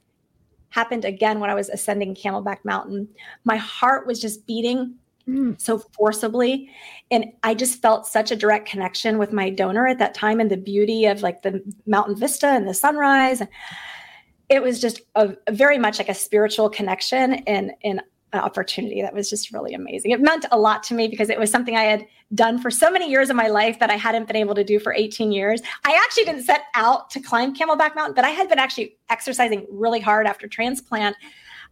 [0.70, 3.08] happened again when I was ascending Camelback Mountain.
[3.44, 4.94] My heart was just beating
[5.28, 5.60] mm.
[5.60, 6.70] so forcibly,
[7.10, 10.50] and I just felt such a direct connection with my donor at that time, and
[10.50, 13.42] the beauty of like the mountain vista and the sunrise.
[14.48, 18.00] It was just a, very much like a spiritual connection, and and
[18.32, 20.10] opportunity that was just really amazing.
[20.10, 22.90] It meant a lot to me because it was something I had done for so
[22.90, 25.62] many years of my life that I hadn't been able to do for 18 years.
[25.84, 29.66] I actually didn't set out to climb Camelback Mountain, but I had been actually exercising
[29.70, 31.16] really hard after transplant.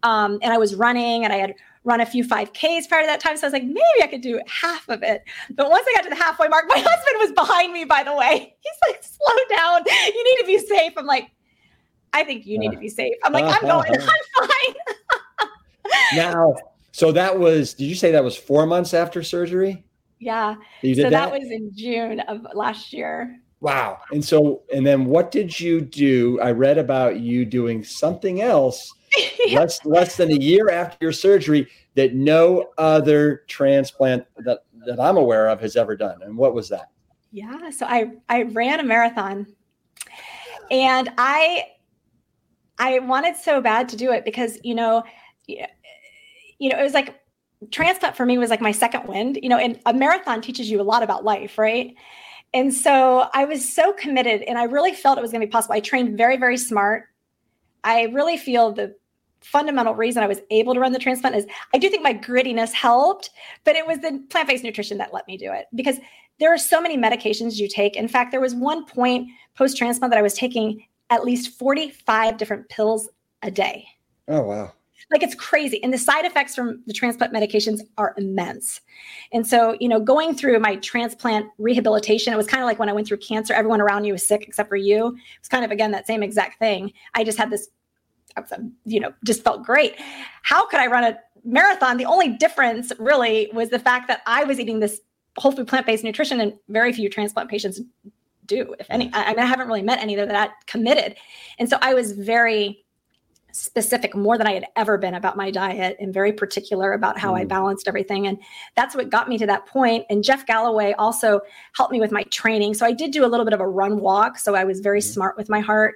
[0.03, 1.55] Um, and I was running and I had
[1.85, 3.37] run a few 5Ks prior to that time.
[3.37, 5.23] So I was like, maybe I could do half of it.
[5.51, 8.15] But once I got to the halfway mark, my husband was behind me, by the
[8.15, 8.55] way.
[8.61, 9.83] He's like, slow down.
[9.87, 10.93] You need to be safe.
[10.97, 11.31] I'm like,
[12.15, 13.15] I think you need to be safe.
[13.25, 14.75] I'm like, I'm going, I'm fine.
[16.15, 16.55] now,
[16.93, 19.85] so that was, did you say that was four months after surgery?
[20.19, 20.55] Yeah.
[20.83, 21.11] so that?
[21.11, 23.39] that was in June of last year.
[23.61, 23.99] Wow.
[24.13, 26.39] And so, and then what did you do?
[26.41, 28.93] I read about you doing something else
[29.47, 29.61] yeah.
[29.61, 35.17] less less than a year after your surgery that no other transplant that that I'm
[35.17, 36.23] aware of has ever done.
[36.23, 36.91] And what was that?
[37.33, 39.47] Yeah, so I I ran a marathon,
[40.71, 41.65] and I
[42.79, 45.03] I wanted so bad to do it because you know
[45.47, 47.21] you know it was like
[47.71, 49.39] transplant for me was like my second wind.
[49.43, 51.95] You know, and a marathon teaches you a lot about life, right?
[52.53, 55.51] And so I was so committed, and I really felt it was going to be
[55.51, 55.75] possible.
[55.75, 57.05] I trained very very smart.
[57.83, 58.95] I really feel the
[59.45, 62.73] fundamental reason I was able to run the transplant is I do think my grittiness
[62.73, 63.31] helped,
[63.65, 65.99] but it was the plant based nutrition that let me do it because
[66.41, 67.95] there are so many medications you take.
[67.95, 72.37] In fact, there was one point post transplant that I was taking at least 45
[72.39, 73.09] different pills
[73.43, 73.87] a day.
[74.27, 74.73] Oh, wow.
[75.15, 75.81] Like it's crazy.
[75.85, 78.81] And the side effects from the transplant medications are immense.
[79.33, 82.89] And so, you know, going through my transplant rehabilitation, it was kind of like when
[82.89, 85.17] I went through cancer, everyone around you was sick except for you.
[85.39, 86.93] It's kind of, again, that same exact thing.
[87.15, 87.69] I just had this
[88.85, 89.95] you know, just felt great.
[90.43, 91.97] How could I run a marathon?
[91.97, 95.01] The only difference really was the fact that I was eating this
[95.39, 97.81] whole food plant based nutrition, and very few transplant patients
[98.47, 99.11] do, if any.
[99.13, 101.17] I, mean, I haven't really met any that that committed,
[101.59, 102.84] and so I was very
[103.55, 107.33] specific more than I had ever been about my diet and very particular about how
[107.33, 107.41] mm.
[107.41, 108.27] I balanced everything.
[108.27, 108.39] And
[108.75, 110.05] that's what got me to that point.
[110.11, 111.41] And Jeff Galloway also
[111.77, 112.75] helped me with my training.
[112.75, 114.39] So I did do a little bit of a run walk.
[114.39, 115.05] So I was very mm.
[115.05, 115.95] smart with my heart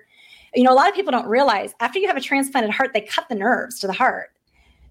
[0.54, 3.02] you know, a lot of people don't realize after you have a transplanted heart, they
[3.02, 4.30] cut the nerves to the heart.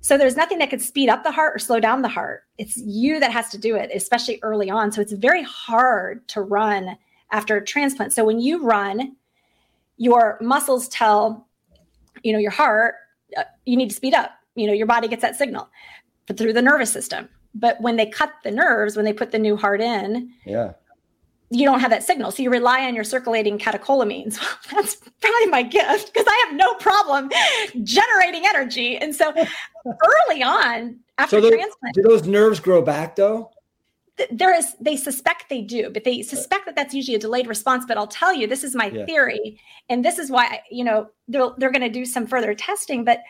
[0.02, 2.44] So there's nothing that could speed up the heart or slow down the heart.
[2.58, 4.92] It's you that has to do it, especially early on.
[4.92, 6.98] So it's very hard to run
[7.32, 8.14] after a transplant.
[8.14, 9.16] So when you run,
[9.98, 11.47] your muscles tell,
[12.24, 12.96] you know, your heart,
[13.38, 14.32] uh, you need to speed up.
[14.56, 15.70] You know, your body gets that signal
[16.28, 17.30] but through the nervous system.
[17.56, 20.74] But when they cut the nerves, when they put the new heart in, yeah,
[21.50, 22.30] you don't have that signal.
[22.32, 24.38] So you rely on your circulating catecholamines.
[24.72, 27.30] That's probably my gift because I have no problem
[27.84, 28.98] generating energy.
[28.98, 29.34] And so
[29.86, 33.50] early on, after so transplant, do those nerves grow back though?
[34.32, 37.86] There is, they suspect they do, but they suspect that that's usually a delayed response.
[37.88, 39.06] But I'll tell you, this is my yeah.
[39.06, 43.04] theory, and this is why you know they're they're going to do some further testing.
[43.04, 43.22] But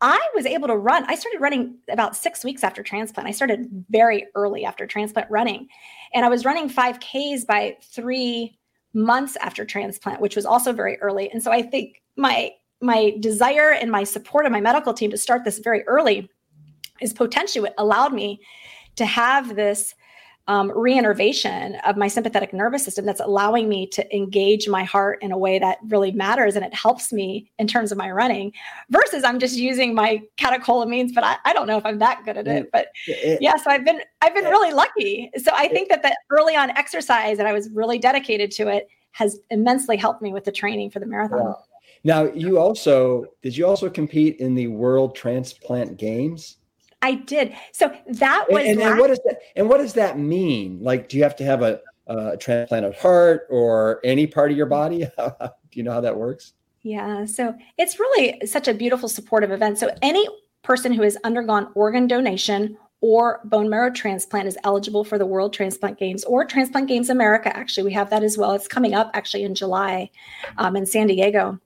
[0.00, 1.04] I was able to run.
[1.08, 3.28] I started running about six weeks after transplant.
[3.28, 5.68] I started very early after transplant running.
[6.12, 8.58] And I was running 5Ks by three
[8.92, 11.30] months after transplant, which was also very early.
[11.30, 12.50] And so I think my
[12.80, 16.28] my desire and my support of my medical team to start this very early
[17.00, 18.40] is potentially what allowed me
[18.96, 19.94] to have this
[20.46, 25.32] um, reinnervation of my sympathetic nervous system that's allowing me to engage my heart in
[25.32, 28.52] a way that really matters and it helps me in terms of my running
[28.90, 32.36] versus i'm just using my catecholamines but i, I don't know if i'm that good
[32.36, 35.30] at it but it, yeah so i've been i've been really lucky.
[35.42, 38.88] So i think that the early on exercise and i was really dedicated to it
[39.12, 41.38] has immensely helped me with the training for the marathon.
[41.38, 41.64] Wow.
[42.04, 46.58] now you also did you also compete in the world transplant games
[47.04, 47.54] I did.
[47.72, 48.64] So that was.
[48.64, 49.40] And, and, and, what does that?
[49.56, 50.78] And what does that mean?
[50.80, 54.66] Like, do you have to have a, a transplanted heart or any part of your
[54.66, 55.06] body?
[55.18, 56.54] do you know how that works?
[56.82, 57.26] Yeah.
[57.26, 59.78] So it's really such a beautiful supportive event.
[59.78, 60.26] So any
[60.62, 65.52] person who has undergone organ donation or bone marrow transplant is eligible for the World
[65.52, 67.54] Transplant Games or Transplant Games America.
[67.54, 68.52] Actually, we have that as well.
[68.52, 70.10] It's coming up actually in July
[70.56, 71.60] um, in San Diego.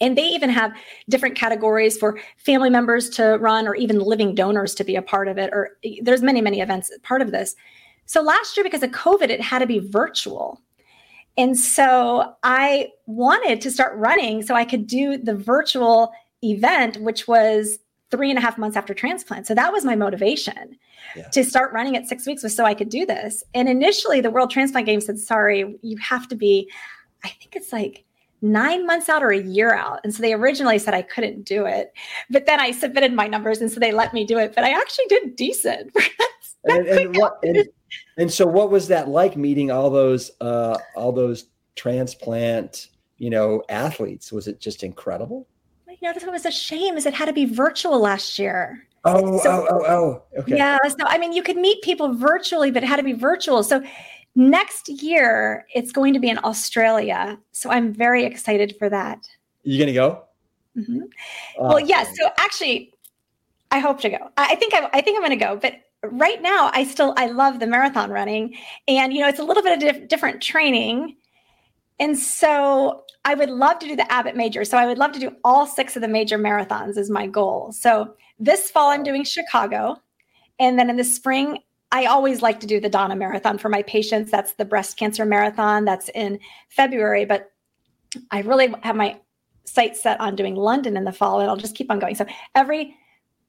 [0.00, 0.72] And they even have
[1.08, 5.28] different categories for family members to run or even living donors to be a part
[5.28, 5.50] of it.
[5.52, 7.56] Or there's many, many events part of this.
[8.04, 10.60] So last year, because of COVID, it had to be virtual.
[11.38, 16.12] And so I wanted to start running so I could do the virtual
[16.42, 17.78] event, which was
[18.10, 19.46] three and a half months after transplant.
[19.46, 20.78] So that was my motivation
[21.14, 21.28] yeah.
[21.28, 23.42] to start running at six weeks was so I could do this.
[23.52, 26.70] And initially the World Transplant Games said, sorry, you have to be,
[27.24, 28.05] I think it's like
[28.52, 30.00] nine months out or a year out.
[30.04, 31.92] And so they originally said I couldn't do it.
[32.30, 34.54] But then I submitted my numbers and so they let me do it.
[34.54, 35.94] But I actually did decent.
[36.64, 37.68] and, and, what, and,
[38.16, 43.62] and, so what was that like meeting all those uh, all those transplant, you know,
[43.68, 44.32] athletes?
[44.32, 45.46] Was it just incredible?
[45.88, 48.86] You know, what was a shame is it had to be virtual last year.
[49.06, 50.40] Oh, so, oh, oh, oh.
[50.40, 50.56] Okay.
[50.56, 50.78] Yeah.
[50.88, 53.62] So I mean, you could meet people virtually, but it had to be virtual.
[53.62, 53.82] So
[54.36, 57.38] Next year, it's going to be in Australia.
[57.52, 59.26] So I'm very excited for that.
[59.62, 60.22] You going to go?
[60.76, 61.00] Mm-hmm.
[61.58, 62.14] Well, yes.
[62.18, 62.92] So actually,
[63.70, 64.30] I hope to go.
[64.36, 67.26] I think I, I think I'm going to go, but right now I still I
[67.26, 68.54] love the marathon running,
[68.86, 71.16] and you know it's a little bit of diff- different training,
[71.98, 74.64] and so I would love to do the Abbott Major.
[74.64, 77.72] So I would love to do all six of the major marathons is my goal.
[77.72, 80.00] So this fall I'm doing Chicago,
[80.60, 81.58] and then in the spring
[81.92, 84.30] I always like to do the Donna Marathon for my patients.
[84.30, 85.84] That's the breast cancer marathon.
[85.84, 87.52] That's in February, but
[88.30, 89.18] I really have my
[89.64, 92.14] sights set on doing London in the fall, and I'll just keep on going.
[92.14, 92.96] So every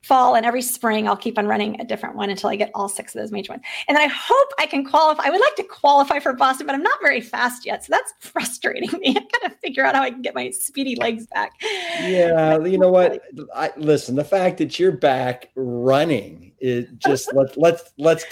[0.03, 2.87] fall and every spring, I'll keep on running a different one until I get all
[2.87, 3.63] six of those major ones.
[3.87, 5.23] And then I hope I can qualify.
[5.25, 7.83] I would like to qualify for Boston, but I'm not very fast yet.
[7.83, 9.09] So that's frustrating me.
[9.09, 11.53] I got to figure out how I can get my speedy legs back.
[11.61, 12.59] Yeah.
[12.63, 13.21] You know what?
[13.55, 18.25] I, listen, the fact that you're back running is just let's, let's, let's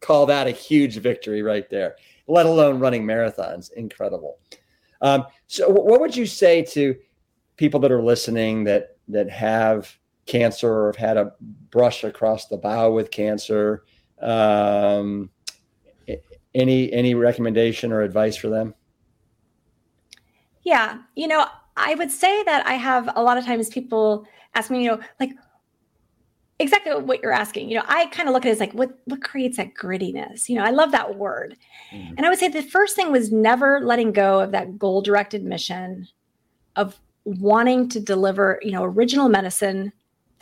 [0.00, 3.72] call that a huge victory right there, let alone running marathons.
[3.74, 4.38] Incredible.
[5.00, 6.96] Um, so what would you say to
[7.56, 11.32] people that are listening that, that have cancer or have had a
[11.70, 13.84] brush across the bow with cancer.
[14.20, 15.30] Um,
[16.54, 18.74] any any recommendation or advice for them?
[20.62, 21.46] Yeah, you know,
[21.76, 25.00] I would say that I have a lot of times people ask me, you know,
[25.20, 25.32] like
[26.58, 27.68] exactly what you're asking.
[27.68, 30.48] You know, I kind of look at it as like what what creates that grittiness.
[30.48, 31.56] You know, I love that word.
[31.92, 32.14] Mm-hmm.
[32.16, 35.44] And I would say the first thing was never letting go of that goal directed
[35.44, 36.08] mission
[36.76, 39.92] of wanting to deliver, you know, original medicine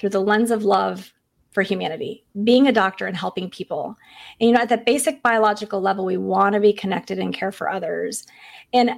[0.03, 1.12] through the lens of love
[1.53, 3.97] for humanity, being a doctor and helping people.
[4.41, 7.53] And, you know, at that basic biological level, we want to be connected and care
[7.53, 8.27] for others.
[8.73, 8.91] And,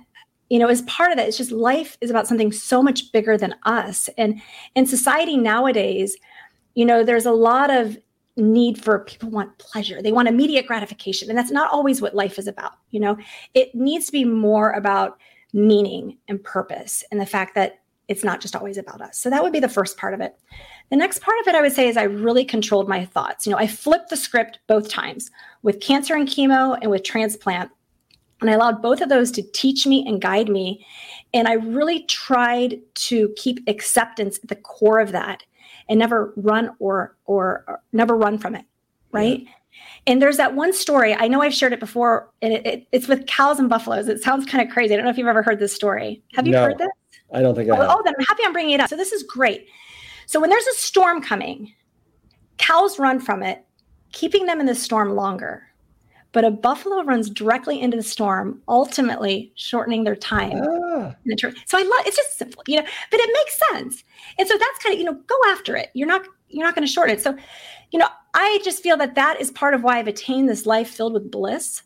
[0.48, 3.36] you know, as part of that, it's just life is about something so much bigger
[3.36, 4.09] than us.
[4.16, 4.40] And
[4.74, 6.16] in society nowadays,
[6.74, 7.98] you know, there's a lot of
[8.36, 12.36] need for people want pleasure they want immediate gratification and that's not always what life
[12.36, 13.16] is about you know
[13.55, 15.18] it needs to be more about
[15.52, 17.78] meaning and purpose and the fact that
[18.09, 20.35] it's not just always about us so that would be the first part of it
[20.90, 23.47] the next part of it, I would say, is I really controlled my thoughts.
[23.47, 25.31] You know, I flipped the script both times
[25.62, 27.70] with cancer and chemo and with transplant.
[28.40, 30.85] And I allowed both of those to teach me and guide me.
[31.32, 35.43] And I really tried to keep acceptance at the core of that
[35.89, 38.65] and never run or or, or never run from it.
[39.12, 39.40] Right.
[39.40, 39.51] Yeah.
[40.06, 41.15] And there's that one story.
[41.15, 44.06] I know I've shared it before, and it, it, it's with cows and buffaloes.
[44.09, 44.94] It sounds kind of crazy.
[44.94, 46.23] I don't know if you've ever heard this story.
[46.35, 46.89] Have you no, heard this?
[47.32, 47.90] I don't think I oh, have.
[47.90, 48.90] Oh, then I'm happy I'm bringing it up.
[48.90, 49.66] So this is great.
[50.26, 51.72] So when there's a storm coming,
[52.59, 53.64] cows run from it,
[54.12, 55.68] keeping them in the storm longer.
[56.32, 60.60] But a buffalo runs directly into the storm, ultimately shortening their time.
[60.62, 61.14] Ah.
[61.66, 64.05] So I love it's just simple, you know, but it makes sense.
[64.38, 65.90] And so that's kind of, you know, go after it.
[65.94, 67.20] You're not you're not going to shorten it.
[67.20, 67.36] So,
[67.92, 70.88] you know, I just feel that that is part of why I've attained this life
[70.88, 71.82] filled with bliss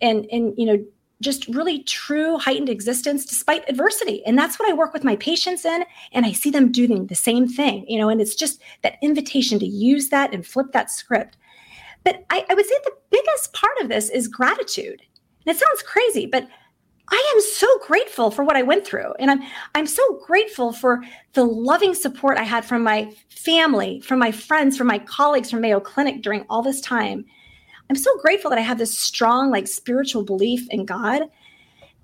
[0.00, 0.84] and and you know
[1.20, 4.24] just really true heightened existence despite adversity.
[4.26, 7.14] And that's what i work with my patients in and i see them doing the
[7.14, 10.90] same thing you know and it's just that invitation to use that and flip that
[10.90, 11.36] script.
[12.04, 15.02] But I, I, would say the biggest part of this is gratitude.
[15.44, 16.46] And it sounds crazy but
[17.12, 19.12] i am so grateful for what i went through.
[19.18, 19.42] And i'm
[19.74, 21.02] i'm so grateful for
[21.34, 25.60] the loving support i had from my family from my friends from my colleagues from
[25.60, 27.24] mayo clinic during all this time
[27.90, 31.22] I'm so grateful that I have this strong, like, spiritual belief in God.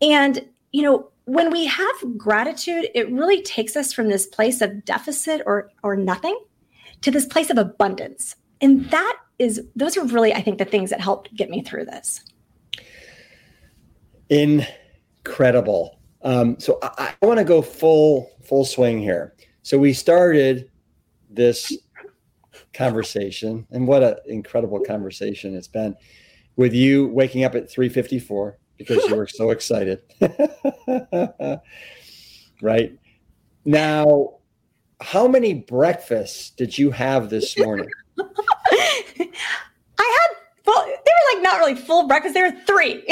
[0.02, 4.84] And, you know, when we have gratitude, it really takes us from this place of
[4.84, 6.38] deficit or or nothing
[7.02, 8.36] to this place of abundance.
[8.60, 11.84] And that is those are really, I think, the things that helped get me through
[11.86, 12.24] this.
[14.28, 16.00] Incredible.
[16.22, 19.34] Um, so I, I want to go full full swing here.
[19.62, 20.70] So we started
[21.30, 21.76] this
[22.76, 23.66] conversation.
[23.70, 25.96] And what an incredible conversation it's been
[26.56, 30.00] with you waking up at 3.54 because you were so excited.
[32.62, 32.98] Right?
[33.66, 34.36] Now
[35.00, 37.90] how many breakfasts did you have this morning?
[38.18, 39.28] I
[39.98, 40.36] had
[40.66, 43.04] well they were like not really full breakfast they were three.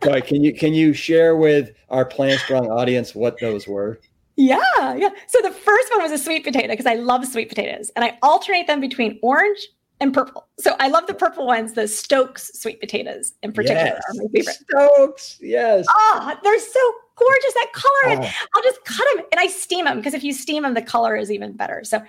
[0.00, 4.00] Can you can you share with our plant strong audience what those were
[4.36, 5.10] yeah, yeah.
[5.26, 8.18] So the first one was a sweet potato because I love sweet potatoes and I
[8.22, 9.68] alternate them between orange
[10.00, 10.46] and purple.
[10.58, 14.02] So I love the purple ones, the Stokes sweet potatoes in particular yes.
[14.08, 14.56] are my favorite.
[14.70, 15.86] Stokes, yes.
[15.88, 17.54] Oh, they're so gorgeous.
[17.54, 18.30] That color, oh.
[18.54, 21.16] I'll just cut them and I steam them because if you steam them, the color
[21.16, 21.82] is even better.
[21.84, 22.02] So,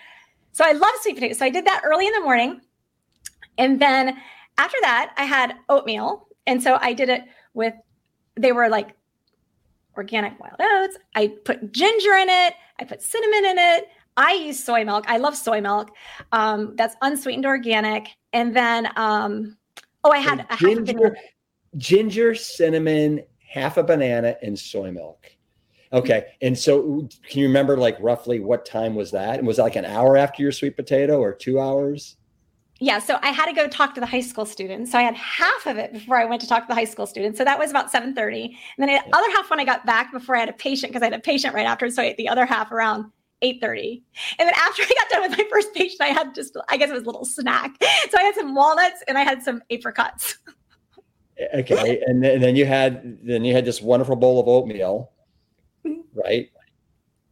[0.51, 1.37] so I love sweet potatoes.
[1.37, 2.59] So I did that early in the morning.
[3.57, 4.17] And then
[4.57, 6.27] after that, I had oatmeal.
[6.45, 7.23] And so I did it
[7.53, 7.73] with,
[8.35, 8.96] they were like
[9.97, 10.97] organic wild oats.
[11.15, 12.53] I put ginger in it.
[12.79, 13.87] I put cinnamon in it.
[14.15, 15.05] I use soy milk.
[15.07, 15.91] I love soy milk.
[16.31, 18.09] Um, that's unsweetened organic.
[18.33, 19.57] And then, um,
[20.03, 21.17] oh, I had ginger,
[21.77, 25.31] ginger, cinnamon, half a banana, and soy milk.
[25.93, 26.25] Okay.
[26.41, 29.37] And so can you remember like roughly what time was that?
[29.37, 32.16] And was that like an hour after your sweet potato or two hours?
[32.79, 34.91] Yeah, so I had to go talk to the high school students.
[34.91, 37.07] So I had half of it before I went to talk to the high school
[37.07, 37.37] students.
[37.37, 38.45] So that was about 7:30.
[38.45, 41.01] And then the other half when I got back before I had a patient because
[41.01, 41.89] I had a patient right after.
[41.89, 44.03] So I ate the other half around 8:30.
[44.37, 46.89] And then after I got done with my first patient, I had just I guess
[46.89, 47.71] it was a little snack.
[48.09, 50.37] So I had some walnuts and I had some apricots.
[51.55, 52.01] okay.
[52.05, 55.11] And then, and then you had then you had this wonderful bowl of oatmeal,
[55.85, 56.01] mm-hmm.
[56.13, 56.49] right?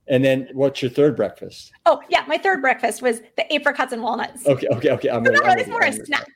[0.07, 1.72] And then what's your third breakfast?
[1.86, 2.23] Oh, yeah.
[2.27, 4.45] My third breakfast was the apricots and walnuts.
[4.45, 5.10] Okay, okay, okay.
[5.10, 6.27] I'm, Remember, I'm, it's more a snack.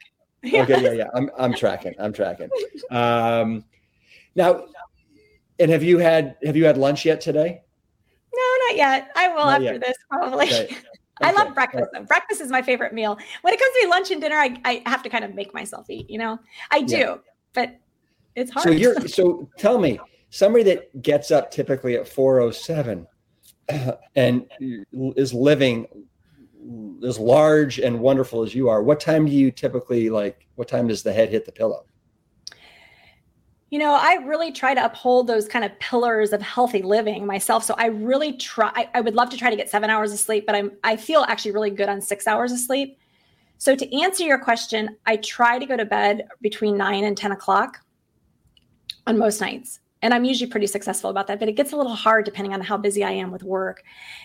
[0.46, 1.08] Okay, yeah, yeah.
[1.14, 1.94] I'm, I'm tracking.
[2.00, 2.50] I'm tracking.
[2.90, 3.64] Um,
[4.36, 4.66] now,
[5.60, 7.62] and have you had have you had lunch yet today?
[8.34, 9.12] No, not yet.
[9.16, 9.82] I will not after yet.
[9.82, 10.46] this probably.
[10.46, 10.78] Okay.
[11.22, 11.90] I love breakfast.
[11.94, 12.08] Right.
[12.08, 13.18] Breakfast is my favorite meal.
[13.42, 15.90] When it comes to lunch and dinner, I, I have to kind of make myself
[15.90, 16.10] eat.
[16.10, 16.40] You know,
[16.72, 17.16] I do, yeah.
[17.54, 17.78] but
[18.36, 18.64] it's hard.
[18.64, 23.06] So you're so tell me somebody that gets up typically at four oh seven
[24.16, 24.46] and
[25.16, 25.88] is living
[27.06, 30.48] as large and wonderful as you are, what time do you typically like?
[30.56, 31.86] What time does the head hit the pillow?
[33.70, 37.64] You know, I really try to uphold those kind of pillars of healthy living myself.
[37.64, 38.72] So I really try.
[38.74, 40.96] I, I would love to try to get seven hours of sleep, but I'm I
[40.96, 42.98] feel actually really good on six hours of sleep.
[43.60, 47.32] So to answer your question, I try to go to bed between nine and ten
[47.32, 47.80] o'clock
[49.06, 51.96] on most nights and I'm usually pretty successful about that, but it gets a little
[51.96, 53.84] hard depending on how busy I am with work.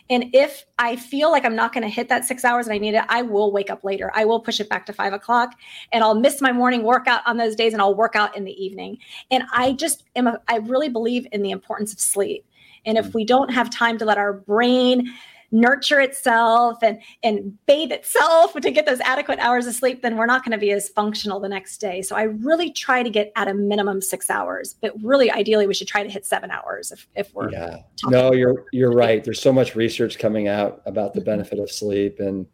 [0.09, 2.79] And if I feel like I'm not going to hit that six hours and I
[2.79, 4.13] need it, I will wake up later.
[4.15, 5.55] I will push it back to five o'clock
[5.93, 8.65] and I'll miss my morning workout on those days and I'll work out in the
[8.65, 8.99] evening.
[9.31, 12.47] And I just am, a, I really believe in the importance of sleep.
[12.87, 13.15] And if mm.
[13.15, 15.13] we don't have time to let our brain,
[15.55, 20.27] nurture itself and and bathe itself to get those adequate hours of sleep, then we're
[20.27, 22.03] not going to be as functional the next day.
[22.03, 25.75] So I really try to get at a minimum six hours, but really ideally we
[25.75, 27.79] should try to hit seven hours if, if we're yeah.
[28.07, 29.23] No, you're you're right.
[29.23, 31.27] There's so much research coming out about the mm-hmm.
[31.27, 32.47] benefit of sleep and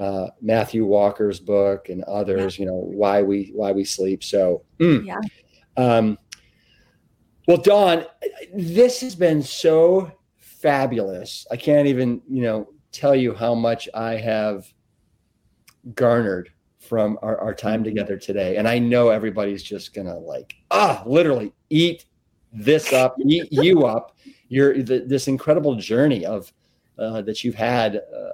[0.00, 2.64] uh, Matthew Walker's book and others, yeah.
[2.64, 4.24] you know, why we why we sleep.
[4.24, 5.06] So mm.
[5.06, 5.20] yeah.
[5.76, 6.18] Um,
[7.46, 8.06] well, Dawn,
[8.54, 10.10] this has been so
[10.60, 11.46] fabulous.
[11.50, 14.72] I can't even, you know, tell you how much I have
[15.94, 17.84] garnered from our, our time mm-hmm.
[17.84, 18.56] together today.
[18.56, 22.04] And I know everybody's just gonna like, ah, literally eat
[22.52, 24.16] this up, eat you up.
[24.48, 26.52] You're the, this incredible journey of
[26.98, 28.32] uh, that you've had uh,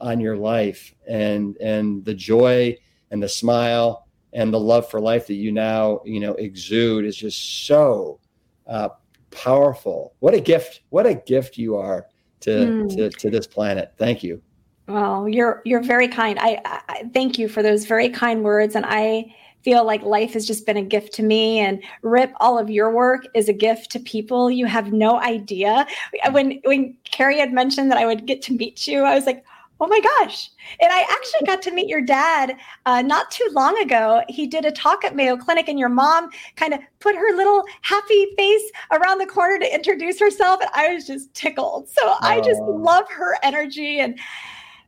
[0.00, 2.76] on your life, and and the joy
[3.10, 7.16] and the smile and the love for life that you now you know exude is
[7.16, 8.20] just so
[8.66, 8.90] uh,
[9.34, 10.14] powerful.
[10.20, 10.82] What a gift.
[10.90, 12.06] What a gift you are
[12.40, 12.96] to, mm.
[12.96, 13.92] to, to, this planet.
[13.98, 14.40] Thank you.
[14.86, 16.38] Well, you're, you're very kind.
[16.40, 18.74] I, I thank you for those very kind words.
[18.74, 19.34] And I
[19.64, 22.92] feel like life has just been a gift to me and Rip all of your
[22.92, 25.86] work is a gift to people you have no idea
[26.32, 29.42] when when carrie had mentioned that i would get to meet you i was like
[29.84, 30.50] Oh my gosh.
[30.80, 32.56] And I actually got to meet your dad
[32.86, 34.22] uh, not too long ago.
[34.30, 37.62] He did a talk at Mayo Clinic, and your mom kind of put her little
[37.82, 38.62] happy face
[38.92, 40.62] around the corner to introduce herself.
[40.62, 41.90] And I was just tickled.
[41.90, 42.16] So oh.
[42.22, 44.00] I just love her energy.
[44.00, 44.18] And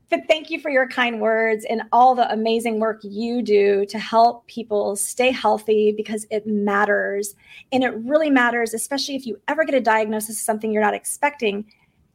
[0.08, 3.98] but thank you for your kind words and all the amazing work you do to
[3.98, 7.34] help people stay healthy because it matters.
[7.70, 10.94] And it really matters, especially if you ever get a diagnosis of something you're not
[10.94, 11.66] expecting.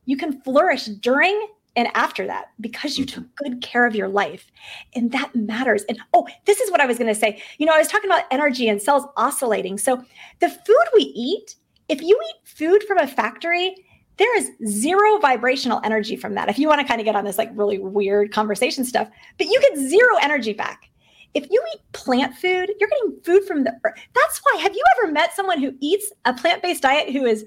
[0.06, 3.50] You can flourish during and after that because you took mm-hmm.
[3.50, 4.52] good care of your life
[4.94, 5.84] and that matters.
[5.88, 7.42] And oh this is what i was going to say.
[7.58, 9.78] You know i was talking about energy and cells oscillating.
[9.78, 10.04] So
[10.40, 11.56] the food we eat
[11.90, 13.76] if you eat food from a factory
[14.18, 16.48] there is zero vibrational energy from that.
[16.48, 19.48] If you want to kind of get on this like really weird conversation stuff but
[19.48, 20.90] you get zero energy back.
[21.34, 23.98] If you eat plant food you're getting food from the earth.
[24.14, 27.46] That's why have you ever met someone who eats a plant-based diet who is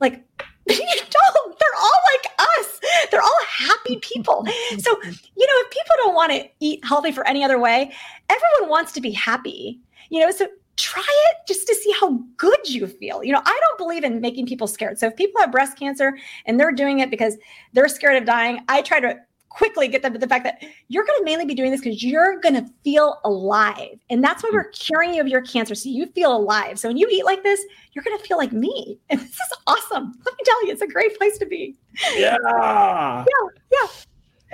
[0.00, 0.24] like
[0.78, 1.58] you don't.
[1.58, 2.80] They're all like us.
[3.10, 4.46] They're all happy people.
[4.78, 7.92] So, you know, if people don't want to eat healthy for any other way,
[8.28, 9.80] everyone wants to be happy.
[10.08, 13.22] You know, so try it just to see how good you feel.
[13.22, 14.98] You know, I don't believe in making people scared.
[14.98, 16.16] So if people have breast cancer
[16.46, 17.36] and they're doing it because
[17.72, 19.18] they're scared of dying, I try to
[19.50, 22.02] quickly get them to the fact that you're going to mainly be doing this because
[22.02, 23.98] you're going to feel alive.
[24.08, 24.72] And that's why we're mm.
[24.72, 25.74] curing you of your cancer.
[25.74, 26.78] So you feel alive.
[26.78, 27.60] So when you eat like this,
[27.92, 28.98] you're going to feel like me.
[29.10, 30.14] And this is awesome.
[30.24, 31.76] Let me tell you, it's a great place to be.
[32.14, 32.36] Yeah.
[32.46, 33.24] yeah.
[33.72, 33.86] Yeah.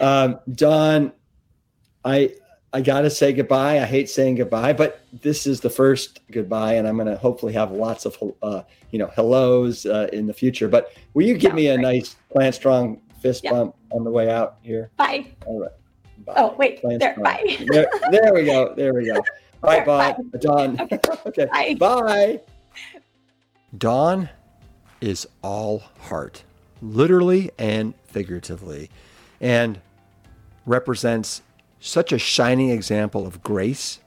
[0.01, 1.12] Um, Dawn,
[2.05, 2.35] I,
[2.73, 3.81] I got to say goodbye.
[3.81, 7.52] I hate saying goodbye, but this is the first goodbye, and I'm going to hopefully
[7.52, 10.68] have lots of, uh, you know, hellos uh, in the future.
[10.68, 11.82] But will you give yeah, me a right.
[11.82, 13.52] nice plant strong fist yeah.
[13.52, 14.90] bump on the way out here.
[14.96, 15.26] Bye.
[15.46, 15.70] All right.
[16.24, 16.34] Bye.
[16.36, 16.80] Oh, wait.
[16.82, 17.56] there, bye.
[17.70, 18.74] there, there, we go.
[18.74, 19.22] There we go.
[19.60, 20.14] Bye, bye.
[20.40, 20.78] Dawn.
[20.80, 20.98] Okay.
[21.26, 21.74] okay.
[21.74, 21.74] Bye.
[21.74, 22.40] Bye.
[23.76, 24.28] Dawn,
[25.00, 26.44] is all heart,
[26.80, 28.90] literally and figuratively,
[29.40, 29.80] and
[30.64, 31.42] represents
[31.80, 34.00] such a shining example of grace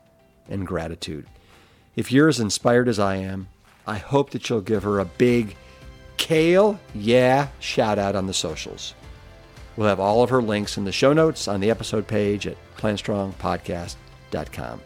[0.47, 1.27] and gratitude.
[1.95, 3.47] If you're as inspired as I am,
[3.85, 5.55] I hope that you'll give her a big
[6.17, 8.93] Kale, yeah, shout out on the socials.
[9.79, 12.57] We'll have all of her links in the show notes on the episode page at
[12.75, 14.81] plantstrongpodcast.com.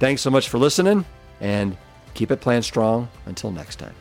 [0.00, 1.04] Thanks so much for listening
[1.40, 1.76] and
[2.14, 3.94] keep it plant strong until next time.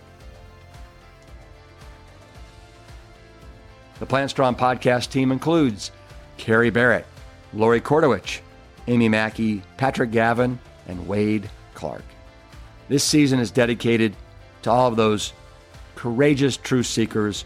[3.99, 5.91] The Plant Strong podcast team includes
[6.38, 7.06] Carrie Barrett,
[7.53, 8.39] Lori Kordowich,
[8.88, 10.57] Amy Mackey, Patrick Gavin,
[10.88, 12.03] and Wade Clark.
[12.89, 14.15] This season is dedicated
[14.64, 15.34] to all of those
[15.93, 17.45] courageous truth seekers